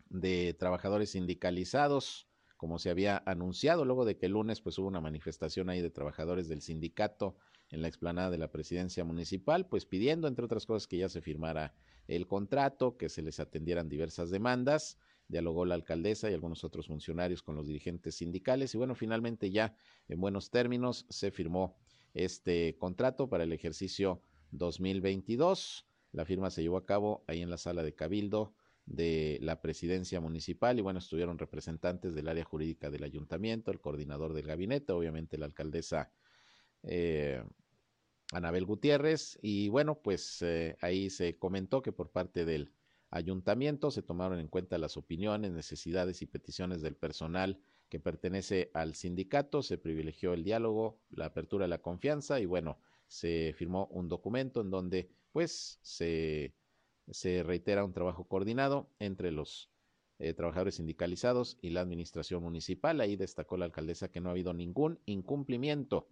de 0.08 0.54
Trabajadores 0.54 1.10
Sindicalizados 1.10 2.28
como 2.56 2.78
se 2.78 2.90
había 2.90 3.22
anunciado 3.26 3.84
luego 3.84 4.04
de 4.04 4.16
que 4.16 4.26
el 4.26 4.32
lunes 4.32 4.60
pues 4.60 4.78
hubo 4.78 4.88
una 4.88 5.00
manifestación 5.00 5.68
ahí 5.68 5.82
de 5.82 5.90
trabajadores 5.90 6.48
del 6.48 6.62
sindicato 6.62 7.36
en 7.70 7.82
la 7.82 7.88
explanada 7.88 8.30
de 8.30 8.38
la 8.38 8.50
presidencia 8.50 9.04
municipal, 9.04 9.66
pues 9.66 9.84
pidiendo 9.86 10.28
entre 10.28 10.44
otras 10.44 10.66
cosas 10.66 10.86
que 10.86 10.98
ya 10.98 11.08
se 11.08 11.20
firmara 11.20 11.74
el 12.08 12.26
contrato, 12.26 12.96
que 12.96 13.08
se 13.08 13.22
les 13.22 13.40
atendieran 13.40 13.88
diversas 13.88 14.30
demandas, 14.30 14.98
dialogó 15.28 15.64
la 15.64 15.74
alcaldesa 15.74 16.30
y 16.30 16.34
algunos 16.34 16.62
otros 16.64 16.86
funcionarios 16.86 17.42
con 17.42 17.56
los 17.56 17.66
dirigentes 17.66 18.14
sindicales 18.14 18.74
y 18.74 18.78
bueno, 18.78 18.94
finalmente 18.94 19.50
ya 19.50 19.76
en 20.08 20.20
buenos 20.20 20.50
términos 20.50 21.06
se 21.08 21.30
firmó 21.30 21.76
este 22.14 22.76
contrato 22.78 23.28
para 23.28 23.44
el 23.44 23.52
ejercicio 23.52 24.22
2022. 24.52 25.86
La 26.12 26.24
firma 26.24 26.50
se 26.50 26.62
llevó 26.62 26.76
a 26.76 26.86
cabo 26.86 27.24
ahí 27.26 27.42
en 27.42 27.50
la 27.50 27.58
sala 27.58 27.82
de 27.82 27.94
Cabildo 27.94 28.54
de 28.86 29.38
la 29.42 29.60
presidencia 29.60 30.20
municipal 30.20 30.78
y 30.78 30.82
bueno, 30.82 31.00
estuvieron 31.00 31.38
representantes 31.38 32.14
del 32.14 32.28
área 32.28 32.44
jurídica 32.44 32.88
del 32.88 33.02
ayuntamiento, 33.02 33.70
el 33.70 33.80
coordinador 33.80 34.32
del 34.32 34.46
gabinete, 34.46 34.92
obviamente 34.92 35.36
la 35.36 35.46
alcaldesa 35.46 36.12
eh, 36.84 37.42
Anabel 38.32 38.64
Gutiérrez. 38.64 39.38
Y 39.42 39.68
bueno, 39.68 39.96
pues 39.96 40.40
eh, 40.42 40.76
ahí 40.80 41.10
se 41.10 41.36
comentó 41.36 41.82
que 41.82 41.92
por 41.92 42.10
parte 42.10 42.44
del 42.44 42.72
ayuntamiento 43.10 43.90
se 43.90 44.02
tomaron 44.02 44.38
en 44.38 44.48
cuenta 44.48 44.78
las 44.78 44.96
opiniones, 44.96 45.52
necesidades 45.52 46.22
y 46.22 46.26
peticiones 46.26 46.80
del 46.80 46.96
personal 46.96 47.60
que 47.88 48.00
pertenece 48.00 48.70
al 48.74 48.94
sindicato, 48.94 49.62
se 49.62 49.78
privilegió 49.78 50.32
el 50.32 50.42
diálogo, 50.42 50.98
la 51.10 51.26
apertura 51.26 51.68
la 51.68 51.78
confianza 51.78 52.40
y 52.40 52.46
bueno, 52.46 52.78
se 53.06 53.54
firmó 53.56 53.86
un 53.92 54.08
documento 54.08 54.60
en 54.60 54.70
donde 54.70 55.08
pues 55.30 55.78
se 55.82 56.52
se 57.10 57.42
reitera 57.42 57.84
un 57.84 57.92
trabajo 57.92 58.24
coordinado 58.24 58.90
entre 58.98 59.30
los 59.30 59.70
eh, 60.18 60.32
trabajadores 60.32 60.76
sindicalizados 60.76 61.58
y 61.60 61.70
la 61.70 61.82
administración 61.82 62.42
municipal. 62.42 63.00
Ahí 63.00 63.16
destacó 63.16 63.56
la 63.56 63.66
alcaldesa 63.66 64.10
que 64.10 64.20
no 64.20 64.28
ha 64.28 64.32
habido 64.32 64.54
ningún 64.54 64.98
incumplimiento 65.04 66.08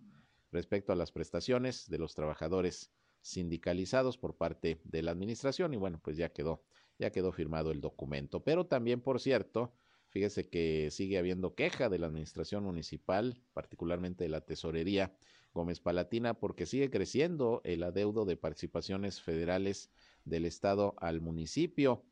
respecto 0.52 0.92
a 0.92 0.96
las 0.96 1.10
prestaciones 1.10 1.88
de 1.88 1.98
los 1.98 2.14
trabajadores 2.14 2.92
sindicalizados 3.22 4.18
por 4.18 4.36
parte 4.36 4.80
de 4.84 5.02
la 5.02 5.12
administración 5.12 5.72
y 5.72 5.78
bueno, 5.78 5.98
pues 6.02 6.18
ya 6.18 6.28
quedó, 6.28 6.62
ya 6.98 7.10
quedó 7.10 7.32
firmado 7.32 7.70
el 7.70 7.80
documento. 7.80 8.44
Pero 8.44 8.66
también, 8.66 9.00
por 9.00 9.20
cierto, 9.20 9.72
fíjese 10.10 10.50
que 10.50 10.90
sigue 10.90 11.16
habiendo 11.16 11.54
queja 11.54 11.88
de 11.88 11.98
la 11.98 12.06
administración 12.06 12.62
municipal, 12.62 13.40
particularmente 13.54 14.24
de 14.24 14.30
la 14.30 14.42
tesorería 14.42 15.16
Gómez 15.54 15.80
Palatina, 15.80 16.34
porque 16.34 16.66
sigue 16.66 16.90
creciendo 16.90 17.62
el 17.64 17.82
adeudo 17.82 18.26
de 18.26 18.36
participaciones 18.36 19.22
federales 19.22 19.90
del 20.24 20.44
Estado 20.44 20.94
al 20.98 21.20
municipio. 21.20 22.04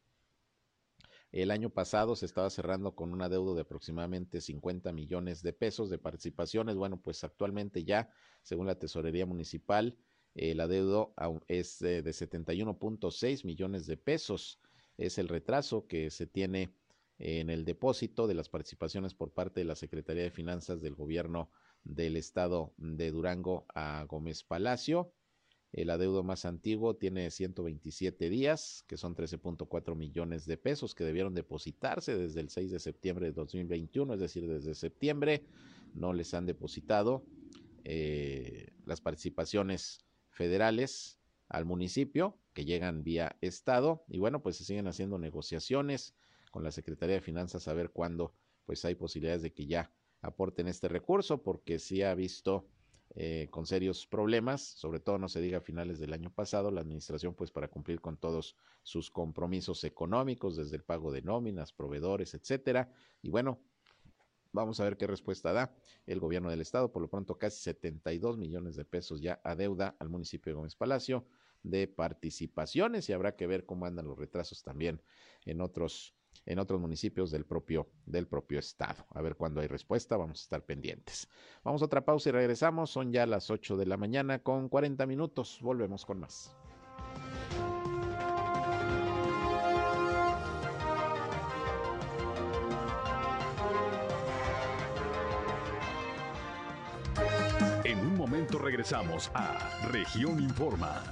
El 1.32 1.50
año 1.50 1.70
pasado 1.70 2.14
se 2.14 2.26
estaba 2.26 2.50
cerrando 2.50 2.94
con 2.94 3.12
una 3.12 3.30
deuda 3.30 3.54
de 3.54 3.62
aproximadamente 3.62 4.40
50 4.40 4.92
millones 4.92 5.42
de 5.42 5.54
pesos 5.54 5.88
de 5.88 5.96
participaciones. 5.96 6.76
Bueno, 6.76 7.00
pues 7.00 7.24
actualmente 7.24 7.84
ya, 7.84 8.10
según 8.42 8.66
la 8.66 8.78
Tesorería 8.78 9.24
Municipal, 9.24 9.96
el 10.34 10.60
adeudo 10.60 11.14
es 11.48 11.78
de 11.78 12.04
71.6 12.04 13.44
millones 13.44 13.86
de 13.86 13.96
pesos. 13.96 14.60
Es 14.98 15.16
el 15.16 15.28
retraso 15.28 15.86
que 15.86 16.10
se 16.10 16.26
tiene 16.26 16.74
en 17.18 17.50
el 17.50 17.64
depósito 17.64 18.26
de 18.26 18.34
las 18.34 18.48
participaciones 18.48 19.14
por 19.14 19.32
parte 19.32 19.60
de 19.60 19.64
la 19.64 19.76
Secretaría 19.76 20.24
de 20.24 20.30
Finanzas 20.30 20.82
del 20.82 20.94
Gobierno 20.94 21.50
del 21.84 22.16
Estado 22.16 22.74
de 22.76 23.10
Durango 23.10 23.64
a 23.74 24.04
Gómez 24.04 24.44
Palacio. 24.44 25.12
El 25.72 25.88
adeudo 25.88 26.22
más 26.22 26.44
antiguo 26.44 26.96
tiene 26.96 27.30
127 27.30 28.28
días, 28.28 28.84
que 28.86 28.98
son 28.98 29.16
13.4 29.16 29.96
millones 29.96 30.44
de 30.44 30.58
pesos 30.58 30.94
que 30.94 31.04
debieron 31.04 31.34
depositarse 31.34 32.16
desde 32.16 32.40
el 32.40 32.50
6 32.50 32.72
de 32.72 32.78
septiembre 32.78 33.26
de 33.26 33.32
2021, 33.32 34.14
es 34.14 34.20
decir, 34.20 34.46
desde 34.46 34.74
septiembre 34.74 35.46
no 35.94 36.12
les 36.12 36.34
han 36.34 36.44
depositado 36.44 37.24
eh, 37.84 38.68
las 38.84 39.00
participaciones 39.00 40.04
federales 40.30 41.18
al 41.48 41.64
municipio 41.64 42.38
que 42.52 42.64
llegan 42.64 43.02
vía 43.02 43.36
Estado 43.40 44.04
y 44.08 44.18
bueno, 44.18 44.42
pues 44.42 44.56
se 44.56 44.64
siguen 44.64 44.88
haciendo 44.88 45.18
negociaciones 45.18 46.14
con 46.50 46.64
la 46.64 46.70
Secretaría 46.70 47.16
de 47.16 47.22
Finanzas 47.22 47.66
a 47.66 47.72
ver 47.72 47.90
cuándo 47.90 48.34
pues 48.66 48.84
hay 48.84 48.94
posibilidades 48.94 49.42
de 49.42 49.52
que 49.52 49.66
ya 49.66 49.90
aporten 50.20 50.68
este 50.68 50.88
recurso 50.88 51.42
porque 51.42 51.78
sí 51.78 52.02
ha 52.02 52.14
visto 52.14 52.66
eh, 53.14 53.48
con 53.50 53.66
serios 53.66 54.06
problemas, 54.06 54.62
sobre 54.62 54.98
todo 54.98 55.18
no 55.18 55.28
se 55.28 55.40
diga 55.40 55.58
a 55.58 55.60
finales 55.60 55.98
del 55.98 56.14
año 56.14 56.32
pasado, 56.32 56.70
la 56.70 56.80
administración 56.80 57.34
pues 57.34 57.50
para 57.50 57.68
cumplir 57.68 58.00
con 58.00 58.16
todos 58.16 58.56
sus 58.82 59.10
compromisos 59.10 59.84
económicos, 59.84 60.56
desde 60.56 60.76
el 60.76 60.82
pago 60.82 61.12
de 61.12 61.20
nóminas, 61.20 61.72
proveedores, 61.72 62.32
etcétera. 62.32 62.90
Y 63.20 63.28
bueno, 63.28 63.60
vamos 64.52 64.80
a 64.80 64.84
ver 64.84 64.96
qué 64.96 65.06
respuesta 65.06 65.52
da 65.52 65.74
el 66.06 66.20
gobierno 66.20 66.48
del 66.48 66.62
estado. 66.62 66.90
Por 66.90 67.02
lo 67.02 67.08
pronto, 67.08 67.36
casi 67.36 67.60
72 67.62 68.38
millones 68.38 68.76
de 68.76 68.84
pesos 68.86 69.20
ya 69.20 69.40
a 69.44 69.56
deuda 69.56 69.94
al 69.98 70.08
municipio 70.08 70.50
de 70.50 70.54
Gómez 70.54 70.74
Palacio 70.74 71.26
de 71.62 71.88
participaciones 71.88 73.08
y 73.08 73.12
habrá 73.12 73.36
que 73.36 73.46
ver 73.46 73.66
cómo 73.66 73.86
andan 73.86 74.06
los 74.06 74.18
retrasos 74.18 74.62
también 74.62 75.00
en 75.44 75.60
otros 75.60 76.14
en 76.47 76.59
otros 76.59 76.80
municipios 76.80 77.30
del 77.30 77.45
propio, 77.45 77.89
del 78.07 78.26
propio 78.26 78.59
estado. 78.59 79.07
A 79.11 79.22
ver 79.22 79.37
cuándo 79.37 79.61
hay 79.61 79.68
respuesta, 79.68 80.16
vamos 80.16 80.41
a 80.41 80.43
estar 80.43 80.64
pendientes. 80.64 81.28
Vamos 81.62 81.83
a 81.83 81.85
otra 81.85 82.05
pausa 82.05 82.28
y 82.30 82.33
regresamos. 82.33 82.91
Son 82.91 83.12
ya 83.12 83.26
las 83.26 83.51
8 83.51 83.76
de 83.76 83.87
la 83.87 83.97
mañana 83.97 84.41
con 84.41 84.68
40 84.68 85.07
minutos. 85.07 85.59
Volvemos 85.62 86.05
con 86.05 86.20
más. 86.20 86.55
En 97.85 97.99
un 97.99 98.16
momento 98.16 98.59
regresamos 98.59 99.30
a 99.35 99.89
Región 99.91 100.41
Informa. 100.41 101.03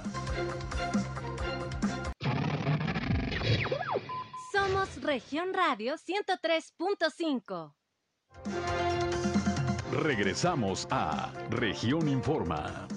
Región 5.01 5.53
Radio 5.53 5.95
103.5. 5.95 7.73
Regresamos 9.91 10.87
a 10.91 11.33
Región 11.49 12.07
Informa. 12.07 12.87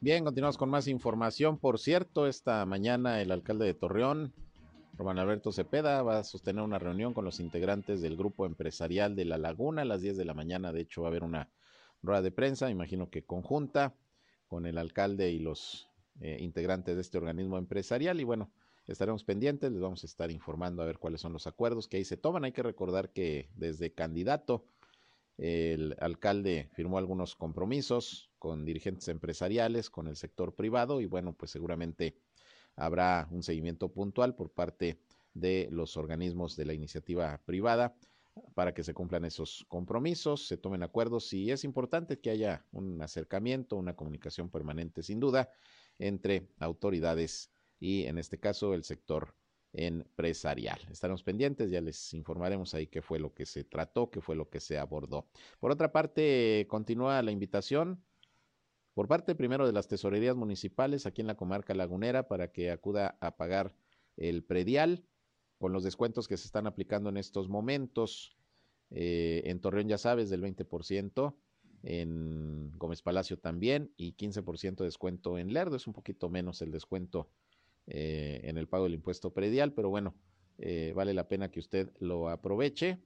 Bien, 0.00 0.24
continuamos 0.24 0.58
con 0.58 0.68
más 0.70 0.88
información. 0.88 1.56
Por 1.58 1.78
cierto, 1.78 2.26
esta 2.26 2.66
mañana 2.66 3.22
el 3.22 3.30
alcalde 3.30 3.64
de 3.64 3.74
Torreón, 3.74 4.34
Román 4.94 5.18
Alberto 5.18 5.52
Cepeda, 5.52 6.02
va 6.02 6.18
a 6.18 6.24
sostener 6.24 6.64
una 6.64 6.78
reunión 6.78 7.14
con 7.14 7.24
los 7.24 7.38
integrantes 7.40 8.02
del 8.02 8.16
grupo 8.16 8.44
empresarial 8.44 9.14
de 9.14 9.24
La 9.24 9.38
Laguna 9.38 9.82
a 9.82 9.84
las 9.86 10.02
10 10.02 10.16
de 10.16 10.24
la 10.24 10.34
mañana. 10.34 10.72
De 10.72 10.80
hecho, 10.80 11.02
va 11.02 11.08
a 11.08 11.10
haber 11.10 11.22
una 11.22 11.48
rueda 12.02 12.22
de 12.22 12.32
prensa, 12.32 12.70
imagino 12.70 13.08
que 13.08 13.24
conjunta, 13.24 13.94
con 14.48 14.66
el 14.66 14.78
alcalde 14.78 15.30
y 15.30 15.38
los 15.38 15.87
eh, 16.20 16.38
integrantes 16.40 16.94
de 16.94 17.00
este 17.00 17.18
organismo 17.18 17.58
empresarial 17.58 18.20
y 18.20 18.24
bueno, 18.24 18.50
estaremos 18.86 19.24
pendientes, 19.24 19.70
les 19.70 19.80
vamos 19.80 20.02
a 20.02 20.06
estar 20.06 20.30
informando 20.30 20.82
a 20.82 20.86
ver 20.86 20.98
cuáles 20.98 21.20
son 21.20 21.32
los 21.32 21.46
acuerdos 21.46 21.88
que 21.88 21.98
ahí 21.98 22.04
se 22.04 22.16
toman. 22.16 22.44
Hay 22.44 22.52
que 22.52 22.62
recordar 22.62 23.10
que 23.10 23.48
desde 23.54 23.92
candidato 23.92 24.64
el 25.36 25.94
alcalde 26.00 26.68
firmó 26.72 26.98
algunos 26.98 27.36
compromisos 27.36 28.30
con 28.38 28.64
dirigentes 28.64 29.06
empresariales, 29.08 29.90
con 29.90 30.08
el 30.08 30.16
sector 30.16 30.54
privado 30.54 31.00
y 31.00 31.06
bueno, 31.06 31.32
pues 31.32 31.52
seguramente 31.52 32.16
habrá 32.74 33.28
un 33.30 33.42
seguimiento 33.42 33.88
puntual 33.92 34.34
por 34.34 34.50
parte 34.50 34.98
de 35.34 35.68
los 35.70 35.96
organismos 35.96 36.56
de 36.56 36.64
la 36.64 36.72
iniciativa 36.72 37.40
privada 37.44 37.94
para 38.54 38.72
que 38.74 38.84
se 38.84 38.94
cumplan 38.94 39.24
esos 39.24 39.64
compromisos, 39.68 40.46
se 40.46 40.56
tomen 40.56 40.82
acuerdos 40.82 41.32
y 41.32 41.50
es 41.50 41.64
importante 41.64 42.18
que 42.18 42.30
haya 42.30 42.64
un 42.72 43.00
acercamiento, 43.02 43.76
una 43.76 43.96
comunicación 43.96 44.48
permanente 44.48 45.02
sin 45.02 45.20
duda 45.20 45.50
entre 45.98 46.48
autoridades 46.58 47.50
y 47.80 48.04
en 48.04 48.18
este 48.18 48.38
caso 48.38 48.74
el 48.74 48.84
sector 48.84 49.34
empresarial. 49.72 50.80
Estaremos 50.90 51.22
pendientes, 51.22 51.70
ya 51.70 51.80
les 51.80 52.12
informaremos 52.14 52.74
ahí 52.74 52.86
qué 52.86 53.02
fue 53.02 53.18
lo 53.18 53.34
que 53.34 53.46
se 53.46 53.64
trató, 53.64 54.10
qué 54.10 54.20
fue 54.20 54.34
lo 54.34 54.48
que 54.48 54.60
se 54.60 54.78
abordó. 54.78 55.28
Por 55.60 55.70
otra 55.70 55.92
parte, 55.92 56.66
continúa 56.68 57.22
la 57.22 57.30
invitación 57.30 58.02
por 58.94 59.06
parte 59.06 59.36
primero 59.36 59.66
de 59.66 59.72
las 59.72 59.86
tesorerías 59.86 60.34
municipales 60.34 61.06
aquí 61.06 61.20
en 61.20 61.28
la 61.28 61.36
comarca 61.36 61.74
lagunera 61.74 62.26
para 62.26 62.50
que 62.50 62.70
acuda 62.70 63.16
a 63.20 63.36
pagar 63.36 63.72
el 64.16 64.42
predial 64.42 65.04
con 65.58 65.72
los 65.72 65.84
descuentos 65.84 66.26
que 66.26 66.36
se 66.36 66.46
están 66.46 66.66
aplicando 66.66 67.08
en 67.08 67.16
estos 67.16 67.48
momentos. 67.48 68.36
Eh, 68.90 69.42
en 69.44 69.60
Torreón 69.60 69.86
ya 69.86 69.98
sabes 69.98 70.30
del 70.30 70.42
20%, 70.42 71.36
en 71.82 72.72
Gómez 72.76 73.02
Palacio 73.02 73.38
también 73.38 73.92
y 73.96 74.14
15% 74.14 74.76
de 74.76 74.84
descuento 74.84 75.38
en 75.38 75.52
Lerdo. 75.52 75.76
Es 75.76 75.86
un 75.86 75.92
poquito 75.92 76.28
menos 76.28 76.62
el 76.62 76.70
descuento 76.70 77.30
eh, 77.86 78.40
en 78.44 78.58
el 78.58 78.68
pago 78.68 78.84
del 78.84 78.94
impuesto 78.94 79.32
predial, 79.32 79.72
pero 79.72 79.88
bueno, 79.88 80.14
eh, 80.58 80.92
vale 80.94 81.14
la 81.14 81.28
pena 81.28 81.50
que 81.50 81.60
usted 81.60 81.90
lo 82.00 82.28
aproveche. 82.28 82.98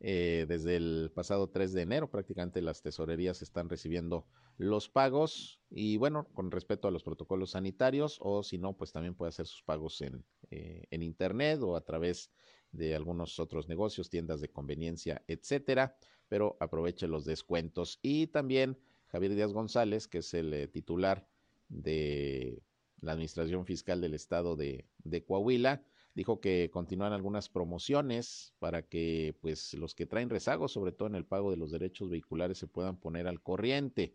Eh, 0.00 0.46
desde 0.48 0.76
el 0.76 1.10
pasado 1.12 1.50
3 1.50 1.72
de 1.72 1.82
enero 1.82 2.08
prácticamente 2.08 2.62
las 2.62 2.82
tesorerías 2.82 3.42
están 3.42 3.68
recibiendo 3.68 4.28
los 4.56 4.88
pagos 4.88 5.60
y 5.70 5.96
bueno, 5.96 6.28
con 6.34 6.52
respecto 6.52 6.86
a 6.86 6.92
los 6.92 7.02
protocolos 7.02 7.50
sanitarios 7.50 8.16
o 8.20 8.44
si 8.44 8.58
no, 8.58 8.76
pues 8.76 8.92
también 8.92 9.16
puede 9.16 9.30
hacer 9.30 9.46
sus 9.46 9.64
pagos 9.64 10.00
en, 10.00 10.24
en 10.50 11.02
internet 11.02 11.60
o 11.62 11.74
a 11.74 11.84
través 11.84 12.30
de 12.70 12.94
algunos 12.94 13.40
otros 13.40 13.68
negocios, 13.68 14.08
tiendas 14.08 14.40
de 14.40 14.50
conveniencia, 14.50 15.24
etcétera, 15.26 15.96
pero 16.28 16.56
aproveche 16.60 17.08
los 17.08 17.24
descuentos 17.24 17.98
y 18.02 18.26
también 18.28 18.78
Javier 19.08 19.34
Díaz 19.34 19.52
González, 19.52 20.06
que 20.06 20.18
es 20.18 20.34
el 20.34 20.70
titular 20.70 21.26
de 21.68 22.62
la 23.00 23.12
Administración 23.12 23.64
Fiscal 23.64 24.00
del 24.00 24.14
Estado 24.14 24.56
de, 24.56 24.86
de 25.04 25.24
Coahuila, 25.24 25.82
dijo 26.14 26.40
que 26.40 26.68
continúan 26.72 27.12
algunas 27.12 27.48
promociones 27.48 28.52
para 28.58 28.82
que 28.82 29.36
pues 29.40 29.74
los 29.74 29.94
que 29.94 30.06
traen 30.06 30.30
rezagos, 30.30 30.72
sobre 30.72 30.92
todo 30.92 31.08
en 31.08 31.14
el 31.14 31.24
pago 31.24 31.50
de 31.50 31.56
los 31.56 31.70
derechos 31.70 32.10
vehiculares, 32.10 32.58
se 32.58 32.66
puedan 32.66 32.96
poner 32.98 33.28
al 33.28 33.40
corriente. 33.40 34.14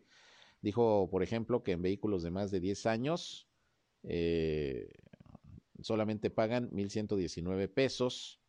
Dijo, 0.61 1.09
por 1.09 1.23
ejemplo, 1.23 1.63
que 1.63 1.71
en 1.71 1.81
vehículos 1.81 2.21
de 2.23 2.31
más 2.31 2.51
de 2.51 2.59
10 2.59 2.85
años 2.87 3.47
eh, 4.03 4.91
solamente 5.81 6.29
pagan 6.29 6.69
1.119 6.71 7.69
pesos 7.69 8.41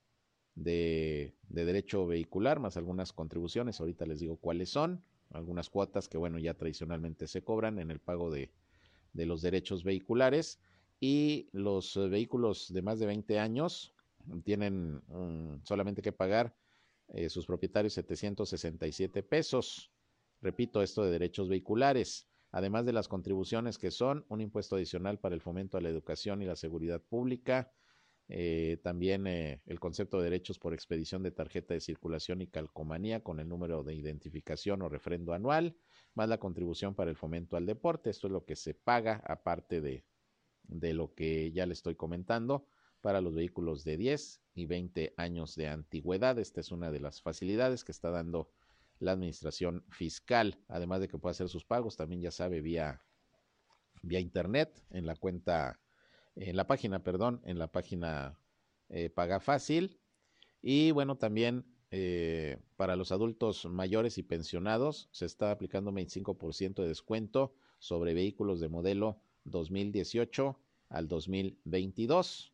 de, 0.55 1.35
de 1.49 1.65
derecho 1.65 2.07
vehicular, 2.07 2.61
más 2.61 2.77
algunas 2.77 3.13
contribuciones, 3.13 3.81
ahorita 3.81 4.07
les 4.07 4.21
digo 4.21 4.37
cuáles 4.37 4.71
son, 4.71 5.03
algunas 5.31 5.69
cuotas 5.69 6.09
que 6.09 6.19
bueno, 6.19 6.39
ya 6.39 6.55
tradicionalmente 6.55 7.27
se 7.27 7.43
cobran 7.43 7.79
en 7.79 7.91
el 7.91 7.99
pago 7.99 8.31
de, 8.31 8.53
de 9.15 9.27
los 9.27 9.41
derechos 9.41 9.83
vehiculares. 9.83 10.61
Y 11.01 11.49
los 11.53 11.97
eh, 11.97 12.09
vehículos 12.09 12.73
de 12.73 12.83
más 12.83 12.99
de 12.99 13.07
20 13.07 13.39
años 13.39 13.95
tienen 14.45 15.03
solamente 15.65 16.01
que 16.01 16.13
pagar 16.13 16.57
eh, 17.09 17.29
sus 17.29 17.47
propietarios 17.47 17.93
767 17.95 19.23
pesos. 19.23 19.93
Repito, 20.41 20.83
esto 20.83 21.05
de 21.05 21.11
derechos 21.11 21.49
vehiculares, 21.49 22.27
además 22.51 22.87
de 22.87 22.93
las 22.93 23.09
contribuciones 23.09 23.77
que 23.77 23.91
son 23.91 24.25
un 24.29 24.41
impuesto 24.41 24.77
adicional 24.77 25.19
para 25.19 25.35
el 25.35 25.43
fomento 25.43 25.77
a 25.77 25.81
la 25.83 25.91
educación 25.91 26.41
y 26.41 26.47
la 26.47 26.57
seguridad 26.57 27.03
pública, 27.03 27.71
eh, 28.29 28.79
también 28.83 29.27
el 29.27 29.81
concepto 29.81 30.19
de 30.19 30.25
derechos 30.25 30.59
por 30.59 30.73
expedición 30.73 31.23
de 31.23 31.31
tarjeta 31.31 31.75
de 31.75 31.81
circulación 31.81 32.41
y 32.41 32.47
calcomanía 32.47 33.23
con 33.23 33.39
el 33.41 33.49
número 33.49 33.83
de 33.83 33.95
identificación 33.95 34.83
o 34.83 34.89
refrendo 34.89 35.35
anual, 35.35 35.77
más 36.15 36.29
la 36.29 36.39
contribución 36.39 36.95
para 36.95 37.11
el 37.11 37.17
fomento 37.17 37.57
al 37.57 37.67
deporte. 37.67 38.11
Esto 38.11 38.29
es 38.29 38.33
lo 38.33 38.45
que 38.45 38.57
se 38.57 38.75
paga 38.75 39.23
aparte 39.27 39.81
de, 39.81 40.05
de 40.63 40.95
lo 40.95 41.15
que 41.15 41.53
ya 41.53 41.67
le 41.67 41.75
estoy 41.75 41.97
comentando 41.97 42.67
para 43.01 43.21
los 43.21 43.35
vehículos 43.35 43.85
de 43.85 43.99
10 43.99 44.41
y 44.55 44.67
20 44.67 45.15
años 45.19 45.55
de 45.57 45.69
antigüedad. 45.69 46.39
Esta 46.39 46.61
es 46.61 46.73
una 46.73 46.91
de 46.91 47.01
las 47.01 47.21
facilidades 47.21 47.85
que 47.85 47.93
está 47.93 48.11
dando 48.11 48.51
la 48.99 49.13
administración 49.13 49.85
fiscal, 49.91 50.59
además 50.69 51.01
de 51.01 51.09
que 51.09 51.19
puede 51.19 51.33
hacer 51.33 51.49
sus 51.49 51.65
pagos, 51.65 51.97
también 51.97 52.23
ya 52.23 52.31
sabe 52.31 52.61
vía 52.61 53.03
vía 54.03 54.21
internet 54.21 54.85
en 54.91 55.07
la 55.07 55.17
cuenta 55.17 55.81
en 56.37 56.57
la 56.57 56.67
página, 56.67 57.03
perdón, 57.03 57.41
en 57.45 57.59
la 57.59 57.69
página 57.69 58.39
eh, 58.89 59.11
Paga 59.11 59.41
Fácil 59.41 59.99
y 60.63 60.91
bueno, 60.91 61.17
también 61.17 61.65
eh, 61.91 62.59
para 62.77 62.97
los 62.97 63.13
adultos 63.13 63.67
mayores 63.67 64.19
y 64.19 64.23
pensionados 64.23 65.09
se 65.13 65.27
está 65.27 65.51
aplicando 65.51 65.91
un 65.91 65.97
25% 65.97 66.83
de 66.83 66.89
descuento 66.89 67.55
sobre 67.79 68.15
vehículos 68.15 68.61
de 68.61 68.69
modelo 68.69 69.21
2018 69.45 70.59
al 70.89 71.09
2022. 71.09 72.51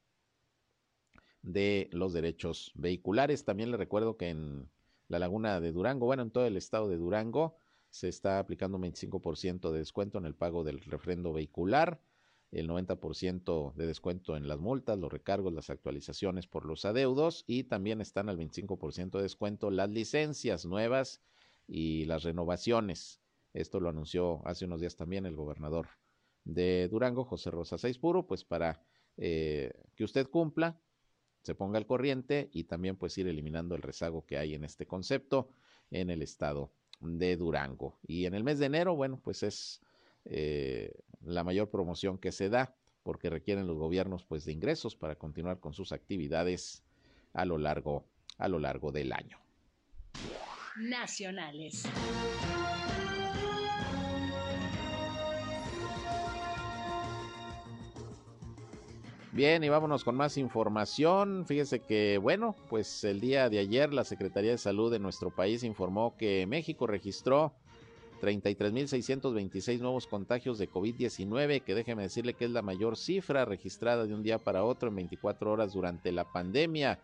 de 1.42 1.88
los 1.92 2.12
derechos 2.12 2.72
vehiculares. 2.74 3.44
También 3.44 3.70
le 3.70 3.76
recuerdo 3.76 4.16
que 4.16 4.28
en 4.28 4.70
la 5.08 5.18
laguna 5.18 5.60
de 5.60 5.72
Durango, 5.72 6.06
bueno, 6.06 6.22
en 6.22 6.30
todo 6.30 6.46
el 6.46 6.56
estado 6.56 6.88
de 6.88 6.96
Durango, 6.96 7.56
se 7.90 8.08
está 8.08 8.38
aplicando 8.38 8.78
un 8.78 8.84
25% 8.84 9.70
de 9.70 9.78
descuento 9.78 10.18
en 10.18 10.24
el 10.24 10.34
pago 10.34 10.64
del 10.64 10.80
refrendo 10.80 11.32
vehicular, 11.32 12.00
el 12.52 12.68
90% 12.68 13.74
de 13.74 13.86
descuento 13.86 14.36
en 14.36 14.46
las 14.46 14.58
multas, 14.58 14.98
los 14.98 15.10
recargos, 15.10 15.52
las 15.52 15.70
actualizaciones 15.70 16.46
por 16.46 16.66
los 16.66 16.84
adeudos 16.84 17.44
y 17.46 17.64
también 17.64 18.00
están 18.00 18.28
al 18.28 18.38
25% 18.38 19.12
de 19.12 19.22
descuento 19.22 19.70
las 19.70 19.90
licencias 19.90 20.66
nuevas 20.66 21.22
y 21.66 22.04
las 22.04 22.22
renovaciones. 22.24 23.20
Esto 23.54 23.80
lo 23.80 23.88
anunció 23.88 24.46
hace 24.46 24.66
unos 24.66 24.80
días 24.80 24.96
también 24.96 25.24
el 25.24 25.34
gobernador 25.34 25.88
de 26.44 26.88
Durango, 26.88 27.24
José 27.24 27.50
Rosa 27.50 27.76
Puro, 28.00 28.26
pues 28.26 28.44
para 28.44 28.82
eh, 29.16 29.72
que 29.96 30.04
usted 30.04 30.28
cumpla, 30.28 30.78
se 31.42 31.54
ponga 31.54 31.78
al 31.78 31.86
corriente 31.86 32.50
y 32.52 32.64
también 32.64 32.96
pues 32.96 33.16
ir 33.18 33.26
eliminando 33.28 33.74
el 33.74 33.82
rezago 33.82 34.26
que 34.26 34.38
hay 34.38 34.54
en 34.54 34.64
este 34.64 34.86
concepto 34.86 35.50
en 35.90 36.10
el 36.10 36.22
estado 36.22 36.70
de 37.00 37.36
Durango. 37.36 37.98
Y 38.06 38.26
en 38.26 38.34
el 38.34 38.44
mes 38.44 38.58
de 38.58 38.66
enero, 38.66 38.94
bueno, 38.94 39.20
pues 39.22 39.42
es 39.42 39.80
eh, 40.24 40.92
la 41.20 41.44
mayor 41.44 41.70
promoción 41.70 42.18
que 42.18 42.32
se 42.32 42.48
da 42.48 42.74
porque 43.02 43.30
requieren 43.30 43.66
los 43.66 43.78
gobiernos 43.78 44.24
pues 44.24 44.44
de 44.44 44.52
ingresos 44.52 44.96
para 44.96 45.16
continuar 45.16 45.60
con 45.60 45.74
sus 45.74 45.92
actividades 45.92 46.84
a 47.32 47.44
lo 47.44 47.58
largo 47.58 48.04
a 48.38 48.48
lo 48.48 48.58
largo 48.58 48.92
del 48.92 49.12
año. 49.12 49.38
Nacionales. 50.76 51.84
Bien, 59.32 59.64
y 59.64 59.70
vámonos 59.70 60.04
con 60.04 60.14
más 60.14 60.36
información. 60.36 61.46
Fíjese 61.46 61.80
que, 61.80 62.18
bueno, 62.18 62.54
pues 62.68 63.02
el 63.04 63.18
día 63.18 63.48
de 63.48 63.60
ayer 63.60 63.94
la 63.94 64.04
Secretaría 64.04 64.50
de 64.50 64.58
Salud 64.58 64.92
de 64.92 64.98
nuestro 64.98 65.30
país 65.30 65.64
informó 65.64 66.16
que 66.18 66.46
México 66.46 66.86
registró 66.86 67.54
33.626 68.22 69.80
nuevos 69.80 70.06
contagios 70.06 70.56
de 70.58 70.70
COVID-19, 70.70 71.64
que 71.64 71.74
déjeme 71.74 72.04
decirle 72.04 72.34
que 72.34 72.44
es 72.44 72.52
la 72.52 72.62
mayor 72.62 72.96
cifra 72.96 73.44
registrada 73.44 74.06
de 74.06 74.14
un 74.14 74.22
día 74.22 74.38
para 74.38 74.62
otro 74.62 74.88
en 74.88 74.94
24 74.94 75.50
horas 75.50 75.72
durante 75.72 76.12
la 76.12 76.30
pandemia. 76.30 77.00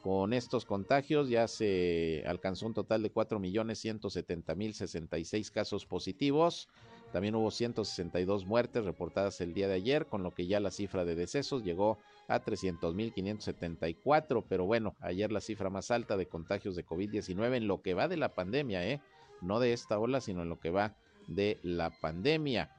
Con 0.00 0.32
estos 0.32 0.64
contagios 0.64 1.28
ya 1.28 1.48
se 1.48 2.22
alcanzó 2.24 2.66
un 2.66 2.74
total 2.74 3.02
de 3.02 3.12
4.170.066 3.12 5.50
casos 5.50 5.86
positivos. 5.86 6.68
También 7.12 7.34
hubo 7.34 7.50
162 7.50 8.46
muertes 8.46 8.84
reportadas 8.84 9.40
el 9.40 9.52
día 9.52 9.66
de 9.66 9.74
ayer, 9.74 10.06
con 10.06 10.22
lo 10.22 10.30
que 10.30 10.46
ya 10.46 10.60
la 10.60 10.70
cifra 10.70 11.04
de 11.04 11.16
decesos 11.16 11.64
llegó 11.64 11.98
a 12.28 12.44
300.574. 12.44 14.44
Pero 14.48 14.66
bueno, 14.66 14.94
ayer 15.00 15.32
la 15.32 15.40
cifra 15.40 15.68
más 15.68 15.90
alta 15.90 16.16
de 16.16 16.26
contagios 16.26 16.76
de 16.76 16.86
COVID-19 16.86 17.56
en 17.56 17.66
lo 17.66 17.82
que 17.82 17.94
va 17.94 18.06
de 18.06 18.16
la 18.16 18.28
pandemia, 18.28 18.88
¿eh? 18.88 19.00
No 19.42 19.60
de 19.60 19.72
esta 19.72 19.98
ola, 19.98 20.20
sino 20.20 20.42
en 20.42 20.48
lo 20.48 20.58
que 20.58 20.70
va 20.70 20.96
de 21.26 21.58
la 21.62 21.90
pandemia. 21.90 22.70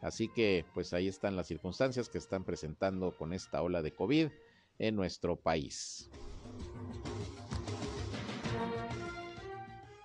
Así 0.00 0.28
que 0.28 0.64
pues 0.74 0.92
ahí 0.92 1.08
están 1.08 1.36
las 1.36 1.46
circunstancias 1.46 2.08
que 2.08 2.18
están 2.18 2.44
presentando 2.44 3.16
con 3.16 3.32
esta 3.32 3.62
ola 3.62 3.82
de 3.82 3.92
COVID 3.92 4.28
en 4.78 4.96
nuestro 4.96 5.36
país. 5.36 6.10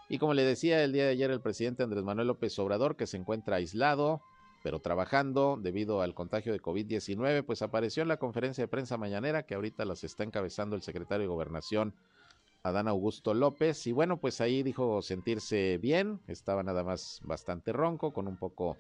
Y 0.10 0.18
como 0.18 0.34
le 0.34 0.44
decía 0.44 0.84
el 0.84 0.92
día 0.92 1.06
de 1.06 1.12
ayer 1.12 1.32
el 1.32 1.40
presidente 1.40 1.84
Andrés 1.84 2.04
Manuel 2.04 2.28
López 2.28 2.58
Obrador, 2.60 2.98
que 2.98 3.08
se 3.08 3.16
encuentra 3.16 3.56
aislado, 3.56 4.22
pero 4.62 4.80
trabajando 4.82 5.58
debido 5.62 6.02
al 6.02 6.14
contagio 6.14 6.52
de 6.52 6.62
COVID-19, 6.62 7.46
pues 7.46 7.62
apareció 7.62 8.04
en 8.04 8.10
la 8.10 8.18
conferencia 8.18 8.64
de 8.64 8.68
prensa 8.68 8.98
mañanera 8.98 9.44
que 9.44 9.56
ahorita 9.56 9.86
las 9.86 10.04
está 10.04 10.24
encabezando 10.24 10.76
el 10.76 10.82
secretario 10.82 11.24
de 11.24 11.34
Gobernación, 11.34 11.96
Adán 12.64 12.88
Augusto 12.88 13.34
López. 13.34 13.88
Y 13.88 13.92
bueno, 13.92 14.18
pues 14.18 14.42
ahí 14.42 14.64
dijo 14.64 15.02
sentirse 15.02 15.78
bien, 15.78 16.20
estaba 16.28 16.64
nada 16.64 16.84
más 16.84 17.22
bastante 17.24 17.74
ronco, 17.74 18.14
con 18.14 18.28
un 18.28 18.38
poco 18.38 18.78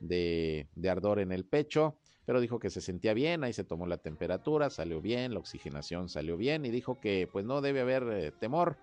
de, 0.00 0.66
ardor 0.88 1.20
en 1.20 1.32
el 1.32 1.44
pecho, 1.44 1.96
pero 2.26 2.40
dijo 2.40 2.58
que 2.58 2.70
se 2.70 2.80
sentía 2.80 3.14
bien, 3.14 3.44
ahí 3.44 3.52
se 3.52 3.64
tomó 3.64 3.86
la 3.86 3.98
temperatura, 3.98 4.70
salió 4.70 5.00
bien, 5.00 5.34
la 5.34 5.40
oxigenación 5.40 6.08
salió 6.08 6.36
bien 6.36 6.64
y 6.64 6.70
dijo 6.70 7.00
que 7.00 7.28
pues 7.30 7.44
no 7.44 7.60
debe 7.60 7.80
haber 7.80 8.02
eh, 8.10 8.32
temor 8.32 8.76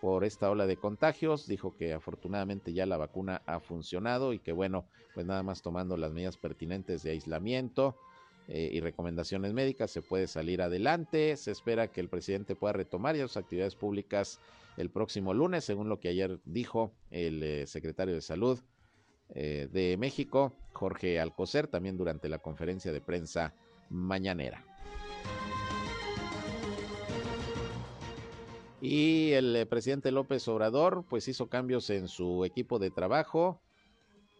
por 0.00 0.24
esta 0.24 0.50
ola 0.50 0.66
de 0.66 0.76
contagios. 0.76 1.46
Dijo 1.46 1.76
que 1.76 1.92
afortunadamente 1.92 2.72
ya 2.72 2.86
la 2.86 2.96
vacuna 2.96 3.42
ha 3.46 3.60
funcionado 3.60 4.32
y 4.32 4.38
que 4.38 4.52
bueno, 4.52 4.86
pues 5.14 5.26
nada 5.26 5.42
más 5.42 5.62
tomando 5.62 5.96
las 5.96 6.12
medidas 6.12 6.36
pertinentes 6.36 7.02
de 7.02 7.10
aislamiento 7.10 7.96
eh, 8.48 8.70
y 8.72 8.80
recomendaciones 8.80 9.52
médicas 9.52 9.90
se 9.90 10.02
puede 10.02 10.26
salir 10.26 10.62
adelante. 10.62 11.36
Se 11.36 11.50
espera 11.50 11.88
que 11.88 12.00
el 12.00 12.08
presidente 12.08 12.54
pueda 12.54 12.72
retomar 12.72 13.16
ya 13.16 13.26
sus 13.26 13.36
actividades 13.36 13.74
públicas 13.74 14.40
el 14.76 14.90
próximo 14.90 15.34
lunes, 15.34 15.64
según 15.64 15.88
lo 15.88 15.98
que 15.98 16.08
ayer 16.08 16.38
dijo 16.44 16.92
el 17.10 17.42
eh, 17.42 17.66
secretario 17.66 18.14
de 18.14 18.20
Salud 18.20 18.60
eh, 19.30 19.68
de 19.72 19.96
México, 19.96 20.52
Jorge 20.72 21.18
Alcocer, 21.18 21.66
también 21.66 21.96
durante 21.96 22.28
la 22.28 22.38
conferencia 22.38 22.92
de 22.92 23.00
prensa 23.00 23.54
mañanera. 23.88 24.64
Y 28.80 29.32
el 29.32 29.66
presidente 29.68 30.12
López 30.12 30.46
Obrador 30.48 31.04
pues 31.08 31.26
hizo 31.26 31.48
cambios 31.48 31.90
en 31.90 32.06
su 32.08 32.44
equipo 32.44 32.78
de 32.78 32.90
trabajo. 32.90 33.60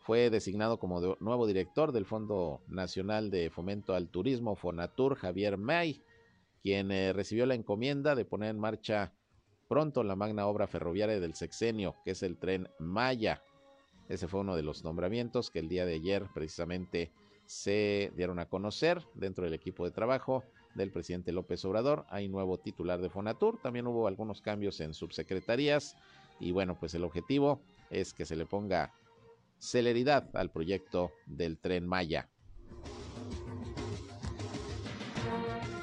Fue 0.07 0.31
designado 0.31 0.79
como 0.79 1.17
nuevo 1.19 1.49
director 1.49 1.91
del 1.91 2.07
Fondo 2.07 2.61
Nacional 2.69 3.29
de 3.29 3.51
Fomento 3.51 3.93
al 3.93 4.09
Turismo, 4.09 4.55
Fonatur, 4.55 5.17
Javier 5.17 5.59
May, 5.59 6.01
quien 6.63 6.93
eh, 6.93 7.13
recibió 7.13 7.45
la 7.45 7.57
encomienda 7.57 8.15
de 8.15 8.25
poner 8.25 8.51
en 8.51 8.61
marcha 8.61 9.13
pronto 9.67 10.05
la 10.05 10.15
magna 10.15 10.47
obra 10.47 10.69
ferroviaria 10.69 11.19
del 11.19 11.35
sexenio, 11.35 11.97
que 12.05 12.13
es 12.13 12.23
el 12.23 12.39
tren 12.39 12.69
Maya. 12.79 13.43
Ese 14.09 14.29
fue 14.29 14.43
uno 14.43 14.55
de 14.55 14.63
los 14.63 14.85
nombramientos 14.85 15.51
que 15.51 15.59
el 15.59 15.69
día 15.69 15.85
de 15.85 15.95
ayer 15.95 16.29
precisamente 16.33 17.11
se 17.47 18.13
dieron 18.15 18.39
a 18.39 18.49
conocer 18.49 19.03
dentro 19.15 19.43
del 19.43 19.55
equipo 19.55 19.85
de 19.85 19.91
trabajo 19.91 20.45
del 20.77 20.93
presidente 20.93 21.33
López 21.33 21.65
Obrador. 21.65 22.07
Hay 22.11 22.29
nuevo 22.29 22.59
titular 22.59 23.01
de 23.01 23.11
Fonatur, 23.11 23.59
también 23.61 23.89
hubo 23.89 24.07
algunos 24.07 24.41
cambios 24.41 24.79
en 24.79 24.95
subsecretarías 24.95 25.97
y 26.39 26.53
bueno, 26.53 26.77
pues 26.79 26.95
el 26.95 27.03
objetivo 27.03 27.61
es 27.91 28.15
que 28.15 28.25
se 28.25 28.37
le 28.37 28.47
ponga 28.47 28.93
celeridad 29.59 30.29
al 30.35 30.51
proyecto 30.51 31.13
del 31.27 31.59
tren 31.59 31.87
Maya. 31.87 32.29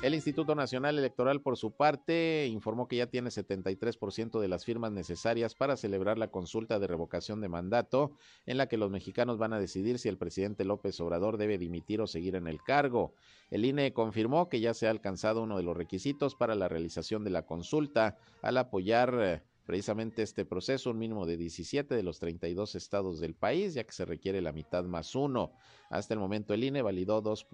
El 0.04 0.16
Instituto 0.16 0.54
Nacional 0.54 1.00
Electoral, 1.00 1.40
por 1.40 1.56
su 1.56 1.72
parte, 1.72 2.46
informó 2.48 2.90
que 2.90 2.98
ya 2.98 3.08
tiene 3.08 3.30
73% 3.30 4.42
de 4.42 4.50
las 4.50 4.66
firmas 4.66 4.92
necesarias 4.92 5.56
para 5.56 5.78
celebrar 5.78 6.18
la 6.18 6.28
consulta 6.28 6.78
de 6.78 6.88
revocación 6.88 7.40
de 7.40 7.48
mandato, 7.48 8.12
en 8.46 8.58
la 8.58 8.68
que 8.68 8.76
los 8.76 8.92
mexicanos 8.92 9.38
van 9.38 9.54
a 9.54 9.62
decidir 9.62 10.00
si 10.00 10.10
el 10.10 10.18
presidente 10.18 10.66
López 10.66 11.00
Obrador 11.00 11.38
debe 11.38 11.58
dimitir 11.58 12.02
o 12.02 12.08
seguir 12.08 12.36
en 12.36 12.48
el 12.48 12.62
cargo. 12.62 13.14
El 13.50 13.64
INE 13.64 13.94
confirmó 13.94 14.50
que 14.50 14.60
ya 14.60 14.74
se 14.74 14.88
ha 14.88 14.90
alcanzado 14.90 15.42
uno 15.42 15.56
de 15.56 15.64
los 15.64 15.78
requisitos 15.78 16.36
para 16.36 16.54
la 16.56 16.68
realización 16.68 17.24
de 17.24 17.30
la 17.30 17.46
consulta 17.46 18.18
al 18.42 18.58
apoyar 18.58 19.18
eh, 19.22 19.42
precisamente 19.66 20.22
este 20.22 20.46
proceso, 20.46 20.92
un 20.92 21.00
mínimo 21.00 21.26
de 21.26 21.38
17 21.38 21.96
de 21.96 22.04
los 22.04 22.20
32 22.20 22.76
estados 22.76 23.20
del 23.20 23.34
país, 23.36 23.74
ya 23.74 23.84
que 23.84 23.92
se 23.92 24.06
requiere 24.06 24.42
la 24.42 24.52
mitad 24.52 24.84
más 24.84 25.16
uno. 25.16 25.52
Hasta 25.90 26.14
el 26.14 26.20
momento 26.20 26.54
el 26.54 26.64
INE 26.64 26.82
validó 26.82 27.22
2 27.22 27.48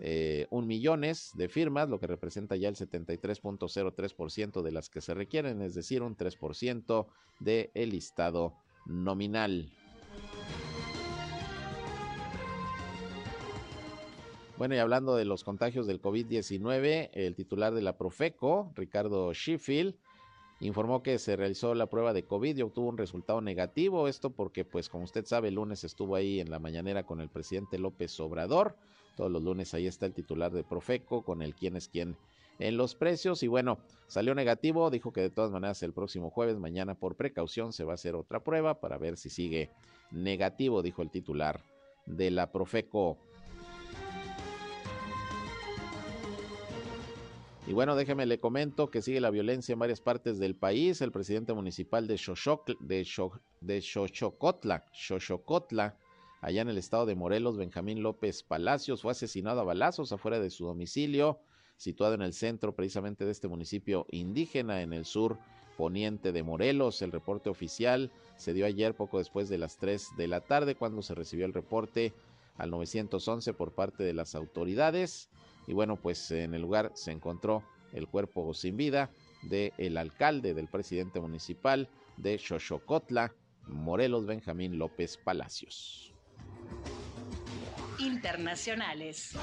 eh, 0.00 0.46
millones 0.50 1.32
de 1.34 1.48
firmas, 1.48 1.88
lo 1.88 1.98
que 1.98 2.06
representa 2.06 2.56
ya 2.56 2.68
el 2.68 2.76
73.03% 2.76 4.62
de 4.62 4.72
las 4.72 4.90
que 4.90 5.00
se 5.00 5.14
requieren, 5.14 5.62
es 5.62 5.74
decir, 5.74 6.02
un 6.02 6.16
3% 6.16 7.06
del 7.40 7.70
el 7.74 7.90
listado 7.90 8.54
nominal. 8.86 9.72
Bueno, 14.58 14.74
y 14.74 14.78
hablando 14.78 15.14
de 15.14 15.24
los 15.24 15.44
contagios 15.44 15.86
del 15.86 16.02
COVID-19, 16.02 17.10
el 17.12 17.36
titular 17.36 17.72
de 17.72 17.80
la 17.80 17.96
Profeco, 17.96 18.72
Ricardo 18.74 19.32
Sheffield, 19.32 19.94
informó 20.60 21.02
que 21.02 21.18
se 21.18 21.36
realizó 21.36 21.74
la 21.74 21.86
prueba 21.86 22.12
de 22.12 22.24
COVID 22.24 22.56
y 22.56 22.62
obtuvo 22.62 22.88
un 22.88 22.98
resultado 22.98 23.40
negativo. 23.40 24.08
Esto 24.08 24.30
porque, 24.30 24.64
pues, 24.64 24.88
como 24.88 25.04
usted 25.04 25.24
sabe, 25.24 25.48
el 25.48 25.54
lunes 25.54 25.84
estuvo 25.84 26.16
ahí 26.16 26.40
en 26.40 26.50
la 26.50 26.58
mañanera 26.58 27.04
con 27.04 27.20
el 27.20 27.28
presidente 27.28 27.78
López 27.78 28.18
Obrador. 28.20 28.76
Todos 29.16 29.30
los 29.30 29.42
lunes 29.42 29.74
ahí 29.74 29.86
está 29.86 30.06
el 30.06 30.14
titular 30.14 30.52
de 30.52 30.64
Profeco 30.64 31.22
con 31.22 31.42
el 31.42 31.54
quién 31.54 31.76
es 31.76 31.88
quién 31.88 32.16
en 32.58 32.76
los 32.76 32.94
precios. 32.94 33.42
Y 33.42 33.48
bueno, 33.48 33.78
salió 34.06 34.34
negativo. 34.34 34.90
Dijo 34.90 35.12
que 35.12 35.20
de 35.20 35.30
todas 35.30 35.50
maneras 35.50 35.82
el 35.82 35.92
próximo 35.92 36.30
jueves, 36.30 36.58
mañana 36.58 36.94
por 36.94 37.16
precaución, 37.16 37.72
se 37.72 37.84
va 37.84 37.92
a 37.92 37.94
hacer 37.94 38.14
otra 38.14 38.40
prueba 38.40 38.80
para 38.80 38.98
ver 38.98 39.16
si 39.16 39.30
sigue 39.30 39.70
negativo, 40.10 40.82
dijo 40.82 41.02
el 41.02 41.10
titular 41.10 41.60
de 42.06 42.30
la 42.30 42.50
Profeco. 42.50 43.18
Y 47.68 47.74
bueno, 47.74 47.96
déjeme 47.96 48.24
le 48.24 48.40
comento 48.40 48.90
que 48.90 49.02
sigue 49.02 49.20
la 49.20 49.28
violencia 49.28 49.74
en 49.74 49.78
varias 49.78 50.00
partes 50.00 50.38
del 50.38 50.56
país. 50.56 51.02
El 51.02 51.12
presidente 51.12 51.52
municipal 51.52 52.06
de, 52.06 52.14
de 53.60 53.82
Xochocotla, 53.82 54.86
Xochocotla, 54.90 55.98
allá 56.40 56.62
en 56.62 56.70
el 56.70 56.78
estado 56.78 57.04
de 57.04 57.14
Morelos, 57.14 57.58
Benjamín 57.58 58.02
López 58.02 58.42
Palacios, 58.42 59.02
fue 59.02 59.10
asesinado 59.10 59.60
a 59.60 59.64
balazos 59.64 60.12
afuera 60.12 60.40
de 60.40 60.48
su 60.48 60.64
domicilio, 60.64 61.40
situado 61.76 62.14
en 62.14 62.22
el 62.22 62.32
centro 62.32 62.74
precisamente 62.74 63.26
de 63.26 63.32
este 63.32 63.48
municipio 63.48 64.06
indígena 64.12 64.80
en 64.80 64.94
el 64.94 65.04
sur 65.04 65.36
poniente 65.76 66.32
de 66.32 66.42
Morelos. 66.42 67.02
El 67.02 67.12
reporte 67.12 67.50
oficial 67.50 68.10
se 68.38 68.54
dio 68.54 68.64
ayer 68.64 68.94
poco 68.94 69.18
después 69.18 69.50
de 69.50 69.58
las 69.58 69.76
3 69.76 70.16
de 70.16 70.26
la 70.26 70.40
tarde 70.40 70.74
cuando 70.74 71.02
se 71.02 71.14
recibió 71.14 71.44
el 71.44 71.52
reporte 71.52 72.14
al 72.56 72.70
911 72.70 73.52
por 73.52 73.72
parte 73.72 74.04
de 74.04 74.14
las 74.14 74.34
autoridades. 74.34 75.28
Y 75.68 75.74
bueno, 75.74 75.94
pues 75.94 76.32
en 76.32 76.54
el 76.54 76.62
lugar 76.62 76.90
se 76.94 77.12
encontró 77.12 77.62
el 77.92 78.08
cuerpo 78.08 78.52
sin 78.54 78.76
vida 78.76 79.10
del 79.42 79.72
el 79.78 79.96
alcalde, 79.96 80.54
del 80.54 80.66
presidente 80.66 81.20
municipal 81.20 81.88
de 82.16 82.38
Xochocotla, 82.38 83.32
Morelos 83.68 84.26
Benjamín 84.26 84.78
López 84.78 85.16
Palacios 85.16 86.12
internacionales. 87.98 89.36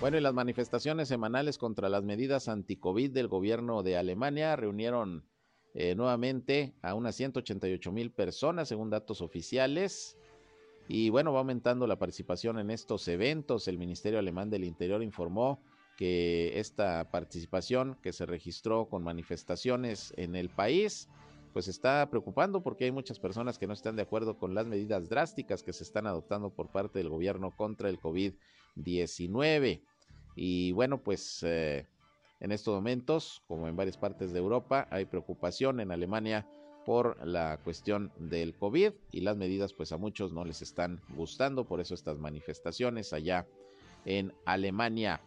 Bueno, 0.00 0.18
y 0.18 0.20
las 0.20 0.34
manifestaciones 0.34 1.08
semanales 1.08 1.58
contra 1.58 1.88
las 1.88 2.02
medidas 2.02 2.48
anti-COVID 2.48 3.12
del 3.12 3.28
gobierno 3.28 3.84
de 3.84 3.96
Alemania 3.96 4.56
reunieron 4.56 5.24
eh, 5.74 5.94
nuevamente 5.94 6.74
a 6.82 6.94
unas 6.94 7.14
188 7.14 7.92
mil 7.92 8.10
personas, 8.10 8.68
según 8.68 8.90
datos 8.90 9.20
oficiales. 9.20 10.18
Y 10.88 11.10
bueno, 11.10 11.32
va 11.32 11.40
aumentando 11.40 11.86
la 11.86 11.98
participación 11.98 12.58
en 12.58 12.70
estos 12.70 13.06
eventos. 13.08 13.68
El 13.68 13.78
Ministerio 13.78 14.18
Alemán 14.18 14.50
del 14.50 14.64
Interior 14.64 15.02
informó 15.02 15.60
que 15.96 16.58
esta 16.58 17.10
participación 17.10 17.96
que 18.02 18.12
se 18.12 18.26
registró 18.26 18.88
con 18.88 19.02
manifestaciones 19.02 20.12
en 20.16 20.34
el 20.36 20.48
país 20.48 21.08
pues 21.52 21.68
está 21.68 22.08
preocupando 22.08 22.62
porque 22.62 22.84
hay 22.86 22.92
muchas 22.92 23.18
personas 23.18 23.58
que 23.58 23.66
no 23.66 23.74
están 23.74 23.94
de 23.94 24.02
acuerdo 24.02 24.38
con 24.38 24.54
las 24.54 24.66
medidas 24.66 25.08
drásticas 25.08 25.62
que 25.62 25.72
se 25.72 25.84
están 25.84 26.06
adoptando 26.06 26.50
por 26.50 26.68
parte 26.68 26.98
del 26.98 27.10
gobierno 27.10 27.54
contra 27.54 27.90
el 27.90 28.00
COVID-19. 28.00 29.82
Y 30.34 30.72
bueno, 30.72 31.02
pues 31.02 31.42
eh, 31.42 31.86
En 32.40 32.50
estos 32.50 32.74
momentos, 32.74 33.44
como 33.46 33.68
en 33.68 33.76
varias 33.76 33.96
partes 33.96 34.32
de 34.32 34.40
Europa, 34.40 34.88
hay 34.90 35.04
preocupación 35.04 35.78
en 35.78 35.92
Alemania 35.92 36.48
por 36.84 37.24
la 37.26 37.58
cuestión 37.58 38.12
del 38.18 38.54
COVID 38.54 38.92
y 39.10 39.20
las 39.20 39.36
medidas 39.36 39.72
pues 39.72 39.92
a 39.92 39.96
muchos 39.96 40.32
no 40.32 40.44
les 40.44 40.62
están 40.62 41.00
gustando, 41.16 41.64
por 41.64 41.80
eso 41.80 41.94
estas 41.94 42.18
manifestaciones 42.18 43.12
allá 43.12 43.46
en 44.04 44.32
Alemania. 44.44 45.20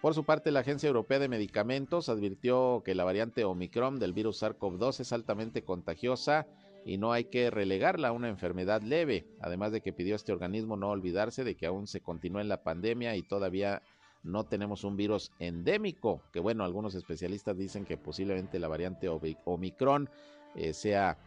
Por 0.00 0.14
su 0.14 0.24
parte, 0.24 0.50
la 0.50 0.60
Agencia 0.60 0.86
Europea 0.86 1.18
de 1.18 1.28
Medicamentos 1.28 2.08
advirtió 2.08 2.82
que 2.84 2.94
la 2.94 3.04
variante 3.04 3.44
Omicron 3.44 3.98
del 3.98 4.14
virus 4.14 4.42
SARS-CoV-2 4.42 5.00
es 5.00 5.12
altamente 5.12 5.62
contagiosa 5.62 6.46
y 6.86 6.96
no 6.96 7.12
hay 7.12 7.24
que 7.24 7.50
relegarla 7.50 8.08
a 8.08 8.12
una 8.12 8.30
enfermedad 8.30 8.80
leve, 8.80 9.26
además 9.40 9.72
de 9.72 9.82
que 9.82 9.92
pidió 9.92 10.14
a 10.14 10.16
este 10.16 10.32
organismo 10.32 10.78
no 10.78 10.88
olvidarse 10.88 11.44
de 11.44 11.54
que 11.54 11.66
aún 11.66 11.86
se 11.86 12.00
continúa 12.00 12.40
en 12.40 12.48
la 12.48 12.62
pandemia 12.62 13.14
y 13.14 13.22
todavía 13.22 13.82
no 14.22 14.44
tenemos 14.44 14.84
un 14.84 14.96
virus 14.96 15.32
endémico, 15.38 16.22
que 16.32 16.40
bueno, 16.40 16.64
algunos 16.64 16.94
especialistas 16.94 17.56
dicen 17.56 17.84
que 17.84 17.96
posiblemente 17.96 18.58
la 18.58 18.68
variante 18.68 19.08
Omicron 19.08 20.10
eh, 20.54 20.72
sea 20.72 21.18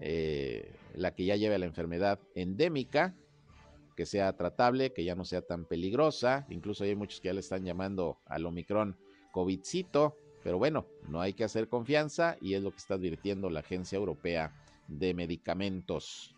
eh, 0.00 0.72
la 0.94 1.14
que 1.14 1.24
ya 1.24 1.36
lleve 1.36 1.54
a 1.54 1.58
la 1.58 1.66
enfermedad 1.66 2.18
endémica, 2.34 3.14
que 3.96 4.06
sea 4.06 4.32
tratable, 4.36 4.92
que 4.92 5.04
ya 5.04 5.14
no 5.14 5.24
sea 5.24 5.42
tan 5.42 5.66
peligrosa. 5.66 6.46
Incluso 6.48 6.84
hay 6.84 6.96
muchos 6.96 7.20
que 7.20 7.28
ya 7.28 7.34
le 7.34 7.40
están 7.40 7.64
llamando 7.64 8.18
al 8.26 8.46
Omicron 8.46 8.96
COVIDcito. 9.32 10.16
Pero 10.42 10.56
bueno, 10.56 10.86
no 11.08 11.20
hay 11.20 11.34
que 11.34 11.44
hacer 11.44 11.68
confianza 11.68 12.38
y 12.40 12.54
es 12.54 12.62
lo 12.62 12.70
que 12.70 12.78
está 12.78 12.94
advirtiendo 12.94 13.50
la 13.50 13.60
Agencia 13.60 13.96
Europea 13.98 14.54
de 14.88 15.12
Medicamentos. 15.12 16.34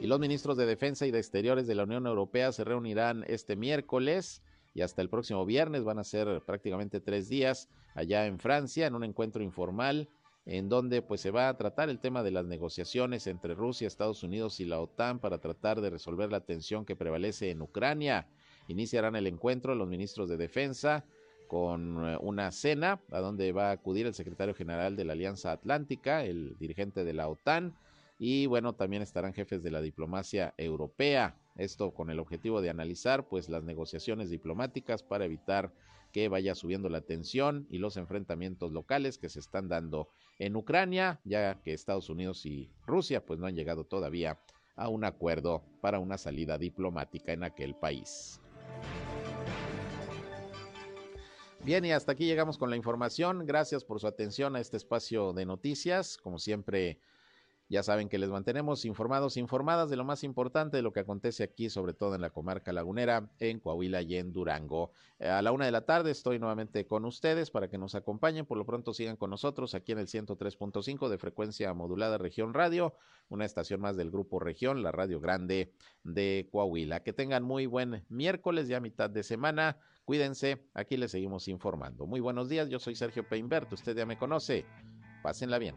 Y 0.00 0.06
los 0.06 0.18
ministros 0.18 0.56
de 0.56 0.64
Defensa 0.64 1.06
y 1.06 1.10
de 1.10 1.18
Exteriores 1.18 1.66
de 1.66 1.74
la 1.74 1.84
Unión 1.84 2.06
Europea 2.06 2.52
se 2.52 2.64
reunirán 2.64 3.22
este 3.28 3.54
miércoles 3.54 4.42
y 4.72 4.80
hasta 4.80 5.02
el 5.02 5.10
próximo 5.10 5.44
viernes. 5.44 5.84
Van 5.84 5.98
a 5.98 6.04
ser 6.04 6.40
prácticamente 6.46 7.00
tres 7.00 7.28
días 7.28 7.68
allá 7.94 8.24
en 8.24 8.38
Francia 8.38 8.86
en 8.86 8.94
un 8.94 9.04
encuentro 9.04 9.42
informal 9.42 10.08
en 10.46 10.70
donde 10.70 11.02
pues 11.02 11.20
se 11.20 11.30
va 11.30 11.50
a 11.50 11.56
tratar 11.58 11.90
el 11.90 11.98
tema 11.98 12.22
de 12.22 12.30
las 12.30 12.46
negociaciones 12.46 13.26
entre 13.26 13.54
Rusia, 13.54 13.86
Estados 13.86 14.22
Unidos 14.22 14.58
y 14.58 14.64
la 14.64 14.80
OTAN 14.80 15.18
para 15.18 15.36
tratar 15.36 15.82
de 15.82 15.90
resolver 15.90 16.32
la 16.32 16.40
tensión 16.40 16.86
que 16.86 16.96
prevalece 16.96 17.50
en 17.50 17.60
Ucrania. 17.60 18.26
Iniciarán 18.68 19.16
el 19.16 19.26
encuentro 19.26 19.74
los 19.74 19.86
ministros 19.86 20.30
de 20.30 20.38
Defensa 20.38 21.04
con 21.46 22.08
eh, 22.08 22.16
una 22.20 22.52
cena 22.52 23.00
a 23.10 23.20
donde 23.20 23.52
va 23.52 23.68
a 23.68 23.72
acudir 23.72 24.06
el 24.06 24.14
secretario 24.14 24.54
general 24.54 24.96
de 24.96 25.04
la 25.04 25.12
Alianza 25.12 25.52
Atlántica, 25.52 26.24
el 26.24 26.56
dirigente 26.58 27.04
de 27.04 27.12
la 27.12 27.28
OTAN, 27.28 27.74
y 28.22 28.44
bueno, 28.44 28.74
también 28.74 29.00
estarán 29.00 29.32
jefes 29.32 29.62
de 29.62 29.70
la 29.70 29.80
diplomacia 29.80 30.52
europea. 30.58 31.40
Esto 31.56 31.94
con 31.94 32.10
el 32.10 32.18
objetivo 32.18 32.60
de 32.60 32.68
analizar 32.68 33.26
pues 33.26 33.48
las 33.48 33.64
negociaciones 33.64 34.28
diplomáticas 34.28 35.02
para 35.02 35.24
evitar 35.24 35.72
que 36.12 36.28
vaya 36.28 36.54
subiendo 36.54 36.90
la 36.90 37.00
tensión 37.00 37.66
y 37.70 37.78
los 37.78 37.96
enfrentamientos 37.96 38.72
locales 38.72 39.16
que 39.16 39.30
se 39.30 39.40
están 39.40 39.68
dando 39.68 40.10
en 40.38 40.54
Ucrania, 40.54 41.18
ya 41.24 41.62
que 41.62 41.72
Estados 41.72 42.10
Unidos 42.10 42.44
y 42.44 42.70
Rusia 42.86 43.24
pues 43.24 43.40
no 43.40 43.46
han 43.46 43.54
llegado 43.54 43.84
todavía 43.84 44.38
a 44.76 44.90
un 44.90 45.04
acuerdo 45.04 45.62
para 45.80 45.98
una 45.98 46.18
salida 46.18 46.58
diplomática 46.58 47.32
en 47.32 47.42
aquel 47.42 47.74
país. 47.74 48.38
Bien, 51.64 51.86
y 51.86 51.92
hasta 51.92 52.12
aquí 52.12 52.26
llegamos 52.26 52.58
con 52.58 52.68
la 52.68 52.76
información. 52.76 53.46
Gracias 53.46 53.82
por 53.82 53.98
su 53.98 54.06
atención 54.06 54.56
a 54.56 54.60
este 54.60 54.76
espacio 54.76 55.32
de 55.32 55.46
noticias. 55.46 56.18
Como 56.18 56.38
siempre, 56.38 56.98
ya 57.70 57.84
saben 57.84 58.08
que 58.08 58.18
les 58.18 58.28
mantenemos 58.30 58.84
informados, 58.84 59.36
informadas 59.36 59.88
de 59.90 59.96
lo 59.96 60.04
más 60.04 60.24
importante 60.24 60.76
de 60.76 60.82
lo 60.82 60.92
que 60.92 60.98
acontece 60.98 61.44
aquí, 61.44 61.70
sobre 61.70 61.94
todo 61.94 62.16
en 62.16 62.20
la 62.20 62.30
comarca 62.30 62.72
lagunera, 62.72 63.30
en 63.38 63.60
Coahuila 63.60 64.02
y 64.02 64.16
en 64.16 64.32
Durango. 64.32 64.90
Eh, 65.20 65.28
a 65.28 65.40
la 65.40 65.52
una 65.52 65.66
de 65.66 65.70
la 65.70 65.86
tarde 65.86 66.10
estoy 66.10 66.40
nuevamente 66.40 66.88
con 66.88 67.04
ustedes 67.04 67.52
para 67.52 67.68
que 67.68 67.78
nos 67.78 67.94
acompañen. 67.94 68.44
Por 68.44 68.58
lo 68.58 68.66
pronto 68.66 68.92
sigan 68.92 69.16
con 69.16 69.30
nosotros 69.30 69.76
aquí 69.76 69.92
en 69.92 70.00
el 70.00 70.08
103.5 70.08 71.08
de 71.08 71.18
frecuencia 71.18 71.72
modulada 71.72 72.18
Región 72.18 72.54
Radio, 72.54 72.96
una 73.28 73.44
estación 73.44 73.80
más 73.80 73.96
del 73.96 74.10
Grupo 74.10 74.40
Región, 74.40 74.82
la 74.82 74.90
Radio 74.90 75.20
Grande 75.20 75.72
de 76.02 76.48
Coahuila. 76.50 77.04
Que 77.04 77.12
tengan 77.12 77.44
muy 77.44 77.66
buen 77.66 78.04
miércoles, 78.08 78.66
ya 78.66 78.80
mitad 78.80 79.08
de 79.08 79.22
semana. 79.22 79.78
Cuídense, 80.04 80.66
aquí 80.74 80.96
les 80.96 81.12
seguimos 81.12 81.46
informando. 81.46 82.04
Muy 82.04 82.18
buenos 82.18 82.48
días, 82.48 82.68
yo 82.68 82.80
soy 82.80 82.96
Sergio 82.96 83.28
Peinbert, 83.28 83.72
usted 83.72 83.96
ya 83.96 84.06
me 84.06 84.18
conoce. 84.18 84.66
Pásenla 85.22 85.58
bien. 85.58 85.76